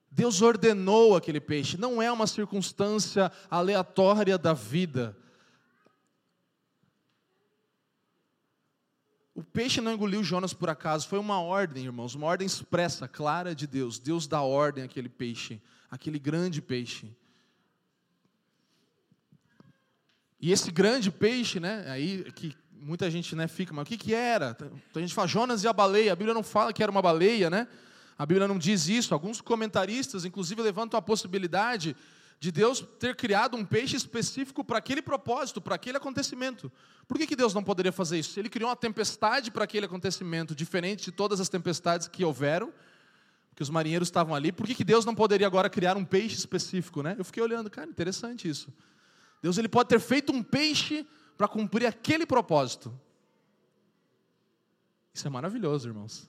Deus 0.08 0.42
ordenou 0.42 1.16
aquele 1.16 1.40
peixe, 1.40 1.76
não 1.76 2.00
é 2.00 2.12
uma 2.12 2.28
circunstância 2.28 3.32
aleatória 3.50 4.38
da 4.38 4.52
vida. 4.52 5.16
peixe 9.52 9.80
não 9.80 9.92
engoliu 9.92 10.22
Jonas 10.22 10.54
por 10.54 10.70
acaso, 10.70 11.08
foi 11.08 11.18
uma 11.18 11.40
ordem, 11.40 11.84
irmãos, 11.84 12.14
uma 12.14 12.26
ordem 12.26 12.46
expressa, 12.46 13.08
clara 13.08 13.52
de 13.52 13.66
Deus. 13.66 13.98
Deus 13.98 14.28
dá 14.28 14.40
ordem 14.42 14.84
àquele 14.84 15.08
peixe, 15.08 15.60
aquele 15.96 16.18
grande 16.18 16.62
peixe. 16.62 17.10
E 20.40 20.52
esse 20.52 20.70
grande 20.70 21.10
peixe, 21.10 21.58
né, 21.58 21.84
aí 21.88 22.30
que 22.32 22.54
muita 22.70 23.10
gente 23.10 23.34
né, 23.34 23.48
fica, 23.48 23.74
mas 23.74 23.82
o 23.82 23.86
que, 23.86 23.96
que 23.96 24.14
era? 24.14 24.56
A 24.94 25.00
gente 25.00 25.14
fala 25.14 25.26
Jonas 25.26 25.64
e 25.64 25.68
a 25.68 25.72
baleia, 25.72 26.12
a 26.12 26.16
Bíblia 26.16 26.34
não 26.34 26.42
fala 26.42 26.72
que 26.72 26.82
era 26.82 26.92
uma 26.92 27.02
baleia, 27.02 27.50
né? 27.50 27.66
A 28.18 28.24
Bíblia 28.24 28.46
não 28.46 28.58
diz 28.58 28.88
isso. 28.88 29.12
Alguns 29.12 29.40
comentaristas, 29.40 30.24
inclusive, 30.24 30.62
levantam 30.62 30.96
a 30.96 31.02
possibilidade 31.02 31.96
de 32.38 32.52
Deus 32.52 32.84
ter 33.00 33.16
criado 33.16 33.56
um 33.56 33.64
peixe 33.64 33.96
específico 33.96 34.62
para 34.62 34.78
aquele 34.78 35.02
propósito, 35.02 35.60
para 35.60 35.74
aquele 35.74 35.96
acontecimento. 35.96 36.70
Por 37.08 37.18
que, 37.18 37.26
que 37.26 37.36
Deus 37.36 37.52
não 37.52 37.62
poderia 37.62 37.92
fazer 37.92 38.18
isso? 38.18 38.38
Ele 38.38 38.48
criou 38.48 38.68
uma 38.68 38.76
tempestade 38.76 39.50
para 39.50 39.64
aquele 39.64 39.86
acontecimento, 39.86 40.54
diferente 40.54 41.06
de 41.06 41.12
todas 41.12 41.40
as 41.40 41.48
tempestades 41.48 42.08
que 42.08 42.24
houveram, 42.24 42.72
que 43.56 43.62
os 43.62 43.70
marinheiros 43.70 44.08
estavam 44.08 44.34
ali. 44.34 44.52
Por 44.52 44.66
que, 44.66 44.74
que 44.74 44.84
Deus 44.84 45.06
não 45.06 45.14
poderia 45.14 45.46
agora 45.46 45.70
criar 45.70 45.96
um 45.96 46.04
peixe 46.04 46.36
específico? 46.36 47.02
Né? 47.02 47.16
Eu 47.18 47.24
fiquei 47.24 47.42
olhando, 47.42 47.70
cara, 47.70 47.88
interessante 47.88 48.46
isso. 48.46 48.70
Deus 49.42 49.56
ele 49.56 49.68
pode 49.68 49.88
ter 49.88 49.98
feito 49.98 50.30
um 50.30 50.42
peixe 50.42 51.06
para 51.38 51.48
cumprir 51.48 51.86
aquele 51.86 52.26
propósito. 52.26 52.92
Isso 55.12 55.26
é 55.26 55.30
maravilhoso, 55.30 55.88
irmãos. 55.88 56.28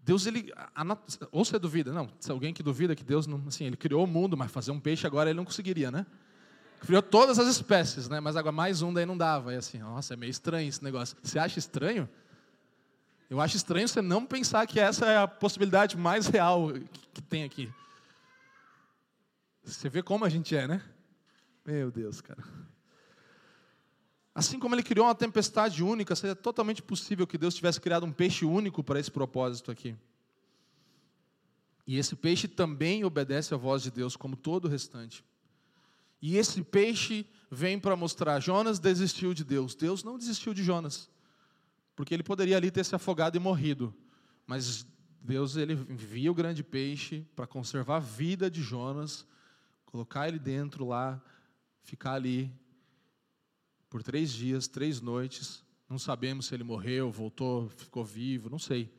Deus, 0.00 0.26
ele, 0.26 0.52
ou 1.30 1.44
você 1.44 1.58
duvida, 1.60 1.92
não, 1.92 2.10
se 2.18 2.30
alguém 2.30 2.52
que 2.52 2.62
duvida 2.62 2.96
que 2.96 3.04
Deus, 3.04 3.26
não, 3.26 3.42
assim, 3.46 3.64
ele 3.64 3.76
criou 3.76 4.02
o 4.04 4.06
mundo, 4.08 4.36
mas 4.36 4.50
fazer 4.50 4.72
um 4.72 4.80
peixe 4.80 5.06
agora 5.06 5.30
ele 5.30 5.36
não 5.36 5.44
conseguiria, 5.44 5.92
né? 5.92 6.04
Criou 6.80 7.00
todas 7.00 7.38
as 7.38 7.46
espécies, 7.46 8.08
né? 8.08 8.18
Mas 8.18 8.36
agora 8.36 8.52
mais 8.52 8.82
um 8.82 8.92
daí 8.92 9.06
não 9.06 9.16
dava, 9.16 9.54
e 9.54 9.56
assim, 9.56 9.78
nossa, 9.78 10.12
é 10.12 10.16
meio 10.16 10.30
estranho 10.30 10.68
esse 10.68 10.82
negócio. 10.82 11.16
Você 11.22 11.38
acha 11.38 11.58
estranho? 11.58 12.08
Eu 13.28 13.40
acho 13.40 13.56
estranho 13.56 13.88
você 13.88 14.02
não 14.02 14.26
pensar 14.26 14.66
que 14.66 14.78
essa 14.78 15.06
é 15.06 15.18
a 15.18 15.26
possibilidade 15.26 15.96
mais 15.96 16.26
real 16.26 16.72
que 17.12 17.22
tem 17.22 17.44
aqui. 17.44 17.72
Você 19.64 19.88
vê 19.88 20.02
como 20.02 20.24
a 20.24 20.28
gente 20.28 20.54
é, 20.54 20.68
né? 20.68 20.82
Meu 21.64 21.90
Deus, 21.90 22.20
cara. 22.20 22.44
Assim 24.34 24.58
como 24.58 24.74
ele 24.74 24.82
criou 24.82 25.06
uma 25.06 25.14
tempestade 25.14 25.82
única, 25.82 26.14
seria 26.14 26.34
totalmente 26.34 26.82
possível 26.82 27.26
que 27.26 27.38
Deus 27.38 27.54
tivesse 27.54 27.80
criado 27.80 28.04
um 28.04 28.12
peixe 28.12 28.44
único 28.44 28.82
para 28.82 28.98
esse 29.00 29.10
propósito 29.10 29.70
aqui. 29.70 29.96
E 31.86 31.98
esse 31.98 32.16
peixe 32.16 32.48
também 32.48 33.04
obedece 33.04 33.54
à 33.54 33.56
voz 33.56 33.82
de 33.82 33.90
Deus, 33.90 34.16
como 34.16 34.36
todo 34.36 34.64
o 34.64 34.68
restante. 34.68 35.24
E 36.20 36.36
esse 36.36 36.62
peixe 36.62 37.26
vem 37.50 37.78
para 37.78 37.94
mostrar: 37.94 38.40
Jonas 38.40 38.78
desistiu 38.78 39.32
de 39.32 39.44
Deus. 39.44 39.74
Deus 39.74 40.02
não 40.02 40.18
desistiu 40.18 40.52
de 40.52 40.64
Jonas, 40.64 41.08
porque 41.94 42.12
ele 42.12 42.22
poderia 42.22 42.56
ali 42.56 42.70
ter 42.70 42.84
se 42.84 42.94
afogado 42.94 43.36
e 43.36 43.40
morrido. 43.40 43.94
Mas 44.46 44.86
Deus 45.20 45.56
ele 45.56 45.74
envia 45.88 46.30
o 46.30 46.34
grande 46.34 46.62
peixe 46.62 47.26
para 47.34 47.46
conservar 47.46 47.96
a 47.96 48.00
vida 48.00 48.50
de 48.50 48.62
Jonas, 48.62 49.26
colocar 49.86 50.28
ele 50.28 50.38
dentro 50.38 50.84
lá, 50.86 51.22
ficar 51.82 52.14
ali 52.14 52.52
por 53.88 54.02
três 54.02 54.32
dias, 54.32 54.66
três 54.66 55.00
noites. 55.00 55.64
Não 55.88 55.98
sabemos 55.98 56.46
se 56.46 56.54
ele 56.54 56.64
morreu, 56.64 57.10
voltou, 57.10 57.68
ficou 57.68 58.04
vivo, 58.04 58.50
não 58.50 58.58
sei. 58.58 58.92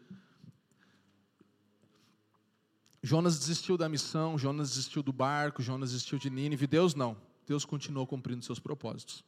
Jonas 3.03 3.37
desistiu 3.37 3.77
da 3.77 3.87
missão, 3.87 4.35
Jonas 4.35 4.69
desistiu 4.69 5.03
do 5.03 5.13
barco, 5.13 5.61
Jonas 5.61 5.91
desistiu 5.91 6.17
de 6.17 6.29
Nínive. 6.29 6.65
Deus 6.65 6.95
não. 6.95 7.15
Deus 7.45 7.63
continuou 7.65 8.07
cumprindo 8.07 8.43
seus 8.43 8.59
propósitos. 8.59 9.23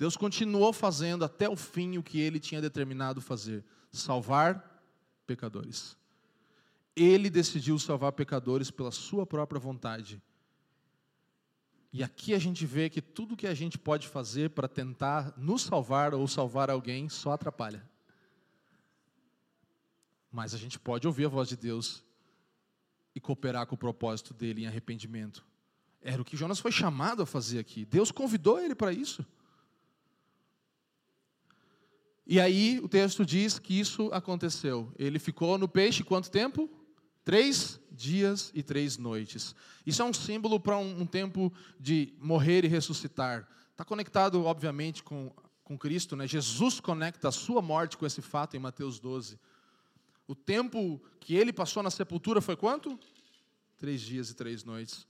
Deus 0.00 0.16
continuou 0.16 0.72
fazendo 0.72 1.26
até 1.26 1.46
o 1.46 1.54
fim 1.54 1.98
o 1.98 2.02
que 2.02 2.18
ele 2.18 2.40
tinha 2.40 2.62
determinado 2.62 3.20
fazer: 3.20 3.62
salvar 3.92 4.82
pecadores. 5.26 5.94
Ele 6.96 7.28
decidiu 7.28 7.78
salvar 7.78 8.12
pecadores 8.12 8.70
pela 8.70 8.90
sua 8.90 9.26
própria 9.26 9.60
vontade. 9.60 10.18
E 11.92 12.02
aqui 12.02 12.32
a 12.32 12.38
gente 12.38 12.64
vê 12.64 12.88
que 12.88 13.02
tudo 13.02 13.36
que 13.36 13.46
a 13.46 13.52
gente 13.52 13.76
pode 13.76 14.08
fazer 14.08 14.48
para 14.48 14.66
tentar 14.66 15.34
nos 15.36 15.60
salvar 15.60 16.14
ou 16.14 16.26
salvar 16.26 16.70
alguém 16.70 17.10
só 17.10 17.32
atrapalha. 17.32 17.86
Mas 20.32 20.54
a 20.54 20.56
gente 20.56 20.78
pode 20.78 21.06
ouvir 21.06 21.26
a 21.26 21.28
voz 21.28 21.46
de 21.46 21.58
Deus 21.58 22.02
e 23.14 23.20
cooperar 23.20 23.66
com 23.66 23.74
o 23.74 23.78
propósito 23.78 24.32
dele 24.32 24.62
em 24.62 24.66
arrependimento. 24.66 25.44
Era 26.00 26.22
o 26.22 26.24
que 26.24 26.38
Jonas 26.38 26.58
foi 26.58 26.72
chamado 26.72 27.22
a 27.22 27.26
fazer 27.26 27.58
aqui. 27.58 27.84
Deus 27.84 28.10
convidou 28.10 28.58
ele 28.58 28.74
para 28.74 28.94
isso. 28.94 29.26
E 32.26 32.38
aí 32.38 32.78
o 32.82 32.88
texto 32.88 33.24
diz 33.24 33.58
que 33.58 33.78
isso 33.78 34.08
aconteceu. 34.12 34.92
Ele 34.98 35.18
ficou 35.18 35.58
no 35.58 35.68
peixe 35.68 36.04
quanto 36.04 36.30
tempo? 36.30 36.70
Três 37.24 37.80
dias 37.90 38.50
e 38.54 38.62
três 38.62 38.96
noites. 38.96 39.54
Isso 39.84 40.02
é 40.02 40.04
um 40.04 40.12
símbolo 40.12 40.58
para 40.58 40.78
um, 40.78 41.02
um, 41.02 41.06
tempo 41.06 41.52
de 41.78 42.14
morrer 42.18 42.64
e 42.64 42.68
ressuscitar. 42.68 43.48
Está 43.72 43.84
conectado, 43.84 44.44
obviamente, 44.44 45.02
com, 45.02 45.32
com 45.64 45.76
Cristo. 45.76 46.16
Né? 46.16 46.26
Jesus 46.26 46.80
conecta 46.80 47.28
a 47.28 47.32
sua 47.32 47.60
morte 47.60 47.96
com 47.96 48.06
esse 48.06 48.22
fato 48.22 48.56
em 48.56 48.60
Mateus 48.60 48.98
12. 48.98 49.38
O 50.26 50.34
tempo 50.34 51.00
que 51.18 51.34
ele 51.34 51.52
passou 51.52 51.82
na 51.82 51.90
sepultura 51.90 52.40
foi 52.40 52.56
quanto? 52.56 52.98
Três 53.78 54.00
dias 54.00 54.30
e 54.30 54.34
três 54.34 54.64
noites. 54.64 55.06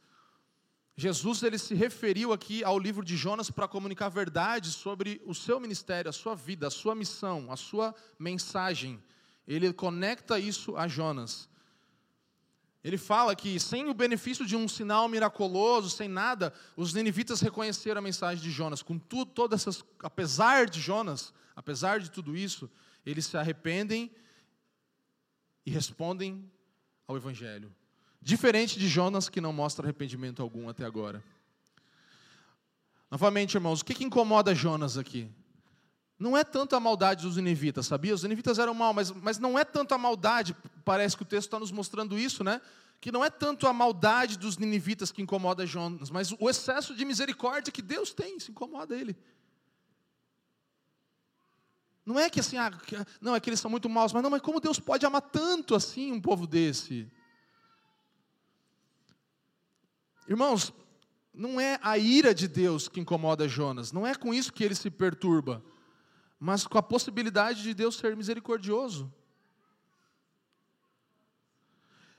Jesus 1.01 1.43
ele 1.43 1.57
se 1.57 1.75
referiu 1.75 2.31
aqui 2.31 2.63
ao 2.63 2.79
livro 2.79 3.03
de 3.03 3.17
Jonas 3.17 3.51
para 3.51 3.67
comunicar 3.67 4.11
verdade 4.11 4.71
sobre 4.71 5.19
o 5.25 5.35
seu 5.35 5.59
ministério, 5.59 6.11
a 6.11 6.13
sua 6.13 6.35
vida, 6.35 6.67
a 6.67 6.71
sua 6.71 6.95
missão, 6.95 7.51
a 7.51 7.57
sua 7.57 7.95
mensagem. 8.19 9.03
Ele 9.49 9.73
conecta 9.73 10.39
isso 10.39 10.77
a 10.77 10.87
Jonas. 10.87 11.49
Ele 12.85 12.99
fala 12.99 13.35
que 13.35 13.59
sem 13.59 13.89
o 13.89 13.95
benefício 13.95 14.45
de 14.45 14.55
um 14.55 14.69
sinal 14.69 15.09
miraculoso, 15.09 15.89
sem 15.89 16.07
nada, 16.07 16.53
os 16.77 16.93
ninivitas 16.93 17.41
reconheceram 17.41 18.01
a 18.01 18.03
mensagem 18.03 18.45
de 18.45 18.51
Jonas. 18.51 18.83
Com 18.83 18.99
tudo, 18.99 19.33
todas 19.33 19.63
essas, 19.63 19.83
apesar 20.03 20.69
de 20.69 20.83
Jonas, 20.83 21.33
apesar 21.57 22.01
de 22.01 22.11
tudo 22.11 22.37
isso, 22.37 22.71
eles 23.07 23.25
se 23.25 23.39
arrependem 23.39 24.15
e 25.65 25.71
respondem 25.71 26.45
ao 27.09 27.17
evangelho. 27.17 27.75
Diferente 28.21 28.79
de 28.79 28.87
Jonas 28.87 29.29
que 29.29 29.41
não 29.41 29.53
mostra 29.53 29.85
arrependimento 29.85 30.43
algum 30.43 30.69
até 30.69 30.85
agora. 30.85 31.23
Novamente, 33.11 33.55
irmãos, 33.55 33.81
o 33.81 33.85
que, 33.85 33.95
que 33.95 34.05
incomoda 34.05 34.55
Jonas 34.55 34.99
aqui? 34.99 35.29
Não 36.19 36.37
é 36.37 36.45
tanto 36.45 36.77
a 36.77 36.81
maldade 36.81 37.23
dos 37.23 37.37
ninivitas, 37.37 37.87
sabia? 37.87 38.15
Os 38.15 38.23
ninivitas 38.23 38.59
eram 38.59 38.75
mal, 38.75 38.93
mas, 38.93 39.11
mas 39.11 39.39
não 39.39 39.59
é 39.59 39.65
tanto 39.65 39.95
a 39.95 39.99
maldade, 39.99 40.55
parece 40.85 41.17
que 41.17 41.23
o 41.23 41.27
texto 41.27 41.47
está 41.47 41.59
nos 41.59 41.73
mostrando 41.73 42.19
isso, 42.19 42.45
né? 42.45 42.61
Que 43.01 43.11
não 43.11 43.25
é 43.25 43.31
tanto 43.31 43.67
a 43.67 43.73
maldade 43.73 44.39
dos 44.39 44.59
ninivitas 44.59 45.11
que 45.11 45.23
incomoda 45.23 45.67
Jonas, 45.67 46.11
mas 46.11 46.31
o 46.39 46.51
excesso 46.51 46.95
de 46.95 47.07
misericórdia 47.07 47.73
que 47.73 47.81
Deus 47.81 48.13
tem, 48.13 48.39
se 48.39 48.51
incomoda 48.51 48.95
ele. 48.95 49.17
Não 52.05 52.19
é 52.19 52.29
que 52.29 52.41
assim, 52.41 52.59
ah, 52.59 52.71
não, 53.21 53.35
é 53.35 53.41
que 53.41 53.49
eles 53.49 53.61
são 53.61 53.71
muito 53.71 53.89
maus, 53.89 54.13
mas 54.13 54.23
não, 54.23 54.31
mas 54.31 54.43
como 54.43 54.61
Deus 54.61 54.79
pode 54.79 55.07
amar 55.07 55.23
tanto 55.23 55.75
assim 55.75 56.13
um 56.13 56.21
povo 56.21 56.47
desse? 56.47 57.11
Irmãos, 60.29 60.73
não 61.33 61.61
é 61.61 61.79
a 61.83 61.97
ira 61.99 62.35
de 62.35 62.49
Deus 62.49 62.89
que 62.89 63.01
incomoda 63.01 63.49
Jonas, 63.49 63.93
não 63.93 64.07
é 64.07 64.15
com 64.15 64.33
isso 64.33 64.53
que 64.53 64.65
ele 64.65 64.75
se 64.75 64.91
perturba 64.91 65.63
mas 66.41 66.67
com 66.67 66.79
a 66.79 66.83
possibilidade 66.83 67.63
de 67.63 67.75
Deus 67.75 67.97
ser 67.97 68.17
misericordioso. 68.17 69.13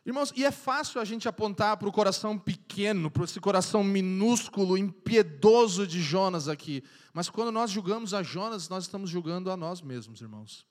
Irmãos, 0.06 0.32
e 0.36 0.46
é 0.46 0.52
fácil 0.52 1.02
a 1.02 1.06
gente 1.06 1.28
apontar 1.28 1.78
para 1.78 1.90
o 1.90 1.92
coração 1.92 2.38
pequeno, 2.38 3.10
para 3.10 3.24
esse 3.24 3.40
coração 3.40 3.84
minúsculo, 3.84 4.78
impiedoso 4.78 5.88
de 5.88 6.02
Jonas 6.02 6.48
aqui. 6.48 6.84
Mas 7.14 7.30
quando 7.30 7.52
nós 7.52 7.72
julgamos 7.72 8.14
a 8.14 8.22
Jonas, 8.22 8.70
nós 8.70 8.84
estamos 8.84 9.10
julgando 9.10 9.50
a 9.50 9.58
nós 9.58 9.82
mesmos, 9.82 10.22
irmãos. 10.22 10.66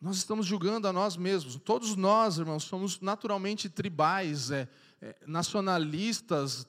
Nós 0.00 0.16
estamos 0.16 0.46
julgando 0.46 0.86
a 0.86 0.92
nós 0.92 1.16
mesmos. 1.16 1.56
Todos 1.56 1.96
nós, 1.96 2.38
irmãos, 2.38 2.64
somos 2.64 3.00
naturalmente 3.00 3.68
tribais, 3.68 4.50
é, 4.50 4.68
nacionalistas, 5.26 6.66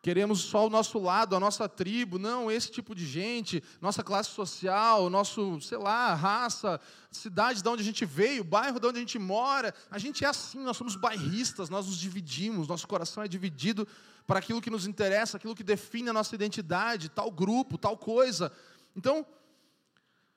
queremos 0.00 0.40
só 0.40 0.66
o 0.66 0.70
nosso 0.70 0.98
lado, 0.98 1.34
a 1.34 1.40
nossa 1.40 1.68
tribo, 1.68 2.18
não 2.18 2.50
esse 2.50 2.70
tipo 2.70 2.94
de 2.94 3.06
gente, 3.06 3.62
nossa 3.80 4.02
classe 4.02 4.30
social, 4.30 5.10
nosso, 5.10 5.60
sei 5.60 5.78
lá, 5.78 6.14
raça, 6.14 6.80
cidade 7.10 7.62
de 7.62 7.68
onde 7.68 7.82
a 7.82 7.84
gente 7.84 8.04
veio, 8.04 8.44
bairro 8.44 8.78
de 8.78 8.86
onde 8.86 8.98
a 8.98 9.00
gente 9.00 9.18
mora. 9.18 9.74
A 9.90 9.98
gente 9.98 10.24
é 10.24 10.28
assim, 10.28 10.60
nós 10.60 10.76
somos 10.76 10.94
bairristas, 10.96 11.68
nós 11.68 11.86
nos 11.86 11.98
dividimos, 11.98 12.68
nosso 12.68 12.86
coração 12.86 13.22
é 13.22 13.28
dividido 13.28 13.86
para 14.26 14.38
aquilo 14.38 14.60
que 14.60 14.70
nos 14.70 14.86
interessa, 14.86 15.36
aquilo 15.36 15.54
que 15.54 15.64
define 15.64 16.10
a 16.10 16.12
nossa 16.12 16.34
identidade, 16.34 17.08
tal 17.08 17.30
grupo, 17.30 17.76
tal 17.76 17.96
coisa. 17.96 18.52
Então, 18.94 19.26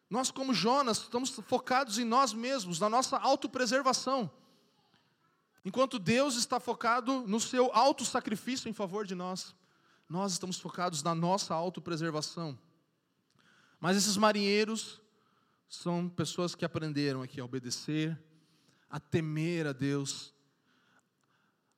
nós 0.09 0.32
como 0.32 0.53
Jonas 0.53 0.97
estamos 0.97 1.30
focados 1.47 1.97
em 1.97 2.03
nós 2.03 2.34
mesmos, 2.34 2.80
na 2.80 2.89
nossa 2.89 3.17
autopreservação. 3.17 4.30
Enquanto 5.64 5.99
Deus 5.99 6.36
está 6.36 6.59
focado 6.59 7.28
no 7.28 7.39
seu 7.39 7.72
auto-sacrifício 7.74 8.68
em 8.68 8.74
favor 8.74 9.05
de 9.05 9.14
nós, 9.14 9.55
nós 10.09 10.34
estamos 10.34 10.59
focados 10.59 11.03
na 11.03 11.14
nossa 11.14 11.53
autopreservação. 11.53 12.57
Mas 13.80 13.95
esses 13.95 14.18
marinheiros 14.18 14.99
são 15.70 16.09
pessoas 16.09 16.55
que 16.55 16.66
aprenderam 16.66 17.22
aqui 17.22 17.39
a 17.39 17.45
obedecer, 17.45 18.20
a 18.89 18.99
temer 18.99 19.68
a 19.68 19.72
Deus, 19.72 20.34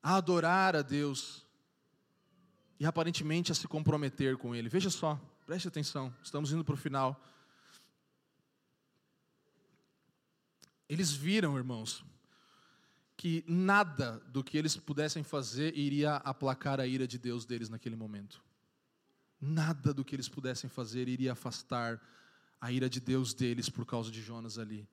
a 0.02 0.16
adorar 0.16 0.74
a 0.74 0.82
Deus 0.82 1.46
e 2.80 2.86
aparentemente 2.86 3.52
a 3.52 3.54
se 3.54 3.68
comprometer 3.68 4.36
com 4.36 4.54
Ele. 4.54 4.68
Veja 4.68 4.90
só, 4.90 5.20
preste 5.46 5.68
atenção, 5.68 6.14
estamos 6.22 6.52
indo 6.52 6.64
para 6.64 6.74
o 6.74 6.78
final. 6.78 7.22
Eles 10.88 11.12
viram, 11.12 11.56
irmãos, 11.56 12.04
que 13.16 13.44
nada 13.46 14.20
do 14.28 14.42
que 14.42 14.58
eles 14.58 14.76
pudessem 14.76 15.22
fazer 15.22 15.76
iria 15.76 16.16
aplacar 16.16 16.80
a 16.80 16.86
ira 16.86 17.06
de 17.06 17.18
Deus 17.18 17.44
deles 17.44 17.68
naquele 17.68 17.96
momento. 17.96 18.42
Nada 19.40 19.92
do 19.92 20.04
que 20.04 20.14
eles 20.14 20.28
pudessem 20.28 20.68
fazer 20.68 21.08
iria 21.08 21.32
afastar 21.32 22.00
a 22.60 22.72
ira 22.72 22.88
de 22.88 23.00
Deus 23.00 23.34
deles 23.34 23.68
por 23.68 23.84
causa 23.84 24.10
de 24.10 24.22
Jonas 24.22 24.58
ali. 24.58 24.88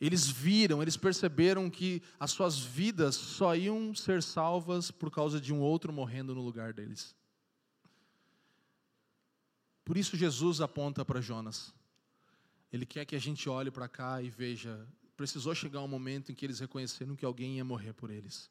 Eles 0.00 0.28
viram, 0.28 0.80
eles 0.80 0.96
perceberam 0.96 1.68
que 1.68 2.02
as 2.20 2.30
suas 2.30 2.58
vidas 2.58 3.16
só 3.16 3.56
iam 3.56 3.94
ser 3.94 4.22
salvas 4.22 4.90
por 4.90 5.10
causa 5.10 5.40
de 5.40 5.52
um 5.52 5.60
outro 5.60 5.92
morrendo 5.92 6.34
no 6.34 6.42
lugar 6.42 6.72
deles. 6.72 7.16
Por 9.84 9.96
isso 9.96 10.16
Jesus 10.16 10.60
aponta 10.60 11.04
para 11.04 11.20
Jonas. 11.20 11.74
Ele 12.72 12.86
quer 12.86 13.04
que 13.06 13.16
a 13.16 13.18
gente 13.18 13.48
olhe 13.48 13.70
para 13.70 13.88
cá 13.88 14.22
e 14.22 14.28
veja 14.28 14.86
precisou 15.18 15.52
chegar 15.52 15.80
um 15.80 15.88
momento 15.88 16.30
em 16.30 16.34
que 16.34 16.46
eles 16.46 16.60
reconheceram 16.60 17.16
que 17.16 17.24
alguém 17.24 17.56
ia 17.56 17.64
morrer 17.64 17.92
por 17.92 18.08
eles. 18.08 18.48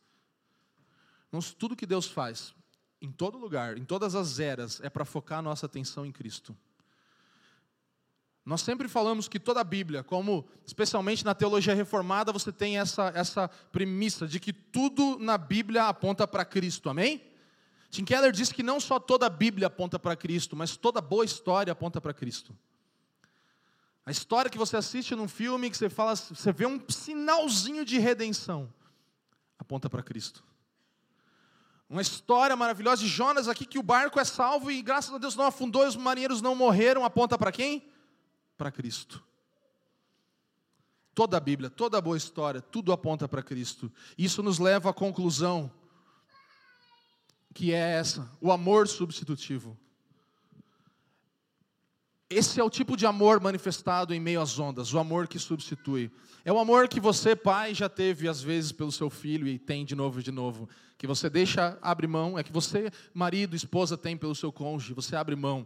Tudo 1.58 1.78
que 1.78 1.86
Deus 1.86 2.08
faz, 2.08 2.54
em 3.02 3.10
todo 3.10 3.38
lugar, 3.38 3.78
em 3.78 3.86
todas 3.86 4.16
as 4.16 4.38
eras, 4.38 4.82
é 4.84 4.90
para 4.90 5.06
focar 5.06 5.40
a 5.40 5.42
nossa 5.42 5.66
atenção 5.66 6.06
em 6.06 6.12
Cristo. 6.12 6.56
Nós 8.44 8.62
sempre 8.62 8.90
falamos 8.90 9.30
que 9.30 9.40
toda 9.40 9.62
a 9.62 9.64
Bíblia, 9.64 10.04
como 10.04 10.46
especialmente 10.66 11.24
na 11.24 11.34
teologia 11.34 11.74
reformada, 11.74 12.34
você 12.34 12.52
tem 12.52 12.78
essa, 12.78 13.14
essa 13.16 13.48
premissa 13.72 14.28
de 14.28 14.38
que 14.38 14.52
tudo 14.52 15.18
na 15.20 15.38
Bíblia 15.38 15.86
aponta 15.86 16.28
para 16.28 16.44
Cristo, 16.44 16.90
amém? 16.90 17.24
Tim 17.90 18.04
Keller 18.04 18.34
diz 18.34 18.52
que 18.52 18.62
não 18.62 18.82
só 18.82 19.00
toda 19.00 19.26
a 19.26 19.30
Bíblia 19.30 19.68
aponta 19.68 19.98
para 19.98 20.18
Cristo, 20.18 20.54
mas 20.54 20.76
toda 20.76 21.00
boa 21.00 21.24
história 21.24 21.72
aponta 21.72 22.02
para 22.02 22.14
Cristo. 22.14 22.54
A 24.08 24.12
história 24.12 24.50
que 24.50 24.58
você 24.58 24.78
assiste 24.78 25.14
num 25.16 25.28
filme, 25.28 25.70
que 25.70 25.76
você 25.76 25.90
fala, 25.90 26.16
você 26.16 26.54
vê 26.54 26.66
um 26.66 26.80
sinalzinho 26.88 27.84
de 27.84 28.00
redenção, 28.00 28.74
aponta 29.60 29.90
para 29.90 30.02
Cristo. 30.02 30.46
Uma 31.90 32.02
história 32.02 32.56
maravilhosa 32.56 33.02
de 33.02 33.10
Jonas 33.10 33.50
aqui 33.50 33.66
que 33.66 33.78
o 33.78 33.84
barco 33.84 34.18
é 34.18 34.24
salvo 34.24 34.72
e 34.72 34.82
graças 34.82 35.14
a 35.14 35.18
Deus 35.18 35.36
não 35.36 35.44
afundou 35.44 35.84
e 35.84 35.90
os 35.90 35.98
marinheiros 35.98 36.42
não 36.42 36.56
morreram, 36.56 37.04
aponta 37.04 37.38
para 37.38 37.52
quem? 37.52 37.86
Para 38.58 38.72
Cristo. 38.72 39.22
Toda 41.14 41.36
a 41.36 41.42
Bíblia, 41.42 41.70
toda 41.70 41.98
a 41.98 42.02
boa 42.02 42.16
história, 42.16 42.62
tudo 42.62 42.94
aponta 42.94 43.28
para 43.28 43.44
Cristo. 43.44 43.92
Isso 44.18 44.42
nos 44.42 44.58
leva 44.58 44.90
à 44.90 44.94
conclusão 44.94 45.70
que 47.54 47.74
é 47.74 47.96
essa, 47.96 48.32
o 48.40 48.54
amor 48.54 48.88
substitutivo. 48.88 49.78
Esse 52.30 52.60
é 52.60 52.64
o 52.64 52.70
tipo 52.70 52.98
de 52.98 53.06
amor 53.06 53.40
manifestado 53.40 54.14
em 54.14 54.20
meio 54.20 54.42
às 54.42 54.60
ondas, 54.60 54.94
o 54.94 55.00
amor 55.00 55.28
que 55.28 55.40
substitui. 55.40 56.12
É 56.44 56.52
o 56.52 56.60
amor 56.60 56.90
que 56.90 57.00
você, 57.00 57.36
pai, 57.36 57.74
já 57.74 57.88
teve 57.88 58.28
às 58.28 58.42
vezes 58.42 58.72
pelo 58.72 58.92
seu 58.92 59.10
filho 59.10 59.48
e 59.48 59.58
tem 59.58 59.86
de 59.86 59.96
novo 59.96 60.20
e 60.20 60.24
de 60.24 60.32
novo. 60.32 60.68
Que 60.98 61.08
você 61.08 61.30
deixa, 61.30 61.78
abre 61.82 62.06
mão, 62.06 62.38
é 62.38 62.44
que 62.44 62.52
você, 62.52 62.92
marido, 63.14 63.56
esposa, 63.56 63.98
tem 63.98 64.18
pelo 64.18 64.36
seu 64.36 64.52
cônjuge, 64.52 64.94
você 64.94 65.16
abre 65.16 65.36
mão. 65.36 65.66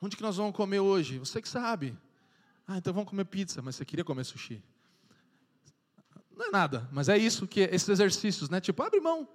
Onde 0.00 0.16
que 0.16 0.22
nós 0.22 0.36
vamos 0.36 0.54
comer 0.54 0.80
hoje? 0.80 1.18
Você 1.18 1.42
que 1.42 1.48
sabe. 1.48 1.96
Ah, 2.66 2.78
então 2.78 2.92
vamos 2.92 3.08
comer 3.10 3.24
pizza, 3.24 3.60
mas 3.60 3.74
você 3.74 3.84
queria 3.84 4.04
comer 4.04 4.24
sushi. 4.24 4.62
Não 6.36 6.46
é 6.46 6.50
nada, 6.50 6.88
mas 6.92 7.08
é 7.08 7.16
isso 7.16 7.46
que 7.46 7.60
esses 7.60 7.88
exercícios, 7.88 8.48
né? 8.48 8.60
Tipo, 8.60 8.82
abre 8.82 9.00
mão. 9.00 9.28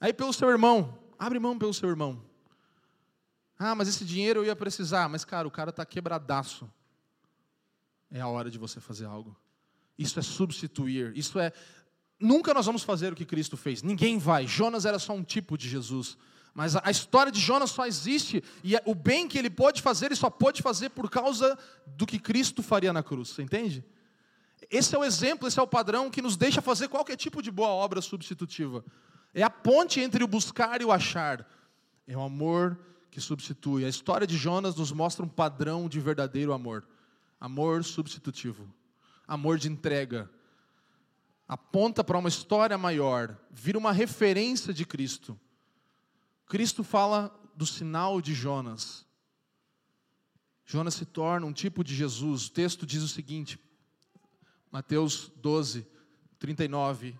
Aí 0.00 0.12
pelo 0.12 0.32
seu 0.32 0.48
irmão, 0.48 0.98
abre 1.18 1.38
mão 1.38 1.58
pelo 1.58 1.72
seu 1.74 1.88
irmão. 1.88 2.22
Ah, 3.58 3.74
mas 3.74 3.88
esse 3.88 4.04
dinheiro 4.04 4.40
eu 4.40 4.44
ia 4.46 4.56
precisar. 4.56 5.08
Mas, 5.08 5.24
cara, 5.24 5.48
o 5.48 5.50
cara 5.50 5.70
está 5.70 5.84
quebradaço. 5.84 6.70
É 8.10 8.20
a 8.20 8.28
hora 8.28 8.50
de 8.50 8.58
você 8.58 8.80
fazer 8.80 9.06
algo. 9.06 9.36
Isso 9.98 10.18
é 10.18 10.22
substituir. 10.22 11.16
Isso 11.16 11.38
é. 11.38 11.52
Nunca 12.20 12.52
nós 12.52 12.66
vamos 12.66 12.82
fazer 12.82 13.12
o 13.12 13.16
que 13.16 13.24
Cristo 13.24 13.56
fez. 13.56 13.82
Ninguém 13.82 14.18
vai. 14.18 14.46
Jonas 14.46 14.84
era 14.84 14.98
só 14.98 15.14
um 15.14 15.22
tipo 15.22 15.56
de 15.56 15.68
Jesus. 15.68 16.16
Mas 16.54 16.74
a 16.74 16.90
história 16.90 17.30
de 17.30 17.38
Jonas 17.38 17.70
só 17.70 17.86
existe 17.86 18.42
e 18.64 18.74
o 18.86 18.94
bem 18.94 19.28
que 19.28 19.38
ele 19.38 19.50
pode 19.50 19.82
fazer, 19.82 20.06
ele 20.06 20.16
só 20.16 20.30
pode 20.30 20.62
fazer 20.62 20.88
por 20.88 21.10
causa 21.10 21.58
do 21.86 22.06
que 22.06 22.18
Cristo 22.18 22.62
faria 22.62 22.94
na 22.94 23.02
cruz. 23.02 23.28
Você 23.28 23.42
entende? 23.42 23.84
Esse 24.70 24.94
é 24.94 24.98
o 24.98 25.04
exemplo, 25.04 25.46
esse 25.46 25.58
é 25.58 25.62
o 25.62 25.66
padrão 25.66 26.10
que 26.10 26.22
nos 26.22 26.34
deixa 26.34 26.62
fazer 26.62 26.88
qualquer 26.88 27.16
tipo 27.16 27.42
de 27.42 27.50
boa 27.50 27.68
obra 27.68 28.00
substitutiva. 28.00 28.82
É 29.34 29.42
a 29.42 29.50
ponte 29.50 30.00
entre 30.00 30.24
o 30.24 30.26
buscar 30.26 30.80
e 30.80 30.84
o 30.86 30.90
achar. 30.90 31.46
É 32.06 32.16
o 32.16 32.22
amor 32.22 32.78
que 33.10 33.20
substitui. 33.20 33.84
A 33.84 33.88
história 33.88 34.26
de 34.26 34.36
Jonas 34.36 34.76
nos 34.76 34.92
mostra 34.92 35.24
um 35.24 35.28
padrão 35.28 35.88
de 35.88 36.00
verdadeiro 36.00 36.52
amor. 36.52 36.86
Amor 37.40 37.84
substitutivo. 37.84 38.72
Amor 39.26 39.58
de 39.58 39.68
entrega. 39.68 40.30
Aponta 41.48 42.02
para 42.02 42.18
uma 42.18 42.28
história 42.28 42.76
maior, 42.76 43.38
vira 43.50 43.78
uma 43.78 43.92
referência 43.92 44.74
de 44.74 44.84
Cristo. 44.84 45.38
Cristo 46.46 46.82
fala 46.82 47.32
do 47.54 47.64
sinal 47.64 48.20
de 48.20 48.34
Jonas. 48.34 49.06
Jonas 50.64 50.94
se 50.94 51.04
torna 51.04 51.46
um 51.46 51.52
tipo 51.52 51.84
de 51.84 51.94
Jesus. 51.94 52.46
O 52.46 52.52
texto 52.52 52.84
diz 52.84 53.02
o 53.02 53.08
seguinte, 53.08 53.60
Mateus 54.72 55.30
12, 55.36 55.86
39 56.38 57.16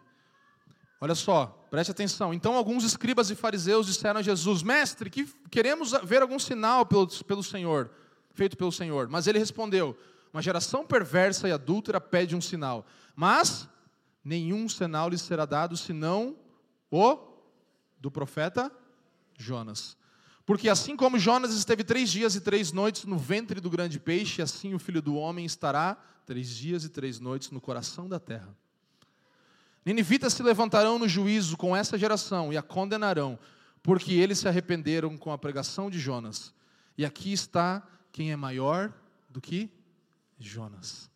Olha 1.01 1.15
só, 1.15 1.67
preste 1.71 1.91
atenção. 1.91 2.33
Então, 2.33 2.55
alguns 2.55 2.83
escribas 2.83 3.31
e 3.31 3.35
fariseus 3.35 3.87
disseram 3.87 4.21
a 4.21 4.23
Jesus: 4.23 4.63
Mestre, 4.63 5.11
que 5.11 5.27
queremos 5.51 5.93
ver 6.05 6.23
algum 6.23 6.39
sinal 6.39 6.87
pelo, 6.87 7.07
pelo 7.25 7.43
Senhor, 7.43 7.91
feito 8.33 8.57
pelo 8.57 8.73
Senhor. 8.73 9.09
Mas 9.09 9.27
ele 9.27 9.39
respondeu: 9.39 9.97
Uma 10.33 10.41
geração 10.41 10.87
perversa 10.87 11.49
e 11.49 11.53
adúltera 11.53 12.01
pede 12.01 12.35
um 12.35 12.41
sinal, 12.41 12.87
mas 13.15 13.69
nenhum 14.25 14.69
sinal 14.69 15.09
lhe 15.09 15.19
será 15.19 15.45
dado 15.45 15.77
senão 15.77 16.37
o 16.91 17.19
do 18.01 18.11
profeta 18.11 18.73
Jonas. 19.37 19.97
Porque 20.47 20.69
assim 20.69 20.97
como 20.97 21.19
Jonas 21.19 21.53
esteve 21.53 21.83
três 21.83 22.11
dias 22.11 22.37
e 22.37 22.41
três 22.41 22.73
noites 22.73 23.05
no 23.05 23.19
ventre 23.19 23.61
do 23.61 23.69
grande 23.69 23.99
peixe, 23.99 24.41
assim 24.41 24.75
o 24.75 24.79
filho 24.79 25.03
do 25.03 25.17
homem 25.17 25.45
estará 25.45 25.97
três 26.25 26.49
dias 26.49 26.85
e 26.85 26.89
três 26.89 27.19
noites 27.19 27.51
no 27.51 27.61
coração 27.61 28.09
da 28.09 28.21
terra. 28.21 28.57
Ninivitas 29.87 30.33
se 30.33 30.43
levantarão 30.43 30.99
no 30.99 31.09
juízo 31.09 31.57
com 31.57 31.77
essa 31.77 31.97
geração 31.97 32.53
e 32.53 32.57
a 32.57 32.63
condenarão, 32.63 33.39
porque 33.85 34.15
eles 34.15 34.41
se 34.41 34.49
arrependeram 34.49 35.17
com 35.17 35.31
a 35.31 35.39
pregação 35.39 35.89
de 35.89 35.97
Jonas. 35.97 36.53
E 36.99 37.05
aqui 37.05 37.33
está 37.33 37.87
quem 38.11 38.33
é 38.33 38.37
maior 38.37 38.93
do 39.31 39.41
que 39.41 39.71
Jonas. 40.41 41.09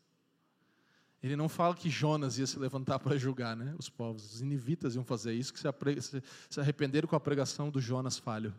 Ele 1.20 1.34
não 1.34 1.48
fala 1.48 1.74
que 1.74 1.90
Jonas 1.90 2.38
ia 2.38 2.46
se 2.46 2.60
levantar 2.60 3.00
para 3.00 3.18
julgar 3.18 3.56
né, 3.56 3.74
os 3.76 3.88
povos. 3.88 4.34
Os 4.34 4.40
ninivitas 4.40 4.94
iam 4.94 5.04
fazer 5.04 5.34
isso, 5.34 5.52
que 5.52 5.58
se 5.58 6.60
arrependeram 6.60 7.08
com 7.08 7.16
a 7.16 7.20
pregação 7.20 7.70
do 7.70 7.80
Jonas 7.80 8.18
falho. 8.18 8.54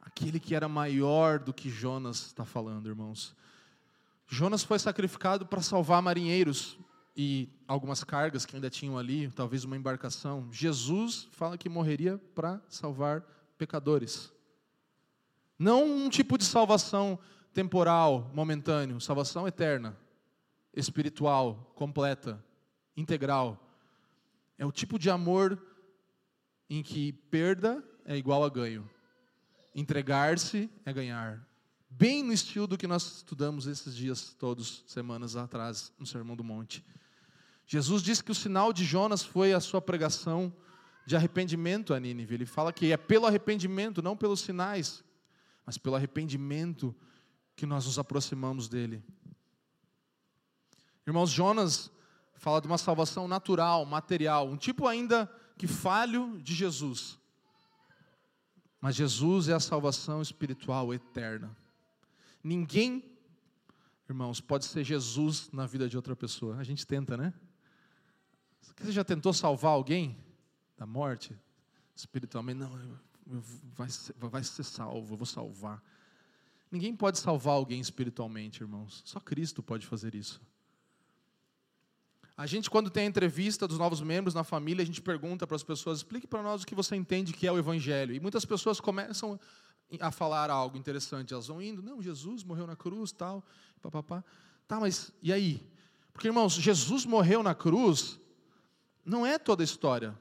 Aquele 0.00 0.38
que 0.38 0.54
era 0.54 0.68
maior 0.68 1.40
do 1.40 1.52
que 1.52 1.68
Jonas 1.68 2.26
está 2.26 2.44
falando, 2.44 2.88
irmãos. 2.88 3.34
Jonas 4.28 4.62
foi 4.62 4.78
sacrificado 4.78 5.44
para 5.44 5.60
salvar 5.60 6.00
marinheiros, 6.00 6.78
e 7.20 7.48
algumas 7.66 8.04
cargas 8.04 8.46
que 8.46 8.54
ainda 8.54 8.70
tinham 8.70 8.96
ali, 8.96 9.28
talvez 9.32 9.64
uma 9.64 9.76
embarcação. 9.76 10.48
Jesus 10.52 11.26
fala 11.32 11.58
que 11.58 11.68
morreria 11.68 12.16
para 12.32 12.62
salvar 12.68 13.22
pecadores. 13.58 14.32
Não 15.58 15.84
um 15.84 16.08
tipo 16.08 16.38
de 16.38 16.44
salvação 16.44 17.18
temporal, 17.52 18.30
momentâneo, 18.32 19.00
salvação 19.00 19.48
eterna, 19.48 19.98
espiritual, 20.72 21.72
completa, 21.74 22.40
integral. 22.96 23.68
É 24.56 24.64
o 24.64 24.70
tipo 24.70 24.96
de 24.96 25.10
amor 25.10 25.60
em 26.70 26.84
que 26.84 27.12
perda 27.12 27.82
é 28.04 28.16
igual 28.16 28.44
a 28.44 28.48
ganho. 28.48 28.88
Entregar-se 29.74 30.70
é 30.84 30.92
ganhar. 30.92 31.44
Bem 31.90 32.22
no 32.22 32.32
estilo 32.32 32.68
do 32.68 32.78
que 32.78 32.86
nós 32.86 33.16
estudamos 33.16 33.66
esses 33.66 33.96
dias 33.96 34.36
todos, 34.38 34.84
semanas 34.86 35.34
atrás, 35.34 35.92
no 35.98 36.06
Sermão 36.06 36.36
do 36.36 36.44
Monte. 36.44 36.84
Jesus 37.68 38.02
disse 38.02 38.24
que 38.24 38.32
o 38.32 38.34
sinal 38.34 38.72
de 38.72 38.82
Jonas 38.82 39.22
foi 39.22 39.52
a 39.52 39.60
sua 39.60 39.82
pregação 39.82 40.50
de 41.06 41.14
arrependimento 41.14 41.92
a 41.92 42.00
Nínive. 42.00 42.34
Ele 42.34 42.46
fala 42.46 42.72
que 42.72 42.90
é 42.90 42.96
pelo 42.96 43.26
arrependimento, 43.26 44.00
não 44.00 44.16
pelos 44.16 44.40
sinais, 44.40 45.04
mas 45.66 45.76
pelo 45.76 45.94
arrependimento 45.94 46.96
que 47.54 47.66
nós 47.66 47.84
nos 47.84 47.98
aproximamos 47.98 48.70
dele. 48.70 49.04
Irmãos, 51.06 51.28
Jonas 51.28 51.92
fala 52.36 52.58
de 52.58 52.66
uma 52.66 52.78
salvação 52.78 53.28
natural, 53.28 53.84
material, 53.84 54.48
um 54.48 54.56
tipo 54.56 54.86
ainda 54.86 55.30
que 55.58 55.66
falho 55.66 56.40
de 56.40 56.54
Jesus. 56.54 57.18
Mas 58.80 58.96
Jesus 58.96 59.48
é 59.50 59.52
a 59.52 59.60
salvação 59.60 60.22
espiritual 60.22 60.94
eterna. 60.94 61.54
Ninguém, 62.42 63.04
irmãos, 64.08 64.40
pode 64.40 64.64
ser 64.64 64.84
Jesus 64.84 65.50
na 65.52 65.66
vida 65.66 65.86
de 65.86 65.96
outra 65.96 66.16
pessoa. 66.16 66.56
A 66.56 66.64
gente 66.64 66.86
tenta, 66.86 67.14
né? 67.14 67.34
Você 68.60 68.92
já 68.92 69.04
tentou 69.04 69.32
salvar 69.32 69.72
alguém 69.72 70.16
da 70.76 70.86
morte? 70.86 71.36
Espiritualmente, 71.94 72.60
não, 72.60 72.70
vai 73.74 73.88
ser, 73.88 74.14
vai 74.18 74.44
ser 74.44 74.62
salvo, 74.62 75.14
eu 75.14 75.16
vou 75.16 75.26
salvar. 75.26 75.82
Ninguém 76.70 76.94
pode 76.94 77.18
salvar 77.18 77.54
alguém 77.54 77.80
espiritualmente, 77.80 78.62
irmãos. 78.62 79.02
Só 79.04 79.18
Cristo 79.20 79.62
pode 79.62 79.86
fazer 79.86 80.14
isso. 80.14 80.40
A 82.36 82.46
gente, 82.46 82.70
quando 82.70 82.88
tem 82.88 83.04
a 83.04 83.06
entrevista 83.06 83.66
dos 83.66 83.78
novos 83.78 84.00
membros 84.00 84.32
na 84.32 84.44
família, 84.44 84.82
a 84.82 84.86
gente 84.86 85.02
pergunta 85.02 85.46
para 85.46 85.56
as 85.56 85.62
pessoas: 85.64 85.98
explique 85.98 86.26
para 86.26 86.42
nós 86.42 86.62
o 86.62 86.66
que 86.66 86.74
você 86.74 86.94
entende 86.94 87.32
que 87.32 87.46
é 87.46 87.52
o 87.52 87.58
Evangelho. 87.58 88.14
E 88.14 88.20
muitas 88.20 88.44
pessoas 88.44 88.78
começam 88.78 89.40
a 89.98 90.10
falar 90.12 90.50
algo 90.50 90.76
interessante. 90.76 91.32
Elas 91.32 91.48
vão 91.48 91.60
indo: 91.60 91.82
não, 91.82 92.00
Jesus 92.00 92.44
morreu 92.44 92.66
na 92.66 92.76
cruz, 92.76 93.10
tal, 93.10 93.44
papapá. 93.82 94.22
Tá, 94.68 94.78
mas 94.78 95.10
e 95.20 95.32
aí? 95.32 95.66
Porque, 96.12 96.28
irmãos, 96.28 96.52
Jesus 96.52 97.04
morreu 97.04 97.42
na 97.42 97.54
cruz 97.54 98.20
não 99.08 99.26
é 99.26 99.38
toda 99.38 99.62
a 99.62 99.64
história. 99.64 100.16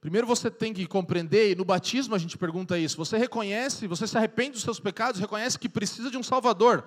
Primeiro 0.00 0.26
você 0.26 0.50
tem 0.50 0.72
que 0.72 0.86
compreender, 0.86 1.50
e 1.50 1.54
no 1.54 1.64
batismo 1.64 2.14
a 2.14 2.18
gente 2.18 2.36
pergunta 2.36 2.78
isso: 2.78 2.96
você 2.96 3.16
reconhece, 3.16 3.86
você 3.86 4.06
se 4.06 4.16
arrepende 4.16 4.52
dos 4.52 4.62
seus 4.62 4.78
pecados, 4.78 5.20
reconhece 5.20 5.58
que 5.58 5.68
precisa 5.68 6.10
de 6.10 6.16
um 6.16 6.22
Salvador. 6.22 6.84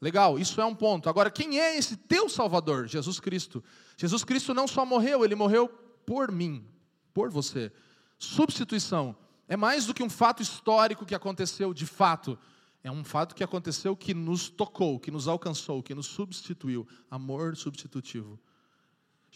Legal, 0.00 0.38
isso 0.38 0.60
é 0.60 0.64
um 0.64 0.74
ponto. 0.74 1.08
Agora, 1.08 1.30
quem 1.30 1.60
é 1.60 1.76
esse 1.76 1.96
teu 1.96 2.28
Salvador? 2.28 2.86
Jesus 2.86 3.18
Cristo. 3.20 3.62
Jesus 3.96 4.24
Cristo 4.24 4.52
não 4.52 4.68
só 4.68 4.84
morreu, 4.84 5.24
ele 5.24 5.34
morreu 5.34 5.68
por 6.04 6.30
mim, 6.30 6.64
por 7.12 7.30
você. 7.30 7.72
Substituição. 8.18 9.16
É 9.48 9.56
mais 9.56 9.86
do 9.86 9.94
que 9.94 10.02
um 10.02 10.10
fato 10.10 10.42
histórico 10.42 11.06
que 11.06 11.14
aconteceu 11.14 11.72
de 11.72 11.86
fato. 11.86 12.38
É 12.82 12.90
um 12.90 13.04
fato 13.04 13.34
que 13.34 13.44
aconteceu 13.44 13.96
que 13.96 14.12
nos 14.12 14.48
tocou, 14.48 14.98
que 14.98 15.10
nos 15.10 15.28
alcançou, 15.28 15.82
que 15.82 15.94
nos 15.94 16.06
substituiu. 16.06 16.86
Amor 17.10 17.56
substitutivo. 17.56 18.38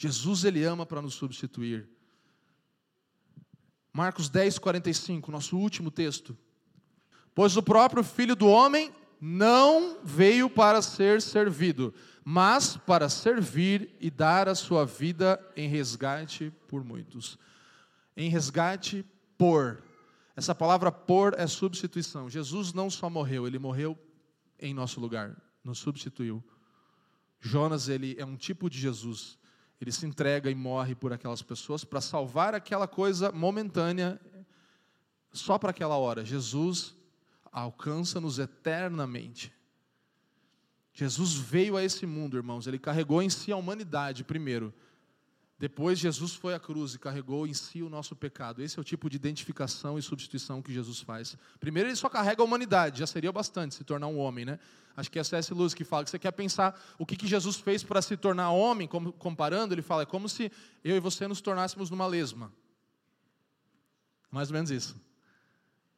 Jesus, 0.00 0.44
ele 0.44 0.62
ama 0.62 0.86
para 0.86 1.02
nos 1.02 1.14
substituir. 1.14 1.88
Marcos 3.92 4.28
10, 4.28 4.56
45, 4.60 5.32
nosso 5.32 5.58
último 5.58 5.90
texto. 5.90 6.38
Pois 7.34 7.56
o 7.56 7.62
próprio 7.64 8.04
Filho 8.04 8.36
do 8.36 8.46
Homem 8.46 8.94
não 9.20 9.98
veio 10.04 10.48
para 10.48 10.80
ser 10.82 11.20
servido, 11.20 11.92
mas 12.24 12.76
para 12.76 13.08
servir 13.08 13.92
e 13.98 14.08
dar 14.08 14.48
a 14.48 14.54
sua 14.54 14.86
vida 14.86 15.44
em 15.56 15.68
resgate 15.68 16.52
por 16.68 16.84
muitos. 16.84 17.36
Em 18.16 18.30
resgate 18.30 19.04
por. 19.36 19.82
Essa 20.36 20.54
palavra 20.54 20.92
por 20.92 21.34
é 21.36 21.48
substituição. 21.48 22.30
Jesus 22.30 22.72
não 22.72 22.88
só 22.88 23.10
morreu, 23.10 23.48
ele 23.48 23.58
morreu 23.58 23.98
em 24.60 24.72
nosso 24.72 25.00
lugar, 25.00 25.36
nos 25.64 25.80
substituiu. 25.80 26.40
Jonas, 27.40 27.88
ele 27.88 28.14
é 28.16 28.24
um 28.24 28.36
tipo 28.36 28.70
de 28.70 28.78
Jesus. 28.78 29.36
Ele 29.80 29.92
se 29.92 30.06
entrega 30.06 30.50
e 30.50 30.54
morre 30.54 30.94
por 30.94 31.12
aquelas 31.12 31.42
pessoas 31.42 31.84
para 31.84 32.00
salvar 32.00 32.54
aquela 32.54 32.88
coisa 32.88 33.30
momentânea, 33.30 34.20
só 35.32 35.58
para 35.58 35.70
aquela 35.70 35.96
hora. 35.96 36.24
Jesus 36.24 36.96
alcança-nos 37.52 38.38
eternamente. 38.38 39.52
Jesus 40.92 41.34
veio 41.34 41.76
a 41.76 41.84
esse 41.84 42.04
mundo, 42.06 42.36
irmãos, 42.36 42.66
ele 42.66 42.78
carregou 42.78 43.22
em 43.22 43.30
si 43.30 43.52
a 43.52 43.56
humanidade 43.56 44.24
primeiro. 44.24 44.74
Depois 45.58 45.98
Jesus 45.98 46.34
foi 46.34 46.54
à 46.54 46.60
cruz 46.60 46.94
e 46.94 46.98
carregou 46.98 47.44
em 47.44 47.52
si 47.52 47.82
o 47.82 47.88
nosso 47.88 48.14
pecado. 48.14 48.62
Esse 48.62 48.78
é 48.78 48.80
o 48.80 48.84
tipo 48.84 49.10
de 49.10 49.16
identificação 49.16 49.98
e 49.98 50.02
substituição 50.02 50.62
que 50.62 50.72
Jesus 50.72 51.00
faz. 51.00 51.36
Primeiro 51.58 51.88
ele 51.88 51.96
só 51.96 52.08
carrega 52.08 52.40
a 52.40 52.44
humanidade, 52.44 53.00
já 53.00 53.06
seria 53.08 53.32
bastante 53.32 53.74
se 53.74 53.82
tornar 53.82 54.06
um 54.06 54.18
homem, 54.18 54.44
né? 54.44 54.58
Acho 54.96 55.10
que 55.10 55.18
é 55.18 55.24
C.S. 55.24 55.52
Lewis 55.52 55.74
que 55.74 55.84
fala 55.84 56.04
que 56.04 56.10
você 56.10 56.18
quer 56.18 56.30
pensar 56.30 56.80
o 56.96 57.04
que, 57.04 57.16
que 57.16 57.26
Jesus 57.26 57.56
fez 57.56 57.82
para 57.82 58.00
se 58.00 58.16
tornar 58.16 58.50
homem, 58.50 58.86
como, 58.86 59.12
comparando, 59.12 59.74
ele 59.74 59.82
fala, 59.82 60.02
é 60.02 60.06
como 60.06 60.28
se 60.28 60.50
eu 60.84 60.96
e 60.96 61.00
você 61.00 61.26
nos 61.26 61.40
tornássemos 61.40 61.90
numa 61.90 62.06
lesma. 62.06 62.52
Mais 64.30 64.50
ou 64.50 64.54
menos 64.54 64.70
isso. 64.70 65.00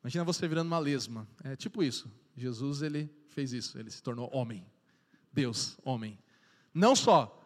Imagina 0.03 0.25
você 0.25 0.49
virando 0.49 0.69
uma 0.69 0.79
lesma. 0.79 1.29
É 1.45 1.55
tipo 1.55 1.83
isso. 1.83 2.11
Jesus 2.35 2.81
ele 2.81 3.11
fez 3.29 3.53
isso, 3.53 3.79
ele 3.79 3.91
se 3.91 4.03
tornou 4.03 4.31
homem. 4.33 4.67
Deus, 5.33 5.79
homem. 5.85 6.19
Não 6.73 6.97
só 6.97 7.40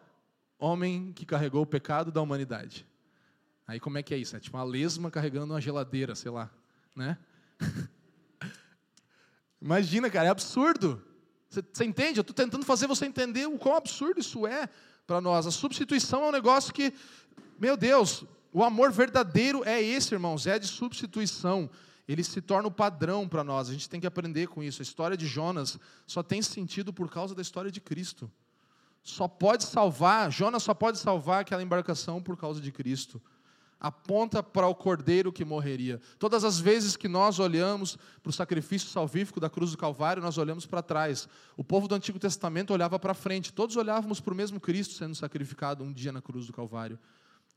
homem 0.65 1.13
que 1.13 1.25
carregou 1.25 1.61
o 1.61 1.65
pecado 1.65 2.11
da 2.11 2.21
humanidade. 2.21 2.87
Aí 3.67 3.79
como 3.79 3.97
é 3.97 4.03
que 4.03 4.13
é 4.13 4.17
isso? 4.17 4.35
É 4.35 4.39
tipo 4.39 4.57
uma 4.57 4.63
lesma 4.63 5.11
carregando 5.11 5.53
uma 5.53 5.61
geladeira, 5.61 6.15
sei 6.15 6.31
lá, 6.31 6.49
né? 6.95 7.17
Imagina, 9.61 10.09
cara, 10.09 10.27
é 10.27 10.31
absurdo. 10.31 11.01
Você, 11.49 11.85
entende? 11.85 12.19
Eu 12.19 12.21
estou 12.21 12.33
tentando 12.33 12.65
fazer 12.65 12.87
você 12.87 13.05
entender 13.05 13.47
o 13.47 13.57
quão 13.57 13.75
absurdo 13.75 14.19
isso 14.19 14.45
é 14.45 14.67
para 15.07 15.21
nós. 15.21 15.47
A 15.47 15.51
substituição 15.51 16.23
é 16.23 16.27
um 16.29 16.31
negócio 16.31 16.73
que, 16.73 16.93
meu 17.59 17.77
Deus, 17.77 18.25
o 18.51 18.63
amor 18.63 18.91
verdadeiro 18.91 19.63
é 19.63 19.81
esse, 19.81 20.13
irmãos, 20.13 20.47
é 20.47 20.59
de 20.59 20.67
substituição. 20.67 21.69
Ele 22.07 22.23
se 22.23 22.41
torna 22.41 22.67
o 22.67 22.71
padrão 22.71 23.27
para 23.27 23.43
nós. 23.43 23.69
A 23.69 23.73
gente 23.73 23.89
tem 23.89 23.99
que 23.99 24.07
aprender 24.07 24.47
com 24.47 24.61
isso. 24.63 24.81
A 24.81 24.83
história 24.83 25.15
de 25.15 25.25
Jonas 25.25 25.79
só 26.05 26.21
tem 26.21 26.41
sentido 26.41 26.91
por 26.91 27.09
causa 27.09 27.33
da 27.33 27.41
história 27.41 27.71
de 27.71 27.79
Cristo 27.79 28.29
só 29.05 29.27
pode 29.27 29.63
salvar, 29.65 30.31
Jonas 30.31 30.63
só 30.63 30.73
pode 30.73 30.97
salvar 30.97 31.41
aquela 31.41 31.61
embarcação 31.61 32.19
por 32.19 32.35
causa 32.35 32.59
de 32.59 32.71
Cristo. 32.71 33.21
Aponta 33.79 34.41
para 34.41 34.65
o 34.65 34.73
cordeiro 34.73 35.31
que 35.31 35.45
morreria. 35.45 36.01
Todas 36.17 36.43
as 36.43 36.59
vezes 36.59 36.97
que 36.97 37.07
nós 37.07 37.37
olhamos 37.37 37.99
para 38.23 38.31
o 38.31 38.33
sacrifício 38.33 38.89
salvífico 38.89 39.39
da 39.39 39.47
cruz 39.47 39.69
do 39.69 39.77
Calvário, 39.77 40.23
nós 40.23 40.39
olhamos 40.39 40.65
para 40.65 40.81
trás. 40.81 41.29
O 41.55 41.63
povo 41.63 41.87
do 41.87 41.93
Antigo 41.93 42.17
Testamento 42.17 42.73
olhava 42.73 42.97
para 42.97 43.13
frente. 43.13 43.53
Todos 43.53 43.75
olhávamos 43.75 44.19
para 44.19 44.33
o 44.33 44.35
mesmo 44.35 44.59
Cristo 44.59 44.95
sendo 44.95 45.13
sacrificado 45.13 45.83
um 45.83 45.93
dia 45.93 46.11
na 46.11 46.19
cruz 46.19 46.47
do 46.47 46.53
Calvário. 46.53 46.97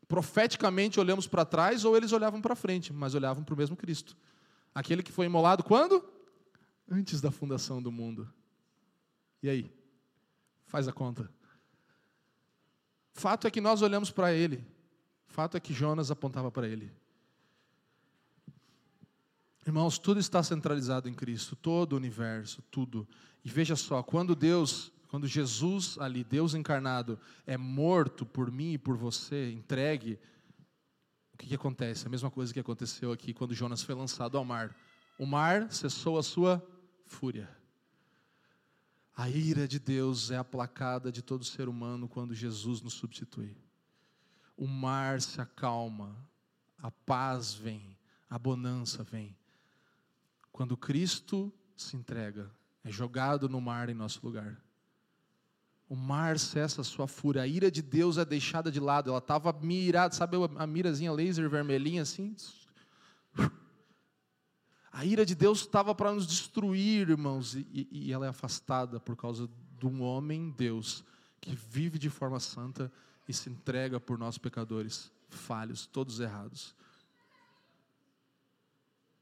Profeticamente 0.06 1.00
olhamos 1.00 1.26
para 1.26 1.46
trás 1.46 1.82
ou 1.82 1.96
eles 1.96 2.12
olhavam 2.12 2.42
para 2.42 2.54
frente, 2.54 2.92
mas 2.92 3.14
olhavam 3.14 3.42
para 3.42 3.54
o 3.54 3.56
mesmo 3.56 3.74
Cristo. 3.74 4.14
Aquele 4.74 5.02
que 5.02 5.12
foi 5.12 5.24
imolado 5.24 5.64
quando? 5.64 6.04
Antes 6.90 7.22
da 7.22 7.30
fundação 7.30 7.80
do 7.80 7.90
mundo. 7.90 8.30
E 9.42 9.48
aí? 9.48 9.72
Faz 10.66 10.86
a 10.86 10.92
conta. 10.92 11.37
Fato 13.18 13.48
é 13.48 13.50
que 13.50 13.60
nós 13.60 13.82
olhamos 13.82 14.12
para 14.12 14.32
ele. 14.32 14.64
Fato 15.26 15.56
é 15.56 15.60
que 15.60 15.74
Jonas 15.74 16.08
apontava 16.08 16.52
para 16.52 16.68
ele. 16.68 16.92
Irmãos, 19.66 19.98
tudo 19.98 20.20
está 20.20 20.40
centralizado 20.40 21.08
em 21.08 21.14
Cristo, 21.14 21.56
todo 21.56 21.94
o 21.94 21.96
universo, 21.96 22.62
tudo. 22.70 23.08
E 23.44 23.50
veja 23.50 23.74
só, 23.74 24.04
quando 24.04 24.36
Deus, 24.36 24.92
quando 25.08 25.26
Jesus 25.26 25.98
ali, 25.98 26.22
Deus 26.22 26.54
encarnado, 26.54 27.18
é 27.44 27.56
morto 27.56 28.24
por 28.24 28.52
mim 28.52 28.74
e 28.74 28.78
por 28.78 28.96
você, 28.96 29.50
entregue, 29.50 30.16
o 31.34 31.38
que, 31.38 31.48
que 31.48 31.54
acontece? 31.56 32.06
A 32.06 32.10
mesma 32.10 32.30
coisa 32.30 32.54
que 32.54 32.60
aconteceu 32.60 33.10
aqui 33.10 33.34
quando 33.34 33.52
Jonas 33.52 33.82
foi 33.82 33.96
lançado 33.96 34.38
ao 34.38 34.44
mar. 34.44 34.76
O 35.18 35.26
mar 35.26 35.72
cessou 35.72 36.18
a 36.18 36.22
sua 36.22 36.64
fúria. 37.04 37.50
A 39.18 39.28
ira 39.28 39.66
de 39.66 39.80
Deus 39.80 40.30
é 40.30 40.36
aplacada 40.36 41.10
de 41.10 41.22
todo 41.22 41.44
ser 41.44 41.68
humano 41.68 42.08
quando 42.08 42.36
Jesus 42.36 42.80
nos 42.80 42.94
substitui. 42.94 43.56
O 44.56 44.64
mar 44.64 45.20
se 45.20 45.40
acalma, 45.40 46.16
a 46.80 46.88
paz 46.88 47.52
vem, 47.52 47.98
a 48.30 48.38
bonança 48.38 49.02
vem. 49.02 49.36
Quando 50.52 50.76
Cristo 50.76 51.52
se 51.76 51.96
entrega, 51.96 52.48
é 52.84 52.92
jogado 52.92 53.48
no 53.48 53.60
mar 53.60 53.88
em 53.88 53.94
nosso 53.94 54.24
lugar. 54.24 54.56
O 55.88 55.96
mar 55.96 56.38
cessa 56.38 56.82
a 56.82 56.84
sua 56.84 57.08
fúria, 57.08 57.42
a 57.42 57.46
ira 57.48 57.72
de 57.72 57.82
Deus 57.82 58.18
é 58.18 58.24
deixada 58.24 58.70
de 58.70 58.78
lado. 58.78 59.10
Ela 59.10 59.18
estava 59.18 59.52
mirada, 59.52 60.14
sabe 60.14 60.36
a 60.56 60.64
mirazinha 60.64 61.10
laser 61.10 61.50
vermelhinha 61.50 62.02
assim? 62.02 62.36
A 64.98 65.04
ira 65.04 65.24
de 65.24 65.36
Deus 65.36 65.60
estava 65.60 65.94
para 65.94 66.12
nos 66.12 66.26
destruir, 66.26 67.08
irmãos, 67.08 67.54
e, 67.54 67.86
e, 67.88 68.12
ela 68.12 68.26
é 68.26 68.30
afastada 68.30 68.98
por 68.98 69.14
causa 69.14 69.48
de 69.78 69.86
um 69.86 70.02
homem, 70.02 70.52
Deus, 70.58 71.04
que 71.40 71.54
vive 71.54 72.00
de 72.00 72.10
forma 72.10 72.40
santa 72.40 72.90
e 73.28 73.32
se 73.32 73.48
entrega 73.48 74.00
por 74.00 74.18
nós 74.18 74.38
pecadores, 74.38 75.08
falhos, 75.28 75.86
todos 75.86 76.18
errados. 76.18 76.74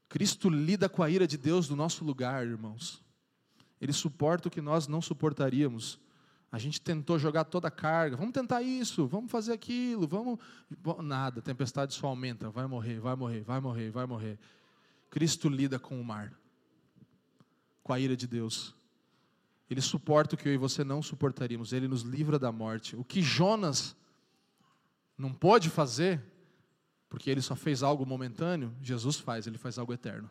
Cristo 0.09 0.49
lida 0.49 0.89
com 0.89 1.03
a 1.03 1.11
ira 1.11 1.27
de 1.27 1.37
Deus 1.37 1.69
no 1.69 1.75
nosso 1.75 2.03
lugar, 2.03 2.47
irmãos. 2.47 2.99
Ele 3.79 3.93
suporta 3.93 4.47
o 4.47 4.51
que 4.51 4.61
nós 4.61 4.87
não 4.87 4.99
suportaríamos. 4.99 5.99
A 6.51 6.57
gente 6.57 6.81
tentou 6.81 7.19
jogar 7.19 7.43
toda 7.43 7.67
a 7.67 7.71
carga, 7.71 8.17
vamos 8.17 8.33
tentar 8.33 8.63
isso, 8.63 9.05
vamos 9.05 9.29
fazer 9.29 9.53
aquilo, 9.53 10.07
vamos. 10.07 10.39
Nada, 11.03 11.39
a 11.39 11.43
tempestade 11.43 11.93
só 11.93 12.07
aumenta, 12.07 12.49
vai 12.49 12.65
morrer, 12.65 12.99
vai 12.99 13.15
morrer, 13.15 13.41
vai 13.43 13.59
morrer, 13.59 13.91
vai 13.91 14.07
morrer. 14.07 14.39
Cristo 15.09 15.49
lida 15.49 15.79
com 15.79 15.99
o 15.99 16.03
mar, 16.03 16.33
com 17.83 17.93
a 17.93 17.99
ira 17.99 18.15
de 18.15 18.27
Deus. 18.27 18.75
Ele 19.69 19.81
suporta 19.81 20.35
o 20.35 20.37
que 20.37 20.47
eu 20.47 20.53
e 20.53 20.57
você 20.57 20.83
não 20.83 21.01
suportaríamos, 21.01 21.73
ele 21.73 21.87
nos 21.87 22.01
livra 22.01 22.39
da 22.39 22.51
morte. 22.51 22.95
O 22.95 23.03
que 23.03 23.21
Jonas 23.21 23.95
não 25.17 25.33
pôde 25.33 25.69
fazer, 25.69 26.23
porque 27.09 27.29
ele 27.29 27.41
só 27.41 27.55
fez 27.55 27.83
algo 27.83 28.05
momentâneo, 28.05 28.73
Jesus 28.81 29.17
faz, 29.17 29.47
ele 29.47 29.57
faz 29.57 29.77
algo 29.77 29.93
eterno. 29.93 30.29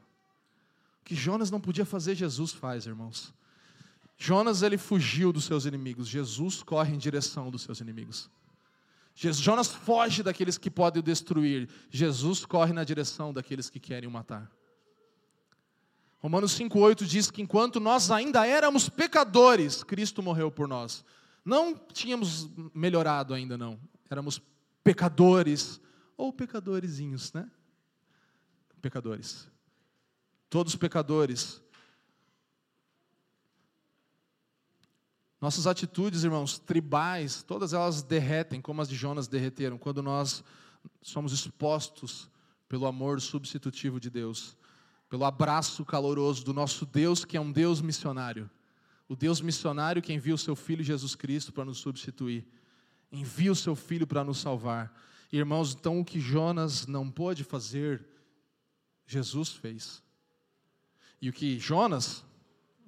que 1.05 1.15
Jonas 1.15 1.53
não 1.53 1.61
podia 1.61 1.85
fazer, 1.85 2.17
Jesus 2.17 2.53
faz, 2.53 2.85
irmãos. 2.85 3.33
Jonas 4.17 4.63
ele 4.63 4.77
fugiu 4.77 5.33
dos 5.33 5.45
seus 5.45 5.65
inimigos, 5.65 6.09
Jesus 6.09 6.63
corre 6.63 6.95
em 6.95 6.99
direção 6.99 7.51
dos 7.51 7.63
seus 7.63 7.81
inimigos. 7.81 8.29
Jonas 9.15 9.69
foge 9.69 10.23
daqueles 10.23 10.59
que 10.59 10.71
podem 10.71 11.01
o 11.01 11.03
destruir, 11.03 11.69
Jesus 11.91 12.45
corre 12.45 12.73
na 12.73 12.85
direção 12.85 13.33
daqueles 13.33 13.71
que 13.71 13.79
querem 13.79 14.09
o 14.09 14.13
matar. 14.13 14.51
Romanos 16.27 16.59
5,8 16.59 17.05
diz 17.05 17.31
que 17.31 17.41
enquanto 17.41 17.79
nós 17.79 18.11
ainda 18.11 18.45
éramos 18.45 18.89
pecadores, 18.89 19.85
Cristo 19.85 20.21
morreu 20.21 20.51
por 20.51 20.67
nós. 20.67 21.05
Não 21.45 21.73
tínhamos 21.77 22.51
melhorado 22.75 23.33
ainda, 23.33 23.57
não. 23.57 23.79
Éramos 24.11 24.43
pecadores, 24.83 25.81
ou 26.17 26.33
pecadorzinhos, 26.33 27.33
né? 27.33 27.49
Pecadores. 28.83 29.49
Todos 30.51 30.75
pecadores. 30.75 31.63
Nossas 35.41 35.69
atitudes, 35.69 36.25
irmãos, 36.25 36.59
tribais, 36.59 37.45
todas 37.45 37.73
elas 37.73 38.03
derretem, 38.03 38.61
como 38.61 38.83
as 38.83 38.89
de 38.89 38.97
Jonas 38.97 39.29
derreteram, 39.29 39.79
quando 39.79 40.03
nós 40.03 40.43
somos 41.01 41.33
expostos 41.33 42.29
pelo 42.69 42.85
amor 42.85 43.21
substitutivo 43.21 44.01
de 44.01 44.11
Deus, 44.11 44.57
pelo 45.09 45.25
abraço 45.25 45.85
caloroso 45.85 46.45
do 46.45 46.53
nosso 46.53 46.85
Deus, 46.85 47.25
que 47.25 47.37
é 47.37 47.41
um 47.41 47.53
Deus 47.53 47.81
missionário. 47.81 48.51
O 49.09 49.15
Deus 49.15 49.41
missionário 49.41 50.03
que 50.03 50.13
envia 50.13 50.35
o 50.35 50.39
seu 50.39 50.57
Filho 50.57 50.83
Jesus 50.83 51.15
Cristo 51.15 51.53
para 51.53 51.65
nos 51.65 51.79
substituir, 51.79 52.47
envia 53.11 53.53
o 53.53 53.57
seu 53.57 53.77
Filho 53.77 54.07
para 54.07 54.25
nos 54.25 54.39
salvar. 54.39 54.93
Irmãos, 55.33 55.75
então 55.75 56.01
o 56.01 56.05
que 56.05 56.21
Jonas 56.21 56.87
não 56.87 57.11
pôde 57.11 57.45
fazer, 57.45 58.05
Jesus 59.07 59.53
fez. 59.53 60.03
E 61.21 61.29
o 61.29 61.33
que 61.33 61.59
Jonas, 61.59 62.25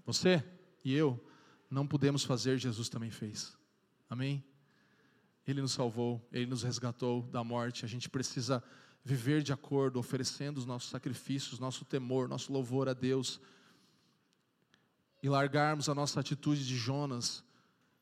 você 0.04 0.44
e 0.84 0.92
eu, 0.92 1.22
não 1.70 1.86
pudemos 1.86 2.24
fazer, 2.24 2.58
Jesus 2.58 2.88
também 2.88 3.10
fez. 3.10 3.56
Amém? 4.08 4.44
Ele 5.46 5.62
nos 5.62 5.72
salvou, 5.72 6.26
Ele 6.32 6.46
nos 6.46 6.62
resgatou 6.62 7.22
da 7.22 7.42
morte. 7.44 7.84
A 7.84 7.88
gente 7.88 8.08
precisa 8.08 8.62
viver 9.09 9.42
de 9.42 9.54
acordo, 9.54 9.98
oferecendo 9.98 10.59
os 10.59 10.66
nossos 10.66 10.90
sacrifícios, 10.90 11.59
nosso 11.59 11.82
temor, 11.82 12.28
nosso 12.28 12.52
louvor 12.52 12.90
a 12.90 12.92
Deus. 12.92 13.40
E 15.22 15.30
largarmos 15.30 15.88
a 15.88 15.94
nossa 15.94 16.20
atitude 16.20 16.66
de 16.66 16.76
Jonas, 16.76 17.42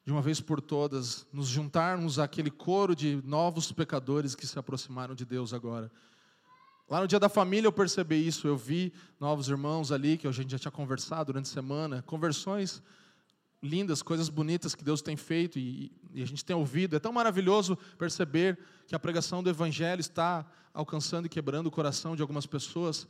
de 0.04 0.10
uma 0.10 0.20
vez 0.20 0.40
por 0.40 0.60
todas, 0.60 1.24
nos 1.32 1.46
juntarmos 1.46 2.18
àquele 2.18 2.50
coro 2.50 2.96
de 2.96 3.22
novos 3.24 3.70
pecadores 3.70 4.34
que 4.34 4.48
se 4.48 4.58
aproximaram 4.58 5.14
de 5.14 5.24
Deus 5.24 5.54
agora. 5.54 5.92
Lá 6.88 7.00
no 7.00 7.06
dia 7.06 7.20
da 7.20 7.28
família 7.28 7.68
eu 7.68 7.72
percebi 7.72 8.26
isso, 8.26 8.48
eu 8.48 8.56
vi 8.56 8.92
novos 9.20 9.48
irmãos 9.48 9.92
ali, 9.92 10.18
que 10.18 10.26
a 10.26 10.32
gente 10.32 10.50
já 10.50 10.58
tinha 10.58 10.72
conversado 10.72 11.26
durante 11.26 11.48
a 11.48 11.52
semana, 11.52 12.02
conversões 12.02 12.82
lindas, 13.66 14.02
coisas 14.02 14.28
bonitas 14.28 14.74
que 14.74 14.84
Deus 14.84 15.02
tem 15.02 15.16
feito 15.16 15.58
e, 15.58 15.92
e, 16.14 16.22
a 16.22 16.26
gente 16.26 16.44
tem 16.44 16.56
ouvido. 16.56 16.96
É 16.96 16.98
tão 16.98 17.12
maravilhoso 17.12 17.76
perceber 17.98 18.58
que 18.86 18.94
a 18.94 18.98
pregação 18.98 19.42
do 19.42 19.50
Evangelho 19.50 20.00
está 20.00 20.46
alcançando 20.72 21.26
e 21.26 21.28
quebrando 21.28 21.66
o 21.66 21.70
coração 21.70 22.14
de 22.14 22.22
algumas 22.22 22.46
pessoas. 22.46 23.06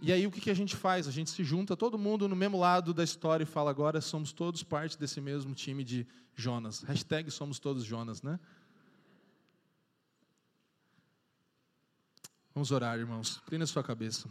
E 0.00 0.12
aí 0.12 0.26
o 0.26 0.30
que, 0.30 0.40
que 0.40 0.50
a 0.50 0.54
gente 0.54 0.76
faz? 0.76 1.08
A 1.08 1.10
gente 1.10 1.30
se 1.30 1.42
junta, 1.42 1.76
todo 1.76 1.98
mundo 1.98 2.28
no 2.28 2.36
mesmo 2.36 2.58
lado 2.58 2.92
da 2.92 3.02
história 3.02 3.44
e 3.44 3.46
fala 3.46 3.70
agora 3.70 4.00
somos 4.00 4.32
todos 4.32 4.62
parte 4.62 4.98
desse 4.98 5.20
mesmo 5.20 5.54
time 5.54 5.82
de 5.82 6.06
Jonas. 6.34 6.82
Hashtag 6.82 7.30
somos 7.30 7.58
todos 7.58 7.84
Jonas, 7.84 8.22
né? 8.22 8.38
Vamos 12.54 12.70
orar, 12.70 12.98
irmãos. 12.98 13.40
Inclina 13.44 13.64
a 13.64 13.66
sua 13.66 13.82
cabeça. 13.82 14.28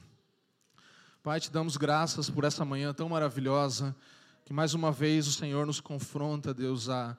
Pai, 1.21 1.39
te 1.39 1.51
damos 1.51 1.75
graças 1.75 2.29
por 2.29 2.43
essa 2.43 2.63
manhã 2.63 2.93
tão 2.93 3.09
maravilhosa 3.09 3.95
que 4.45 4.53
mais 4.53 4.75
uma 4.75 4.91
vez 4.91 5.25
o 5.27 5.33
Senhor 5.33 5.65
nos 5.65 5.79
confronta, 5.79 6.53
Deus, 6.53 6.87
a, 6.87 7.17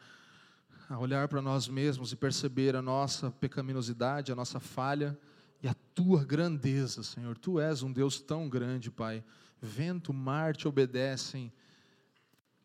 a 0.89 0.97
olhar 0.97 1.27
para 1.27 1.43
nós 1.43 1.66
mesmos 1.66 2.12
e 2.12 2.16
perceber 2.16 2.77
a 2.77 2.81
nossa 2.81 3.33
pecaminosidade, 3.33 4.31
a 4.31 4.37
nossa 4.37 4.61
falha 4.61 5.18
e 5.61 5.66
a 5.66 5.74
tua 5.93 6.24
grandeza, 6.24 7.03
Senhor. 7.03 7.37
Tu 7.37 7.59
és 7.59 7.83
um 7.83 7.93
Deus 7.93 8.20
tão 8.20 8.49
grande, 8.49 8.93
Pai. 8.93 9.24
Vento, 9.61 10.14
mar 10.14 10.55
te 10.55 10.68
obedecem. 10.68 11.53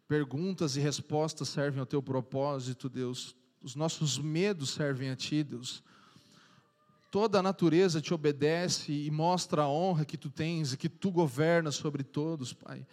Perguntas 0.08 0.76
e 0.76 0.80
respostas 0.80 1.50
servem 1.50 1.80
ao 1.80 1.86
teu 1.88 2.04
propósito, 2.04 2.88
Deus. 2.88 3.36
Os 3.64 3.76
nossos 3.76 4.20
medos 4.20 4.70
servem 4.70 5.10
a 5.10 5.16
ti, 5.16 5.44
Deus. 5.44 5.84
Toda 7.10 7.40
a 7.40 7.44
natureza 7.44 8.00
te 8.00 8.14
obedece 8.14 8.92
e 8.92 9.10
mostra 9.10 9.64
a 9.64 9.68
honra 9.68 10.06
que 10.06 10.18
tu 10.18 10.30
tens 10.30 10.74
e 10.74 10.78
que 10.78 10.88
tu 10.88 11.10
governas 11.10 11.74
sobre 11.74 12.04
todos, 12.04 12.54
Pai. 12.54 12.86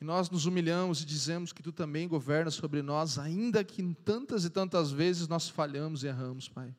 E 0.00 0.04
nós 0.04 0.28
nos 0.28 0.44
humilhamos 0.44 1.00
e 1.00 1.06
dizemos 1.06 1.52
que 1.52 1.62
tu 1.62 1.72
também 1.72 2.06
governas 2.06 2.54
sobre 2.54 2.82
nós, 2.82 3.18
ainda 3.18 3.64
que 3.64 3.82
tantas 4.04 4.44
e 4.44 4.50
tantas 4.50 4.90
vezes 4.90 5.26
nós 5.26 5.48
falhamos 5.48 6.04
e 6.04 6.06
erramos, 6.06 6.48
Pai. 6.48 6.74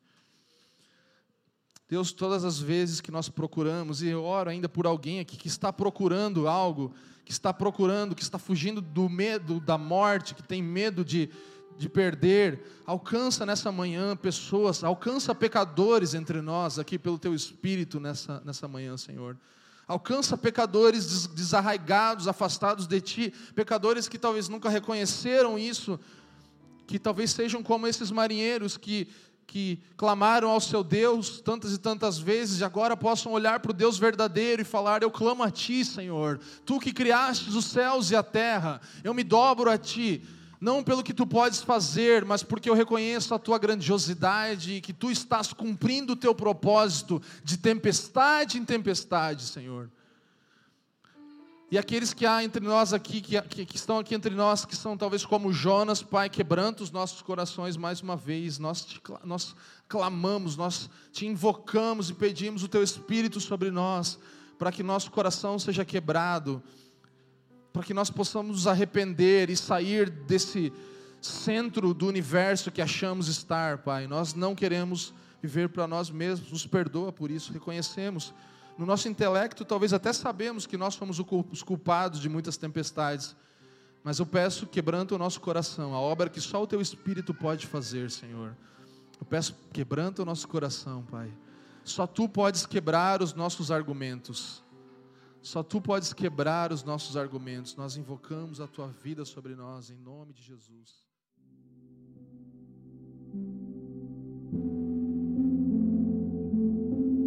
Deus, 1.89 2.11
todas 2.11 2.43
as 2.43 2.59
vezes 2.59 2.99
que 2.99 3.11
nós 3.11 3.29
procuramos, 3.29 4.01
e 4.01 4.07
eu 4.07 4.23
oro 4.23 4.49
ainda 4.49 4.67
por 4.67 4.85
alguém 4.85 5.19
aqui 5.19 5.37
que 5.37 5.47
está 5.47 5.71
procurando 5.71 6.47
algo, 6.47 6.93
que 7.23 7.31
está 7.31 7.53
procurando, 7.53 8.13
que 8.13 8.21
está 8.21 8.37
fugindo 8.37 8.81
do 8.81 9.09
medo 9.09 9.59
da 9.61 9.77
morte, 9.77 10.35
que 10.35 10.43
tem 10.43 10.61
medo 10.61 11.03
de, 11.03 11.29
de 11.77 11.87
perder, 11.87 12.61
alcança 12.85 13.45
nessa 13.45 13.71
manhã 13.71 14.17
pessoas, 14.17 14.83
alcança 14.83 15.33
pecadores 15.33 16.13
entre 16.13 16.41
nós, 16.41 16.77
aqui 16.77 16.99
pelo 16.99 17.17
Teu 17.17 17.33
Espírito 17.33 17.99
nessa, 17.99 18.41
nessa 18.45 18.67
manhã, 18.67 18.97
Senhor. 18.97 19.37
Alcança 19.87 20.37
pecadores 20.37 21.27
desarraigados, 21.27 22.27
afastados 22.27 22.87
de 22.87 22.99
ti, 22.99 23.33
pecadores 23.55 24.09
que 24.09 24.19
talvez 24.19 24.49
nunca 24.49 24.67
reconheceram 24.67 25.57
isso, 25.57 25.97
que 26.85 26.99
talvez 26.99 27.31
sejam 27.31 27.63
como 27.63 27.87
esses 27.87 28.11
marinheiros 28.11 28.75
que, 28.75 29.07
que 29.45 29.81
clamaram 29.95 30.49
ao 30.49 30.59
seu 30.59 30.83
Deus 30.83 31.39
tantas 31.39 31.71
e 31.71 31.77
tantas 31.77 32.19
vezes, 32.19 32.59
e 32.59 32.65
agora 32.65 32.97
possam 32.97 33.31
olhar 33.31 33.61
para 33.61 33.71
o 33.71 33.73
Deus 33.73 33.97
verdadeiro 33.97 34.61
e 34.61 34.65
falar: 34.65 35.03
Eu 35.03 35.09
clamo 35.09 35.41
a 35.41 35.49
ti, 35.49 35.85
Senhor, 35.85 36.37
tu 36.65 36.79
que 36.79 36.91
criastes 36.91 37.55
os 37.55 37.65
céus 37.65 38.11
e 38.11 38.15
a 38.15 38.23
terra, 38.23 38.81
eu 39.05 39.13
me 39.13 39.23
dobro 39.23 39.69
a 39.69 39.77
ti 39.77 40.21
não 40.59 40.83
pelo 40.83 41.03
que 41.03 41.13
tu 41.13 41.25
podes 41.25 41.61
fazer, 41.61 42.25
mas 42.25 42.43
porque 42.43 42.69
eu 42.69 42.73
reconheço 42.73 43.33
a 43.33 43.39
tua 43.39 43.57
grandiosidade 43.57 44.73
e 44.73 44.81
que 44.81 44.93
tu 44.93 45.11
estás 45.11 45.53
cumprindo 45.53 46.13
o 46.13 46.15
teu 46.15 46.33
propósito 46.33 47.21
de 47.43 47.57
tempestade 47.57 48.57
em 48.57 48.65
tempestade, 48.65 49.43
Senhor. 49.43 49.89
E 51.69 51.77
aqueles 51.77 52.13
que 52.13 52.25
há 52.25 52.41
entre 52.43 52.65
nós 52.65 52.93
aqui, 52.93 53.19
que, 53.19 53.41
que, 53.41 53.75
estão 53.75 53.99
aqui 53.99 54.15
entre 54.15 54.33
nós, 54.33 54.63
que 54.63 54.73
são 54.73 54.95
talvez 54.95 55.25
como 55.25 55.51
Jonas, 55.51 56.01
Pai, 56.01 56.29
quebranta 56.29 56.81
os 56.81 56.91
nossos 56.91 57.21
corações 57.21 57.75
mais 57.75 57.99
uma 57.99 58.15
vez, 58.15 58.57
nós, 58.57 58.85
te, 58.85 59.01
nós 59.25 59.53
clamamos, 59.85 60.55
nós 60.55 60.89
te 61.11 61.27
invocamos 61.27 62.09
e 62.09 62.13
pedimos 62.13 62.63
o 62.63 62.69
Teu 62.69 62.81
Espírito 62.81 63.41
sobre 63.41 63.69
nós, 63.69 64.17
para 64.57 64.71
que 64.71 64.81
nosso 64.81 65.11
coração 65.11 65.59
seja 65.59 65.83
quebrado, 65.83 66.63
para 67.77 67.85
que 67.85 67.93
nós 67.93 68.09
possamos 68.09 68.55
nos 68.55 68.65
arrepender 68.65 69.51
e 69.51 69.55
sair 69.55 70.09
desse 70.09 70.73
centro 71.21 71.93
do 71.93 72.07
universo 72.07 72.71
que 72.71 72.81
achamos 72.81 73.27
estar, 73.27 73.77
Pai. 73.77 74.07
Nós 74.07 74.33
não 74.33 74.55
queremos 74.55 75.13
viver 75.43 75.69
para 75.69 75.85
nós 75.85 76.09
mesmos, 76.09 76.51
nos 76.51 76.65
perdoa 76.65 77.11
por 77.11 77.29
isso, 77.29 77.53
reconhecemos. 77.53 78.33
No 78.79 78.85
nosso 78.85 79.07
intelecto, 79.07 79.63
talvez 79.63 79.93
até 79.93 80.11
sabemos 80.11 80.65
que 80.65 80.75
nós 80.75 80.95
somos 80.95 81.19
os 81.19 81.61
culpados 81.61 82.19
de 82.19 82.27
muitas 82.27 82.57
tempestades, 82.57 83.35
mas 84.03 84.17
eu 84.17 84.25
peço, 84.25 84.65
quebranta 84.65 85.13
o 85.13 85.17
nosso 85.19 85.39
coração, 85.39 85.93
a 85.93 85.99
obra 85.99 86.31
que 86.31 86.41
só 86.41 86.63
o 86.63 86.65
Teu 86.65 86.81
Espírito 86.81 87.31
pode 87.31 87.67
fazer, 87.67 88.09
Senhor. 88.09 88.57
Eu 89.19 89.25
peço, 89.27 89.55
quebranta 89.71 90.23
o 90.23 90.25
nosso 90.25 90.47
coração, 90.47 91.03
Pai. 91.11 91.31
Só 91.83 92.07
Tu 92.07 92.27
podes 92.27 92.65
quebrar 92.65 93.21
os 93.21 93.35
nossos 93.35 93.69
argumentos. 93.69 94.63
Só 95.47 95.63
tu 95.63 95.79
podes 95.79 96.11
quebrar 96.11 96.73
os 96.73 96.83
nossos 96.83 97.15
argumentos. 97.15 97.73
Nós 97.77 97.95
invocamos 97.95 98.59
a 98.59 98.67
tua 98.67 98.89
vida 99.01 99.23
sobre 99.23 99.55
nós, 99.55 99.89
em 99.89 99.95
nome 100.03 100.33
de 100.33 100.43
Jesus. 100.43 101.05